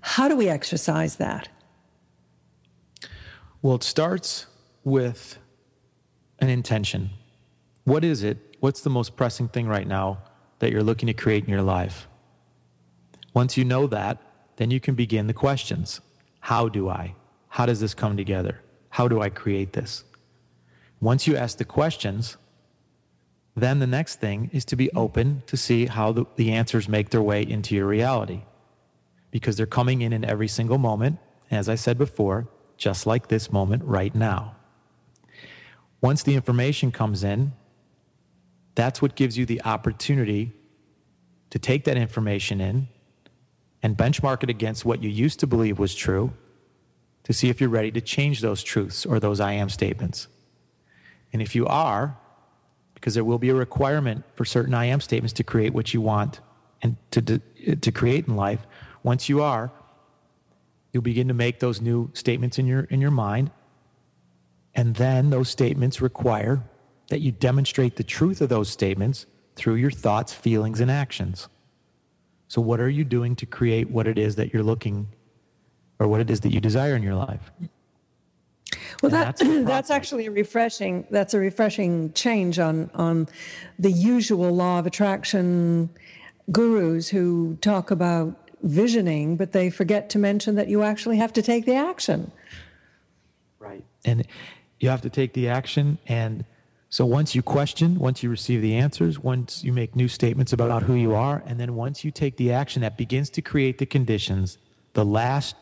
How 0.00 0.26
do 0.28 0.36
we 0.36 0.48
exercise 0.48 1.16
that? 1.16 1.50
Well, 3.60 3.74
it 3.74 3.82
starts 3.82 4.46
with 4.82 5.38
an 6.38 6.48
intention. 6.48 7.10
What 7.84 8.04
is 8.04 8.22
it? 8.22 8.56
What's 8.60 8.80
the 8.80 8.90
most 8.90 9.16
pressing 9.16 9.48
thing 9.48 9.68
right 9.68 9.86
now 9.86 10.22
that 10.60 10.72
you're 10.72 10.82
looking 10.82 11.06
to 11.08 11.12
create 11.12 11.44
in 11.44 11.50
your 11.50 11.62
life? 11.62 12.08
Once 13.34 13.58
you 13.58 13.64
know 13.64 13.86
that, 13.86 14.18
then 14.60 14.70
you 14.70 14.78
can 14.78 14.94
begin 14.94 15.26
the 15.26 15.32
questions. 15.32 16.02
How 16.40 16.68
do 16.68 16.90
I? 16.90 17.14
How 17.48 17.64
does 17.64 17.80
this 17.80 17.94
come 17.94 18.18
together? 18.18 18.60
How 18.90 19.08
do 19.08 19.22
I 19.22 19.30
create 19.30 19.72
this? 19.72 20.04
Once 21.00 21.26
you 21.26 21.34
ask 21.34 21.56
the 21.56 21.64
questions, 21.64 22.36
then 23.56 23.78
the 23.78 23.86
next 23.86 24.20
thing 24.20 24.50
is 24.52 24.66
to 24.66 24.76
be 24.76 24.92
open 24.92 25.42
to 25.46 25.56
see 25.56 25.86
how 25.86 26.12
the, 26.12 26.26
the 26.36 26.52
answers 26.52 26.90
make 26.90 27.08
their 27.08 27.22
way 27.22 27.42
into 27.42 27.74
your 27.74 27.86
reality. 27.86 28.42
Because 29.30 29.56
they're 29.56 29.64
coming 29.64 30.02
in 30.02 30.12
in 30.12 30.26
every 30.26 30.48
single 30.48 30.76
moment, 30.76 31.18
as 31.50 31.66
I 31.66 31.74
said 31.74 31.96
before, 31.96 32.46
just 32.76 33.06
like 33.06 33.28
this 33.28 33.50
moment 33.50 33.82
right 33.84 34.14
now. 34.14 34.56
Once 36.02 36.22
the 36.22 36.34
information 36.34 36.92
comes 36.92 37.24
in, 37.24 37.54
that's 38.74 39.00
what 39.00 39.14
gives 39.14 39.38
you 39.38 39.46
the 39.46 39.62
opportunity 39.64 40.52
to 41.48 41.58
take 41.58 41.84
that 41.84 41.96
information 41.96 42.60
in 42.60 42.88
and 43.82 43.96
benchmark 43.96 44.42
it 44.42 44.50
against 44.50 44.84
what 44.84 45.02
you 45.02 45.08
used 45.08 45.40
to 45.40 45.46
believe 45.46 45.78
was 45.78 45.94
true 45.94 46.32
to 47.24 47.32
see 47.32 47.48
if 47.48 47.60
you're 47.60 47.70
ready 47.70 47.90
to 47.90 48.00
change 48.00 48.40
those 48.40 48.62
truths 48.62 49.06
or 49.06 49.20
those 49.20 49.40
I 49.40 49.52
am 49.52 49.68
statements. 49.68 50.28
And 51.32 51.40
if 51.40 51.54
you 51.54 51.66
are, 51.66 52.16
because 52.94 53.14
there 53.14 53.24
will 53.24 53.38
be 53.38 53.50
a 53.50 53.54
requirement 53.54 54.24
for 54.34 54.44
certain 54.44 54.74
I 54.74 54.86
am 54.86 55.00
statements 55.00 55.32
to 55.34 55.44
create 55.44 55.72
what 55.72 55.94
you 55.94 56.00
want 56.00 56.40
and 56.82 56.96
to, 57.12 57.22
to, 57.22 57.76
to 57.76 57.92
create 57.92 58.26
in 58.26 58.36
life, 58.36 58.66
once 59.02 59.28
you 59.28 59.42
are, 59.42 59.70
you'll 60.92 61.02
begin 61.02 61.28
to 61.28 61.34
make 61.34 61.60
those 61.60 61.80
new 61.80 62.10
statements 62.14 62.58
in 62.58 62.66
your, 62.66 62.80
in 62.84 63.00
your 63.00 63.10
mind 63.10 63.50
and 64.74 64.94
then 64.96 65.30
those 65.30 65.48
statements 65.48 66.00
require 66.00 66.62
that 67.08 67.20
you 67.20 67.32
demonstrate 67.32 67.96
the 67.96 68.04
truth 68.04 68.40
of 68.40 68.48
those 68.48 68.68
statements 68.68 69.26
through 69.56 69.74
your 69.74 69.90
thoughts, 69.90 70.32
feelings, 70.32 70.80
and 70.80 70.90
actions. 70.90 71.48
So, 72.50 72.60
what 72.60 72.80
are 72.80 72.88
you 72.88 73.04
doing 73.04 73.36
to 73.36 73.46
create 73.46 73.88
what 73.90 74.08
it 74.08 74.18
is 74.18 74.34
that 74.34 74.52
you're 74.52 74.64
looking 74.64 75.06
or 76.00 76.08
what 76.08 76.20
it 76.20 76.28
is 76.30 76.40
that 76.40 76.52
you 76.52 76.60
desire 76.60 76.96
in 76.96 77.02
your 77.04 77.14
life? 77.14 77.52
Well, 79.00 79.10
that, 79.12 79.36
that's, 79.36 79.40
that's 79.68 79.88
actually 79.88 80.26
a 80.26 80.32
refreshing. 80.32 81.06
That's 81.12 81.32
a 81.32 81.38
refreshing 81.38 82.12
change 82.12 82.58
on 82.58 82.90
on 82.92 83.28
the 83.78 83.92
usual 83.92 84.50
law 84.50 84.80
of 84.80 84.86
attraction 84.88 85.90
gurus 86.50 87.08
who 87.08 87.56
talk 87.60 87.92
about 87.92 88.50
visioning, 88.64 89.36
but 89.36 89.52
they 89.52 89.70
forget 89.70 90.10
to 90.10 90.18
mention 90.18 90.56
that 90.56 90.66
you 90.66 90.82
actually 90.82 91.18
have 91.18 91.32
to 91.34 91.42
take 91.42 91.66
the 91.66 91.76
action. 91.76 92.32
Right, 93.60 93.84
and 94.04 94.26
you 94.80 94.88
have 94.88 95.02
to 95.02 95.08
take 95.08 95.34
the 95.34 95.48
action. 95.48 95.98
And 96.08 96.44
so 96.92 97.06
once 97.06 97.36
you 97.36 97.42
question, 97.42 98.00
once 98.00 98.24
you 98.24 98.28
receive 98.30 98.62
the 98.62 98.74
answers, 98.74 99.20
once 99.20 99.62
you 99.62 99.72
make 99.72 99.94
new 99.94 100.08
statements 100.08 100.52
about 100.52 100.82
who 100.82 100.94
you 100.94 101.14
are, 101.14 101.40
and 101.46 101.58
then 101.60 101.76
once 101.76 102.04
you 102.04 102.10
take 102.10 102.36
the 102.36 102.52
action 102.52 102.82
that 102.82 102.98
begins 102.98 103.30
to 103.30 103.42
create 103.42 103.78
the 103.78 103.86
conditions, 103.86 104.58
the 104.94 105.04
last 105.04 105.54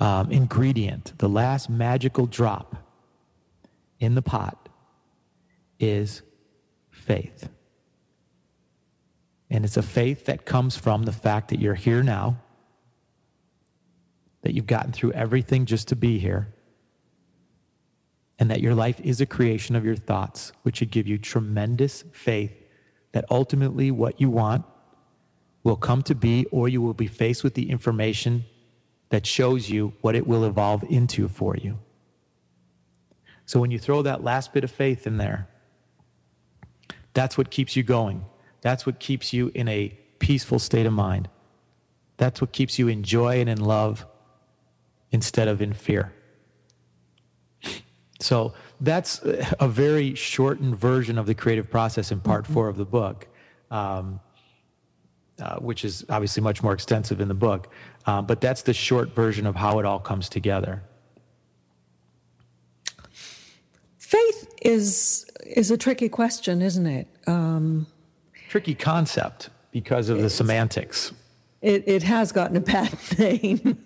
um, 0.00 0.30
ingredient, 0.30 1.14
the 1.16 1.28
last 1.28 1.70
magical 1.70 2.26
drop 2.26 2.76
in 3.98 4.14
the 4.14 4.20
pot 4.20 4.68
is 5.80 6.20
faith. 6.90 7.48
And 9.48 9.64
it's 9.64 9.78
a 9.78 9.82
faith 9.82 10.26
that 10.26 10.44
comes 10.44 10.76
from 10.76 11.04
the 11.04 11.12
fact 11.12 11.48
that 11.48 11.60
you're 11.60 11.74
here 11.74 12.02
now, 12.02 12.36
that 14.42 14.52
you've 14.52 14.66
gotten 14.66 14.92
through 14.92 15.12
everything 15.12 15.64
just 15.64 15.88
to 15.88 15.96
be 15.96 16.18
here, 16.18 16.53
and 18.44 18.50
that 18.50 18.60
your 18.60 18.74
life 18.74 19.00
is 19.00 19.22
a 19.22 19.24
creation 19.24 19.74
of 19.74 19.86
your 19.86 19.96
thoughts, 19.96 20.52
which 20.64 20.76
should 20.76 20.90
give 20.90 21.06
you 21.06 21.16
tremendous 21.16 22.04
faith 22.12 22.52
that 23.12 23.24
ultimately 23.30 23.90
what 23.90 24.20
you 24.20 24.28
want 24.28 24.66
will 25.62 25.76
come 25.76 26.02
to 26.02 26.14
be, 26.14 26.44
or 26.50 26.68
you 26.68 26.82
will 26.82 26.92
be 26.92 27.06
faced 27.06 27.42
with 27.42 27.54
the 27.54 27.70
information 27.70 28.44
that 29.08 29.24
shows 29.24 29.70
you 29.70 29.94
what 30.02 30.14
it 30.14 30.26
will 30.26 30.44
evolve 30.44 30.84
into 30.90 31.26
for 31.26 31.56
you. 31.56 31.78
So 33.46 33.60
when 33.60 33.70
you 33.70 33.78
throw 33.78 34.02
that 34.02 34.22
last 34.22 34.52
bit 34.52 34.62
of 34.62 34.70
faith 34.70 35.06
in 35.06 35.16
there, 35.16 35.48
that's 37.14 37.38
what 37.38 37.50
keeps 37.50 37.76
you 37.76 37.82
going. 37.82 38.26
That's 38.60 38.84
what 38.84 39.00
keeps 39.00 39.32
you 39.32 39.52
in 39.54 39.68
a 39.68 39.98
peaceful 40.18 40.58
state 40.58 40.84
of 40.84 40.92
mind. 40.92 41.30
That's 42.18 42.42
what 42.42 42.52
keeps 42.52 42.78
you 42.78 42.88
in 42.88 43.04
joy 43.04 43.40
and 43.40 43.48
in 43.48 43.64
love 43.64 44.04
instead 45.10 45.48
of 45.48 45.62
in 45.62 45.72
fear. 45.72 46.12
So 48.20 48.54
that's 48.80 49.20
a 49.24 49.68
very 49.68 50.14
shortened 50.14 50.76
version 50.76 51.18
of 51.18 51.26
the 51.26 51.34
creative 51.34 51.70
process 51.70 52.12
in 52.12 52.20
part 52.20 52.46
four 52.46 52.68
of 52.68 52.76
the 52.76 52.84
book, 52.84 53.26
um, 53.70 54.20
uh, 55.40 55.56
which 55.56 55.84
is 55.84 56.04
obviously 56.08 56.42
much 56.42 56.62
more 56.62 56.72
extensive 56.72 57.20
in 57.20 57.28
the 57.28 57.34
book. 57.34 57.72
Uh, 58.06 58.22
but 58.22 58.40
that's 58.40 58.62
the 58.62 58.74
short 58.74 59.14
version 59.14 59.46
of 59.46 59.56
how 59.56 59.78
it 59.78 59.84
all 59.84 59.98
comes 59.98 60.28
together. 60.28 60.82
Faith 63.98 64.48
is 64.62 65.26
is 65.44 65.70
a 65.70 65.76
tricky 65.76 66.08
question, 66.08 66.62
isn't 66.62 66.86
it? 66.86 67.08
Um, 67.26 67.86
tricky 68.48 68.74
concept 68.74 69.50
because 69.72 70.08
of 70.08 70.22
the 70.22 70.30
semantics. 70.30 71.12
It, 71.60 71.82
it 71.88 72.02
has 72.04 72.30
gotten 72.30 72.56
a 72.56 72.60
bad 72.60 72.96
name. 73.18 73.78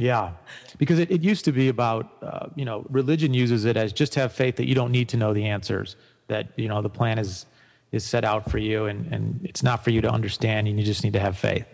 Yeah, 0.00 0.32
because 0.78 0.98
it, 0.98 1.10
it 1.10 1.22
used 1.22 1.44
to 1.44 1.52
be 1.52 1.68
about, 1.68 2.10
uh, 2.22 2.46
you 2.56 2.64
know, 2.64 2.86
religion 2.88 3.34
uses 3.34 3.66
it 3.66 3.76
as 3.76 3.92
just 3.92 4.14
have 4.14 4.32
faith 4.32 4.56
that 4.56 4.66
you 4.66 4.74
don't 4.74 4.90
need 4.90 5.10
to 5.10 5.18
know 5.18 5.34
the 5.34 5.44
answers, 5.44 5.96
that, 6.28 6.48
you 6.56 6.68
know, 6.68 6.80
the 6.80 6.88
plan 6.88 7.18
is, 7.18 7.44
is 7.92 8.02
set 8.02 8.24
out 8.24 8.50
for 8.50 8.56
you 8.56 8.86
and, 8.86 9.12
and 9.12 9.40
it's 9.44 9.62
not 9.62 9.84
for 9.84 9.90
you 9.90 10.00
to 10.00 10.10
understand 10.10 10.66
and 10.66 10.78
you 10.78 10.86
just 10.86 11.04
need 11.04 11.12
to 11.12 11.20
have 11.20 11.36
faith. 11.36 11.66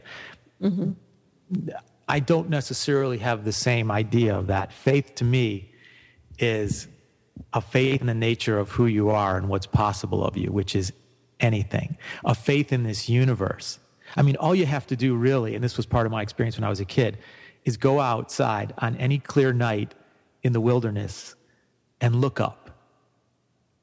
Mm-hmm. 0.60 1.70
I 2.08 2.18
don't 2.18 2.50
necessarily 2.50 3.18
have 3.18 3.44
the 3.44 3.52
same 3.52 3.92
idea 3.92 4.36
of 4.36 4.48
that. 4.48 4.72
Faith 4.72 5.14
to 5.16 5.24
me 5.24 5.72
is 6.40 6.88
a 7.52 7.60
faith 7.60 8.00
in 8.00 8.08
the 8.08 8.14
nature 8.14 8.58
of 8.58 8.70
who 8.70 8.86
you 8.86 9.10
are 9.10 9.36
and 9.36 9.48
what's 9.48 9.66
possible 9.66 10.24
of 10.24 10.36
you, 10.36 10.50
which 10.50 10.74
is 10.74 10.92
anything, 11.38 11.96
a 12.24 12.34
faith 12.34 12.72
in 12.72 12.82
this 12.82 13.08
universe. 13.08 13.78
I 14.16 14.22
mean, 14.22 14.34
all 14.36 14.54
you 14.54 14.66
have 14.66 14.86
to 14.88 14.96
do 14.96 15.14
really, 15.14 15.54
and 15.54 15.62
this 15.62 15.76
was 15.76 15.86
part 15.86 16.06
of 16.06 16.12
my 16.12 16.22
experience 16.22 16.56
when 16.56 16.64
I 16.64 16.70
was 16.70 16.80
a 16.80 16.84
kid, 16.84 17.18
is 17.66 17.76
go 17.76 18.00
outside 18.00 18.72
on 18.78 18.96
any 18.96 19.18
clear 19.18 19.52
night 19.52 19.94
in 20.42 20.54
the 20.54 20.60
wilderness 20.60 21.34
and 22.00 22.16
look 22.16 22.40
up. 22.40 22.70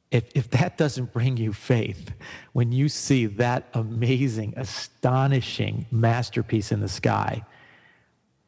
If, 0.10 0.24
if 0.34 0.50
that 0.52 0.78
doesn't 0.78 1.14
bring 1.14 1.38
you 1.38 1.54
faith, 1.54 2.12
when 2.54 2.72
you 2.72 2.90
see 2.90 3.28
that 3.28 3.68
amazing, 3.76 4.56
astonishing 4.58 5.86
masterpiece 5.92 6.72
in 6.72 6.80
the 6.82 6.88
sky, 6.88 7.44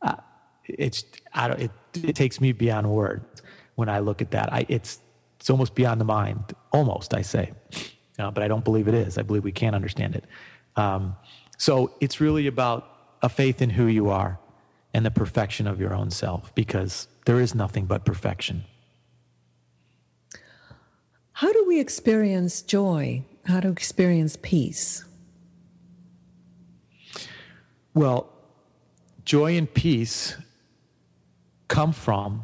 uh, 0.02 0.16
it's, 0.66 1.06
I 1.34 1.48
don't, 1.48 1.62
it, 1.62 1.72
it 2.04 2.16
takes 2.16 2.42
me 2.42 2.52
beyond 2.52 2.90
words 2.90 3.44
when 3.76 3.90
I 3.90 4.00
look 4.00 4.22
at 4.24 4.32
that. 4.32 4.52
I, 4.52 4.66
it's, 4.70 5.00
it's 5.40 5.52
almost 5.52 5.76
beyond 5.76 6.02
the 6.02 6.06
mind, 6.06 6.54
almost, 6.72 7.14
I 7.14 7.22
say 7.22 7.52
uh, 8.20 8.32
but 8.32 8.44
I 8.44 8.48
don't 8.48 8.64
believe 8.64 8.88
it 8.88 8.94
is. 8.94 9.18
I 9.18 9.22
believe 9.22 9.44
we 9.44 9.52
can't 9.52 9.76
understand 9.76 10.16
it. 10.16 10.26
Um, 10.76 11.16
so 11.58 11.94
it's 12.02 12.20
really 12.22 12.48
about 12.48 12.90
a 13.22 13.30
faith 13.30 13.62
in 13.62 13.70
who 13.70 13.88
you 13.88 14.10
are 14.10 14.40
and 14.96 15.06
the 15.06 15.12
perfection 15.12 15.68
of 15.68 15.78
your 15.78 15.93
own 15.93 16.10
self, 16.10 16.56
because 16.56 17.10
there 17.26 17.41
is 17.41 17.54
nothing 17.54 17.86
but 17.86 18.06
perfection. 18.06 18.64
How 21.34 21.52
do 21.52 21.66
we 21.68 21.82
experience 21.82 22.62
joy? 22.62 23.26
How 23.43 23.60
to 23.60 23.68
experience 23.68 24.38
peace? 24.41 25.04
Well, 27.93 28.32
joy 29.26 29.58
and 29.58 29.72
peace 29.72 30.38
come 31.68 31.91
from 31.91 32.43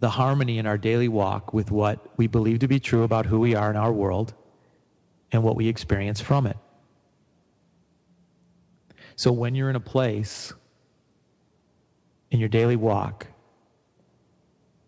the 0.00 0.10
harmony 0.10 0.58
in 0.58 0.66
our 0.66 0.76
daily 0.76 1.06
walk 1.06 1.54
with 1.54 1.70
what 1.70 2.18
we 2.18 2.26
believe 2.26 2.58
to 2.58 2.68
be 2.68 2.80
true 2.80 3.04
about 3.04 3.26
who 3.26 3.38
we 3.38 3.54
are 3.54 3.70
in 3.70 3.76
our 3.76 3.92
world 3.92 4.34
and 5.30 5.44
what 5.44 5.54
we 5.54 5.68
experience 5.68 6.20
from 6.20 6.48
it. 6.48 6.56
So 9.14 9.30
when 9.30 9.54
you're 9.54 9.70
in 9.70 9.76
a 9.76 9.80
place 9.80 10.52
in 12.34 12.40
your 12.40 12.48
daily 12.48 12.76
walk 12.76 13.28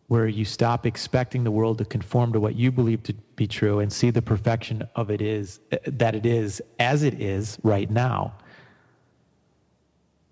where 0.09 0.29
you 0.29 0.45
stop 0.45 0.85
expecting 0.85 1.45
the 1.45 1.51
world 1.51 1.79
to 1.79 1.85
conform 1.85 2.33
to 2.33 2.39
what 2.39 2.55
you 2.55 2.71
believe 2.71 3.03
to 3.05 3.15
be 3.37 3.47
true 3.47 3.81
and 3.81 3.93
see 3.93 4.11
the 4.11 4.21
perfection 4.21 4.87
of 4.95 5.11
it 5.11 5.23
is 5.23 5.61
that 5.87 6.15
it 6.15 6.27
is 6.27 6.61
as 6.79 7.03
it 7.03 7.21
is 7.21 7.59
right 7.63 7.91
now 7.91 8.35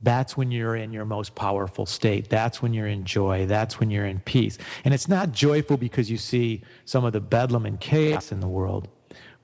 that's 0.03 0.37
when 0.37 0.51
you're 0.51 0.77
in 0.77 0.93
your 0.93 1.07
most 1.07 1.35
powerful 1.35 1.87
state. 1.87 2.29
That's 2.29 2.61
when 2.61 2.75
you're 2.75 2.89
in 2.89 3.05
joy. 3.05 3.47
That's 3.47 3.81
when 3.81 3.91
you're 3.91 4.05
in 4.05 4.21
peace. 4.21 4.59
And 4.85 4.93
it's 4.93 5.09
not 5.09 5.33
joyful 5.33 5.79
because 5.79 6.11
you 6.11 6.19
see 6.19 6.61
some 6.85 7.07
of 7.07 7.15
the 7.15 7.23
bedlam 7.23 7.65
and 7.65 7.81
chaos 7.81 8.31
in 8.31 8.41
the 8.41 8.47
world 8.47 8.87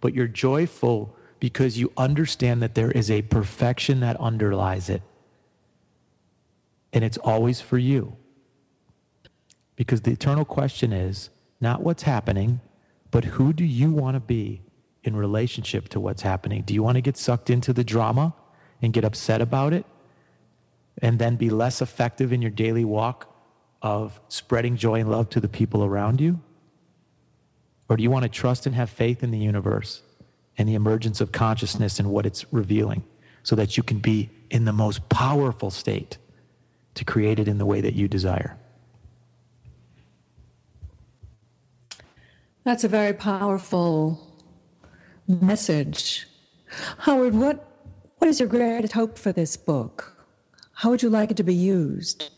but 0.01 0.15
you're 0.15 0.27
joyful 0.27 1.15
because 1.39 1.79
you 1.79 1.93
understand 1.97 2.63
that 2.63 2.75
there 2.75 2.91
is 2.91 3.11
a 3.11 3.23
perfection 3.23 4.01
that 4.01 4.19
underlies 4.21 4.89
it. 4.89 5.03
And 6.93 7.05
it's 7.05 7.19
always 7.19 7.61
for 7.61 7.79
you. 7.79 8.17
Because 9.77 10.03
the 10.03 10.11
eternal 10.11 10.45
question 10.45 10.93
is 10.93 11.31
not 11.61 11.83
what's 11.83 12.03
happening, 12.03 12.61
but 13.11 13.25
who 13.25 13.53
do 13.53 13.65
you 13.65 13.91
want 13.91 14.15
to 14.15 14.21
be 14.21 14.63
in 15.03 15.17
relationship 15.17 15.89
to 15.91 16.01
what's 16.01 16.23
happening? 16.23 16.63
Do 16.63 16.75
you 16.75 16.83
want 16.83 16.97
to 16.97 17.01
get 17.01 17.17
sucked 17.17 17.51
into 17.51 17.73
the 17.73 17.85
drama 17.85 18.35
and 18.83 18.93
get 18.93 19.05
upset 19.05 19.41
about 19.41 19.73
it 19.73 19.87
and 21.01 21.19
then 21.19 21.37
be 21.37 21.51
less 21.51 21.81
effective 21.81 22.33
in 22.33 22.43
your 22.43 22.51
daily 22.51 22.85
walk 22.85 23.35
of 23.83 24.21
spreading 24.29 24.77
joy 24.77 25.01
and 25.01 25.11
love 25.11 25.31
to 25.31 25.41
the 25.41 25.49
people 25.49 25.85
around 25.85 26.21
you? 26.21 26.41
Or 27.89 27.97
do 27.97 28.03
you 28.03 28.11
want 28.11 28.25
to 28.25 28.29
trust 28.29 28.67
and 28.67 28.75
have 28.75 28.91
faith 28.91 29.23
in 29.23 29.31
the 29.31 29.39
universe 29.39 30.03
and 30.59 30.69
the 30.69 30.75
emergence 30.75 31.21
of 31.21 31.33
consciousness 31.33 31.99
and 31.99 32.11
what 32.11 32.27
it's 32.27 32.45
revealing 32.53 33.03
so 33.43 33.57
that 33.57 33.77
you 33.77 33.83
can 33.83 33.99
be 33.99 34.31
in 34.51 34.65
the 34.65 34.73
most 34.73 35.09
powerful 35.09 35.71
state 35.71 36.19
to 36.95 37.05
create 37.05 37.39
it 37.39 37.49
in 37.49 37.59
the 37.59 37.67
way 37.67 37.81
that 37.81 37.95
you 37.95 38.09
desire? 38.09 38.57
That's 42.65 42.85
a 42.85 42.89
very 42.89 43.15
powerful 43.15 44.21
message. 45.27 46.27
Howard, 46.99 47.35
what, 47.35 47.67
what 48.19 48.29
is 48.29 48.39
your 48.39 48.49
greatest 48.49 48.93
hope 48.93 49.19
for 49.19 49.33
this 49.33 49.57
book? 49.57 50.17
How 50.75 50.91
would 50.91 51.03
you 51.03 51.11
like 51.11 51.31
it 51.31 51.37
to 51.39 51.43
be 51.43 51.55
used? 51.55 52.31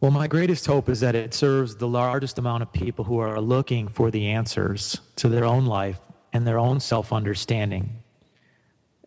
Well, 0.00 0.10
my 0.10 0.26
greatest 0.26 0.66
hope 0.66 0.88
is 0.88 1.00
that 1.00 1.14
it 1.14 1.32
serves 1.32 1.76
the 1.76 1.88
largest 1.88 2.38
amount 2.38 2.62
of 2.62 2.72
people 2.72 3.04
who 3.04 3.18
are 3.18 3.40
looking 3.40 3.88
for 3.88 4.10
the 4.10 4.26
answers 4.28 5.00
to 5.16 5.28
their 5.28 5.44
own 5.44 5.64
life 5.66 6.00
and 6.32 6.46
their 6.46 6.58
own 6.58 6.80
self 6.80 7.12
understanding, 7.12 8.02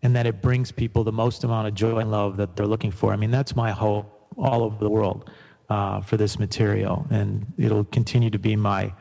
and 0.02 0.16
that 0.16 0.26
it 0.26 0.42
brings 0.42 0.72
people 0.72 1.04
the 1.04 1.12
most 1.12 1.44
amount 1.44 1.68
of 1.68 1.74
joy 1.74 1.98
and 1.98 2.12
love 2.12 2.38
that 2.38 2.56
they're 2.56 2.68
looking 2.68 2.92
for. 2.92 3.12
I 3.12 3.16
mean, 3.16 3.32
that's 3.32 3.56
my 3.56 3.72
hope 3.72 4.28
all 4.38 4.64
over 4.64 4.78
the 4.78 4.90
world 4.90 5.30
uh, 5.70 6.02
for 6.02 6.18
this 6.18 6.40
material, 6.40 7.06
and 7.10 7.46
it'll 7.58 7.86
continue 7.86 8.30
to 8.30 8.40
be 8.40 8.56
my 8.56 8.94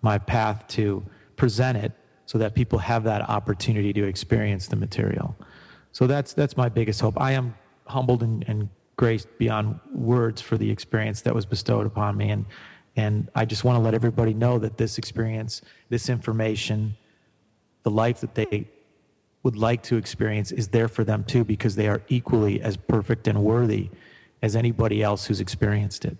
my 0.00 0.16
path 0.16 0.66
to 0.68 1.04
present 1.36 1.76
it 1.76 1.92
so 2.26 2.38
that 2.38 2.54
people 2.54 2.78
have 2.78 3.02
that 3.04 3.28
opportunity 3.28 3.92
to 3.92 4.04
experience 4.04 4.68
the 4.68 4.76
material. 4.76 5.36
So 5.92 6.06
that's 6.06 6.32
that's 6.32 6.56
my 6.56 6.68
biggest 6.68 7.00
hope. 7.00 7.20
I 7.20 7.32
am 7.32 7.54
humbled 7.86 8.22
and, 8.22 8.44
and 8.48 8.68
grace 8.98 9.26
beyond 9.38 9.78
words 9.94 10.42
for 10.42 10.58
the 10.58 10.70
experience 10.70 11.22
that 11.22 11.34
was 11.34 11.46
bestowed 11.46 11.86
upon 11.86 12.16
me. 12.16 12.30
And, 12.30 12.44
and 12.96 13.30
I 13.34 13.44
just 13.44 13.64
want 13.64 13.76
to 13.76 13.80
let 13.80 13.94
everybody 13.94 14.34
know 14.34 14.58
that 14.58 14.76
this 14.76 14.98
experience, 14.98 15.62
this 15.88 16.08
information, 16.08 16.94
the 17.84 17.90
life 17.90 18.20
that 18.20 18.34
they 18.34 18.68
would 19.42 19.56
like 19.56 19.82
to 19.84 19.96
experience 19.96 20.52
is 20.52 20.68
there 20.68 20.88
for 20.88 21.04
them 21.04 21.24
too, 21.24 21.44
because 21.44 21.76
they 21.76 21.88
are 21.88 22.02
equally 22.08 22.60
as 22.60 22.76
perfect 22.76 23.28
and 23.28 23.42
worthy 23.42 23.90
as 24.42 24.56
anybody 24.56 25.02
else 25.02 25.26
who's 25.26 25.40
experienced 25.40 26.04
it. 26.04 26.16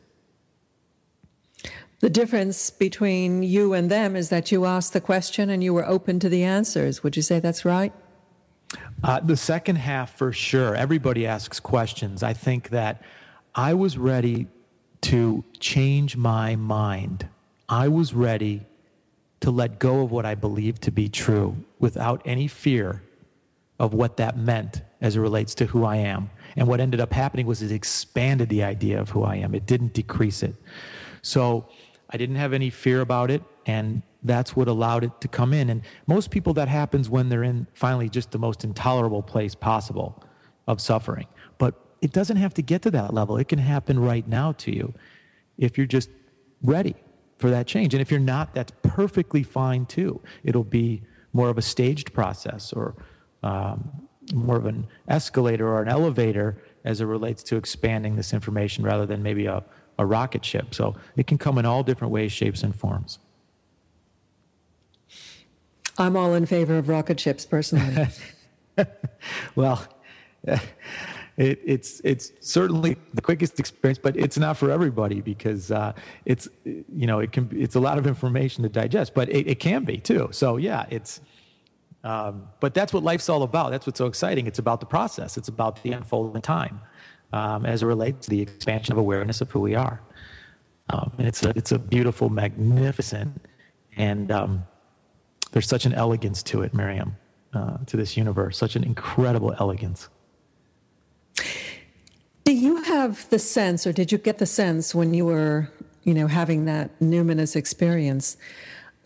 The 2.01 2.11
difference 2.11 2.71
between 2.71 3.43
you 3.43 3.75
and 3.75 3.91
them 3.91 4.14
is 4.14 4.29
that 4.29 4.53
you 4.53 4.64
asked 4.64 4.93
the 4.93 5.01
question 5.01 5.51
and 5.51 5.64
you 5.64 5.75
were 5.75 5.87
open 5.87 6.21
to 6.21 6.29
the 6.29 6.45
answers. 6.45 7.03
Would 7.03 7.16
you 7.16 7.23
say 7.23 7.41
that's 7.41 7.64
right? 7.64 7.93
Uh, 9.03 9.21
the 9.21 9.37
second 9.37 9.77
half, 9.77 10.16
for 10.16 10.33
sure. 10.33 10.77
Everybody 10.77 11.27
asks 11.27 11.59
questions. 11.59 12.23
I 12.23 12.35
think 12.35 12.69
that 12.69 13.03
I 13.55 13.75
was 13.75 13.99
ready 13.99 14.47
to 15.03 15.45
change 15.59 16.16
my 16.16 16.55
mind. 16.55 17.29
I 17.69 17.89
was 17.89 18.14
ready 18.14 18.66
to 19.41 19.51
let 19.51 19.79
go 19.79 20.03
of 20.03 20.11
what 20.11 20.25
I 20.25 20.35
believed 20.35 20.83
to 20.83 20.91
be 20.93 21.09
true 21.09 21.57
without 21.79 22.23
any 22.25 22.47
fear 22.47 23.03
of 23.79 23.95
what 23.95 24.16
that 24.16 24.37
meant 24.37 24.83
as 25.01 25.16
it 25.16 25.20
relates 25.20 25.55
to 25.55 25.66
who 25.66 25.85
I 25.85 25.97
am. 25.97 26.31
And 26.57 26.66
what 26.66 26.81
ended 26.81 27.01
up 27.01 27.12
happening 27.12 27.47
was 27.47 27.62
it 27.62 27.70
expanded 27.70 28.49
the 28.49 28.64
idea 28.64 29.01
of 29.01 29.11
who 29.11 29.22
I 29.22 29.37
am, 29.37 29.55
it 29.55 29.66
didn't 29.66 29.95
decrease 29.95 30.43
it. 30.43 30.55
So 31.22 31.68
I 32.11 32.16
didn't 32.16 32.37
have 32.37 32.53
any 32.53 32.70
fear 32.70 33.01
about 33.01 33.31
it. 33.31 33.43
And 33.66 34.03
that's 34.22 34.57
what 34.57 34.66
allowed 34.66 35.05
it 35.05 35.20
to 35.20 35.29
come 35.29 35.53
in. 35.53 35.70
And 35.70 35.83
most 36.07 36.31
people, 36.31 36.55
that 36.55 36.68
happens 36.68 37.09
when 37.09 37.29
they're 37.29 37.45
in 37.45 37.66
finally 37.74 38.09
just 38.09 38.31
the 38.31 38.39
most 38.39 38.64
intolerable 38.64 39.22
place 39.22 39.55
possible 39.55 40.24
of 40.66 40.81
suffering. 40.81 41.26
But 41.59 41.74
it 42.01 42.12
doesn't 42.12 42.37
have 42.37 42.55
to 42.55 42.62
get 42.62 42.83
to 42.83 42.91
that 42.93 43.14
level. 43.14 43.37
It 43.37 43.49
can 43.49 43.59
happen 43.59 43.99
right 43.99 44.26
now 44.26 44.53
to 44.53 44.74
you 44.74 44.95
if 45.57 45.76
you're 45.76 45.87
just 45.87 46.11
ready 46.62 46.95
for 47.39 47.51
that 47.51 47.66
change. 47.66 47.95
And 47.95 48.01
if 48.01 48.11
you're 48.11 48.20
not, 48.20 48.55
that's 48.55 48.72
perfectly 48.83 49.43
fine 49.43 49.87
too. 49.87 50.20
It'll 50.43 50.64
be 50.64 51.03
more 51.33 51.49
of 51.49 51.59
a 51.59 51.62
staged 51.62 52.12
process 52.12 52.72
or 52.72 52.97
um, 53.43 53.91
more 54.34 54.57
of 54.57 54.66
an 54.66 54.86
escalator 55.09 55.68
or 55.68 55.82
an 55.82 55.89
elevator 55.89 56.62
as 56.84 57.01
it 57.01 57.05
relates 57.05 57.43
to 57.45 57.57
expanding 57.57 58.16
this 58.16 58.32
information 58.32 58.84
rather 58.84 59.07
than 59.07 59.22
maybe 59.22 59.47
a, 59.47 59.62
a 59.99 60.07
rocket 60.07 60.45
ship. 60.45 60.74
So 60.74 60.97
it 61.16 61.26
can 61.26 61.39
come 61.39 61.59
in 61.59 61.66
all 61.66 61.82
different 61.82 62.12
ways, 62.12 62.32
shapes, 62.32 62.62
and 62.62 62.74
forms. 62.74 63.18
I'm 65.99 66.16
all 66.16 66.34
in 66.34 66.47
favor 66.47 66.78
of 66.78 66.89
rocket 66.89 67.18
ships 67.18 67.45
personally. 67.45 68.09
well, 69.57 69.84
it, 70.47 70.62
it's 71.36 72.01
it's 72.05 72.32
certainly 72.41 72.97
the 73.14 73.20
quickest 73.20 73.59
experience, 73.59 73.99
but 73.99 74.16
it's 74.16 74.39
not 74.39 74.57
for 74.57 74.70
everybody 74.70 75.20
because 75.20 75.72
uh, 75.72 75.93
it's 76.24 76.49
you 76.64 77.07
know 77.07 77.18
it 77.18 77.32
can 77.32 77.49
it's 77.53 77.74
a 77.74 77.80
lot 77.80 77.99
of 77.99 78.07
information 78.07 78.62
to 78.62 78.68
digest, 78.68 79.12
but 79.14 79.28
it, 79.28 79.49
it 79.49 79.61
can 79.61 79.84
be 79.84 79.99
too. 79.99 80.28
So 80.30 80.57
yeah, 80.57 80.86
it's. 80.91 81.20
Um, 82.05 82.49
but 82.61 82.75
that's 82.75 82.93
what 82.93 83.03
life's 83.03 83.29
all 83.29 83.43
about. 83.43 83.71
That's 83.71 83.87
what's 83.87 83.99
so 83.99 84.07
exciting. 84.07 84.47
It's 84.47 84.59
about 84.59 84.81
the 84.81 84.87
process. 84.87 85.37
It's 85.37 85.49
about 85.49 85.83
the 85.83 85.93
unfolding 85.93 86.43
time, 86.43 86.81
um, 87.33 87.67
as 87.67 87.83
it 87.83 87.87
relates 87.87 88.27
to 88.27 88.31
the 88.31 88.41
expansion 88.41 88.93
of 88.93 88.99
awareness 88.99 89.41
of 89.41 89.51
who 89.51 89.61
we 89.61 89.75
are. 89.75 90.01
Um, 90.91 91.13
and 91.19 91.27
it's 91.27 91.45
a 91.45 91.51
it's 91.51 91.73
a 91.73 91.79
beautiful, 91.79 92.31
magnificent, 92.31 93.45
and 93.97 94.31
um, 94.31 94.65
there's 95.53 95.69
such 95.69 95.85
an 95.85 95.93
elegance 95.93 96.43
to 96.45 96.63
it, 96.63 96.73
Miriam, 96.73 97.17
uh, 97.53 97.79
to 97.87 97.97
this 97.97 98.17
universe. 98.17 98.57
Such 98.57 98.77
an 98.77 98.85
incredible 98.85 99.55
elegance. 99.59 100.09
Do 102.45 102.55
you 102.55 102.83
have 102.85 103.29
the 103.29 103.39
sense, 103.39 103.87
or 103.87 103.93
did 103.93 104.11
you 104.11 104.17
get 104.17 104.39
the 104.39 104.47
sense 104.47 104.95
when 104.95 105.13
you 105.13 105.27
were, 105.27 105.71
you 106.05 106.15
know, 106.15 106.27
having 106.27 106.65
that 106.65 106.99
numinous 107.01 107.55
experience, 107.55 108.39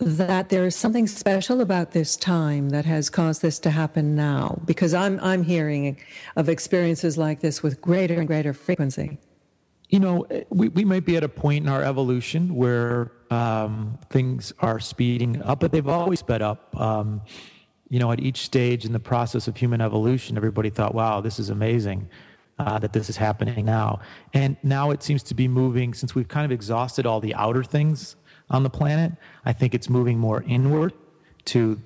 that 0.05 0.49
there 0.49 0.65
is 0.65 0.75
something 0.75 1.07
special 1.07 1.61
about 1.61 1.91
this 1.91 2.15
time 2.15 2.69
that 2.69 2.85
has 2.85 3.09
caused 3.09 3.41
this 3.41 3.59
to 3.59 3.69
happen 3.69 4.15
now? 4.15 4.61
Because 4.65 4.93
I'm 4.93 5.19
I'm 5.21 5.43
hearing 5.43 5.97
of 6.35 6.49
experiences 6.49 7.17
like 7.17 7.39
this 7.41 7.63
with 7.63 7.81
greater 7.81 8.15
and 8.15 8.27
greater 8.27 8.53
frequency. 8.53 9.17
You 9.89 9.99
know, 9.99 10.27
we, 10.49 10.69
we 10.69 10.85
might 10.85 11.05
be 11.05 11.17
at 11.17 11.23
a 11.23 11.29
point 11.29 11.65
in 11.65 11.69
our 11.69 11.83
evolution 11.83 12.55
where 12.55 13.11
um, 13.29 13.99
things 14.09 14.51
are 14.59 14.79
speeding 14.79 15.41
up, 15.43 15.59
but 15.59 15.71
they've 15.71 15.87
always 15.87 16.19
sped 16.19 16.41
up. 16.41 16.75
Um, 16.79 17.21
you 17.89 17.99
know, 17.99 18.11
at 18.11 18.19
each 18.19 18.37
stage 18.37 18.85
in 18.85 18.91
the 18.91 18.99
process 18.99 19.47
of 19.47 19.55
human 19.55 19.81
evolution, 19.81 20.35
everybody 20.35 20.71
thought, 20.71 20.95
wow, 20.95 21.21
this 21.21 21.37
is 21.37 21.51
amazing 21.51 22.09
uh, 22.57 22.79
that 22.79 22.91
this 22.93 23.07
is 23.07 23.17
happening 23.17 23.65
now. 23.65 23.99
And 24.33 24.57
now 24.63 24.89
it 24.91 25.03
seems 25.03 25.21
to 25.23 25.35
be 25.35 25.47
moving, 25.47 25.93
since 25.93 26.15
we've 26.15 26.27
kind 26.27 26.45
of 26.45 26.51
exhausted 26.51 27.05
all 27.05 27.19
the 27.19 27.35
outer 27.35 27.63
things 27.63 28.15
on 28.49 28.63
the 28.63 28.69
planet, 28.69 29.13
I 29.45 29.53
think 29.53 29.73
it's 29.73 29.89
moving 29.89 30.19
more 30.19 30.43
inward 30.43 30.93
to 31.45 31.79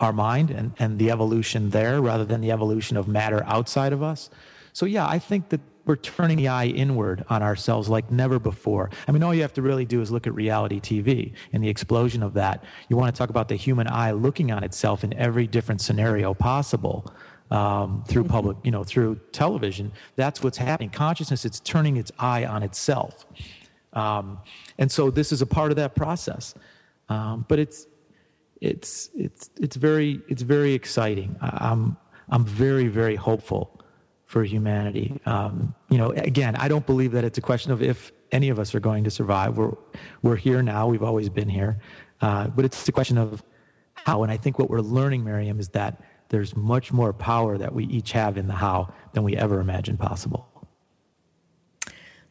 our 0.00 0.12
mind 0.12 0.50
and, 0.50 0.72
and 0.78 0.98
the 0.98 1.10
evolution 1.10 1.70
there 1.70 2.00
rather 2.00 2.24
than 2.24 2.40
the 2.40 2.50
evolution 2.50 2.96
of 2.96 3.08
matter 3.08 3.42
outside 3.46 3.92
of 3.92 4.02
us. 4.02 4.30
So, 4.72 4.84
yeah, 4.86 5.06
I 5.06 5.18
think 5.18 5.48
that 5.50 5.60
we're 5.86 5.96
turning 5.96 6.36
the 6.36 6.48
eye 6.48 6.66
inward 6.66 7.24
on 7.30 7.42
ourselves 7.42 7.88
like 7.88 8.10
never 8.10 8.38
before. 8.38 8.90
I 9.06 9.12
mean, 9.12 9.22
all 9.22 9.32
you 9.32 9.42
have 9.42 9.54
to 9.54 9.62
really 9.62 9.84
do 9.84 10.00
is 10.00 10.10
look 10.10 10.26
at 10.26 10.34
reality 10.34 10.80
TV 10.80 11.32
and 11.52 11.62
the 11.62 11.68
explosion 11.68 12.22
of 12.22 12.34
that. 12.34 12.64
You 12.88 12.96
want 12.96 13.14
to 13.14 13.18
talk 13.18 13.30
about 13.30 13.48
the 13.48 13.54
human 13.54 13.86
eye 13.88 14.10
looking 14.10 14.50
on 14.50 14.64
itself 14.64 15.04
in 15.04 15.14
every 15.14 15.46
different 15.46 15.80
scenario 15.80 16.34
possible 16.34 17.06
um, 17.52 18.02
through 18.08 18.24
mm-hmm. 18.24 18.32
public, 18.32 18.56
you 18.64 18.72
know, 18.72 18.82
through 18.82 19.20
television. 19.30 19.92
That's 20.16 20.42
what's 20.42 20.58
happening. 20.58 20.90
Consciousness, 20.90 21.44
it's 21.44 21.60
turning 21.60 21.96
its 21.96 22.10
eye 22.18 22.44
on 22.44 22.64
itself. 22.64 23.24
Um, 23.96 24.38
and 24.78 24.92
so 24.92 25.10
this 25.10 25.32
is 25.32 25.42
a 25.42 25.46
part 25.46 25.72
of 25.72 25.76
that 25.76 25.96
process. 25.96 26.54
Um, 27.08 27.44
but 27.48 27.58
it's, 27.58 27.86
it's, 28.60 29.10
it's, 29.14 29.50
it's 29.58 29.76
very, 29.76 30.22
it's 30.28 30.42
very 30.42 30.72
exciting. 30.74 31.36
I'm, 31.40 31.96
I'm 32.28 32.44
very, 32.44 32.88
very 32.88 33.16
hopeful 33.16 33.80
for 34.26 34.44
humanity. 34.44 35.20
Um, 35.24 35.74
you 35.88 35.98
know, 35.98 36.10
again, 36.10 36.56
I 36.56 36.68
don't 36.68 36.84
believe 36.84 37.12
that 37.12 37.24
it's 37.24 37.38
a 37.38 37.42
question 37.42 37.72
of 37.72 37.82
if 37.82 38.12
any 38.32 38.48
of 38.48 38.58
us 38.58 38.74
are 38.74 38.80
going 38.80 39.04
to 39.04 39.10
survive. 39.10 39.56
We're, 39.56 39.72
we're 40.22 40.36
here 40.36 40.62
now. 40.62 40.88
We've 40.88 41.02
always 41.02 41.28
been 41.28 41.48
here. 41.48 41.78
Uh, 42.20 42.48
but 42.48 42.64
it's 42.64 42.88
a 42.88 42.92
question 42.92 43.18
of 43.18 43.42
how. 43.94 44.22
And 44.22 44.32
I 44.32 44.36
think 44.36 44.58
what 44.58 44.68
we're 44.68 44.80
learning, 44.80 45.24
Miriam, 45.24 45.60
is 45.60 45.68
that 45.70 46.02
there's 46.28 46.56
much 46.56 46.92
more 46.92 47.12
power 47.12 47.56
that 47.56 47.72
we 47.72 47.84
each 47.84 48.12
have 48.12 48.36
in 48.36 48.48
the 48.48 48.54
how 48.54 48.92
than 49.12 49.22
we 49.22 49.36
ever 49.36 49.60
imagined 49.60 50.00
possible. 50.00 50.48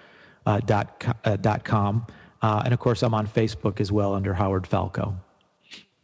uh, 0.45 0.59
dot, 0.61 1.05
uh, 1.25 1.35
dot 1.35 1.63
com. 1.63 2.07
Uh, 2.41 2.61
and 2.63 2.73
of 2.73 2.79
course, 2.79 3.03
I'm 3.03 3.13
on 3.13 3.27
Facebook 3.27 3.79
as 3.79 3.91
well 3.91 4.13
under 4.13 4.33
Howard 4.33 4.65
Falco. 4.65 5.15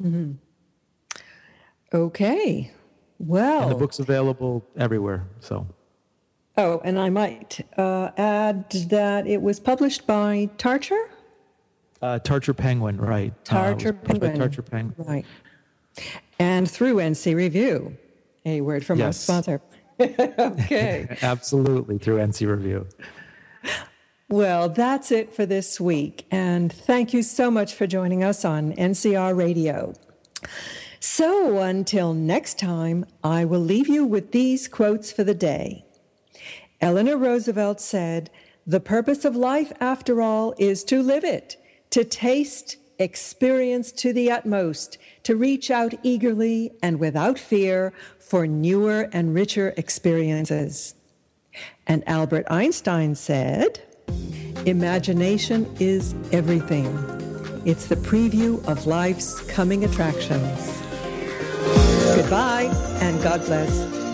Mm-hmm. 0.02 0.34
Okay. 1.94 2.72
Well. 3.20 3.64
And 3.64 3.72
the 3.72 3.76
book's 3.76 4.00
available 4.00 4.66
everywhere. 4.78 5.28
So. 5.40 5.68
Oh, 6.58 6.82
and 6.84 7.00
I 7.00 7.10
might 7.10 7.66
uh, 7.78 8.12
add 8.18 8.70
that 8.90 9.28
it 9.28 9.42
was 9.42 9.60
published 9.60 10.08
by 10.08 10.50
Tarcher? 10.58 11.10
Uh, 12.02 12.20
Tarcher 12.20 12.56
Penguin, 12.56 12.98
right. 12.98 13.34
Tarcher 13.44 13.92
Penguin. 14.04 14.38
Tarcher 14.38 14.70
Penguin. 14.70 15.08
Right. 15.08 15.26
And 16.40 16.70
through 16.70 16.96
NC 16.96 17.36
Review, 17.36 17.98
a 18.46 18.62
word 18.62 18.86
from 18.86 19.00
yes. 19.00 19.30
our 19.30 19.42
sponsor. 19.42 19.62
okay. 20.00 21.18
Absolutely, 21.22 21.98
through 21.98 22.18
NC 22.18 22.48
Review. 22.48 22.88
Well, 24.30 24.70
that's 24.70 25.12
it 25.12 25.36
for 25.36 25.46
this 25.46 25.80
week. 25.80 26.26
And 26.32 26.74
thank 26.74 27.14
you 27.14 27.22
so 27.22 27.52
much 27.52 27.76
for 27.76 27.86
joining 27.86 28.24
us 28.24 28.44
on 28.44 28.74
NCR 28.74 29.38
Radio. 29.38 29.94
So 31.00 31.60
until 31.60 32.16
next 32.16 32.58
time, 32.58 33.06
I 33.24 33.46
will 33.46 33.60
leave 33.60 33.88
you 33.88 34.04
with 34.04 34.32
these 34.32 34.68
quotes 34.68 35.12
for 35.12 35.24
the 35.24 35.36
day. 35.36 35.86
Eleanor 36.82 37.18
Roosevelt 37.18 37.80
said, 37.80 38.32
The 38.66 38.80
purpose 38.80 39.26
of 39.26 39.36
life, 39.36 39.72
after 39.80 40.24
all, 40.24 40.56
is 40.58 40.84
to 40.86 41.04
live 41.04 41.24
it, 41.24 41.58
to 41.92 42.04
taste 42.04 42.78
experience 42.98 43.92
to 43.92 44.12
the 44.12 44.32
utmost, 44.32 44.98
to 45.22 45.36
reach 45.36 45.70
out 45.70 45.94
eagerly 46.02 46.72
and 46.82 47.00
without 47.00 47.38
fear 47.38 47.94
for 48.18 48.48
newer 48.48 49.08
and 49.14 49.36
richer 49.36 49.76
experiences. 49.78 50.96
And 51.86 52.04
Albert 52.08 52.48
Einstein 52.50 53.14
said, 53.14 53.85
Imagination 54.66 55.72
is 55.80 56.16
everything. 56.32 56.86
It's 57.66 57.88
the 57.88 57.96
preview 57.96 58.66
of 58.68 58.88
life's 58.88 59.40
coming 59.42 59.84
attractions. 59.84 60.82
Goodbye 62.16 62.70
and 63.02 63.22
God 63.22 63.46
bless. 63.46 64.06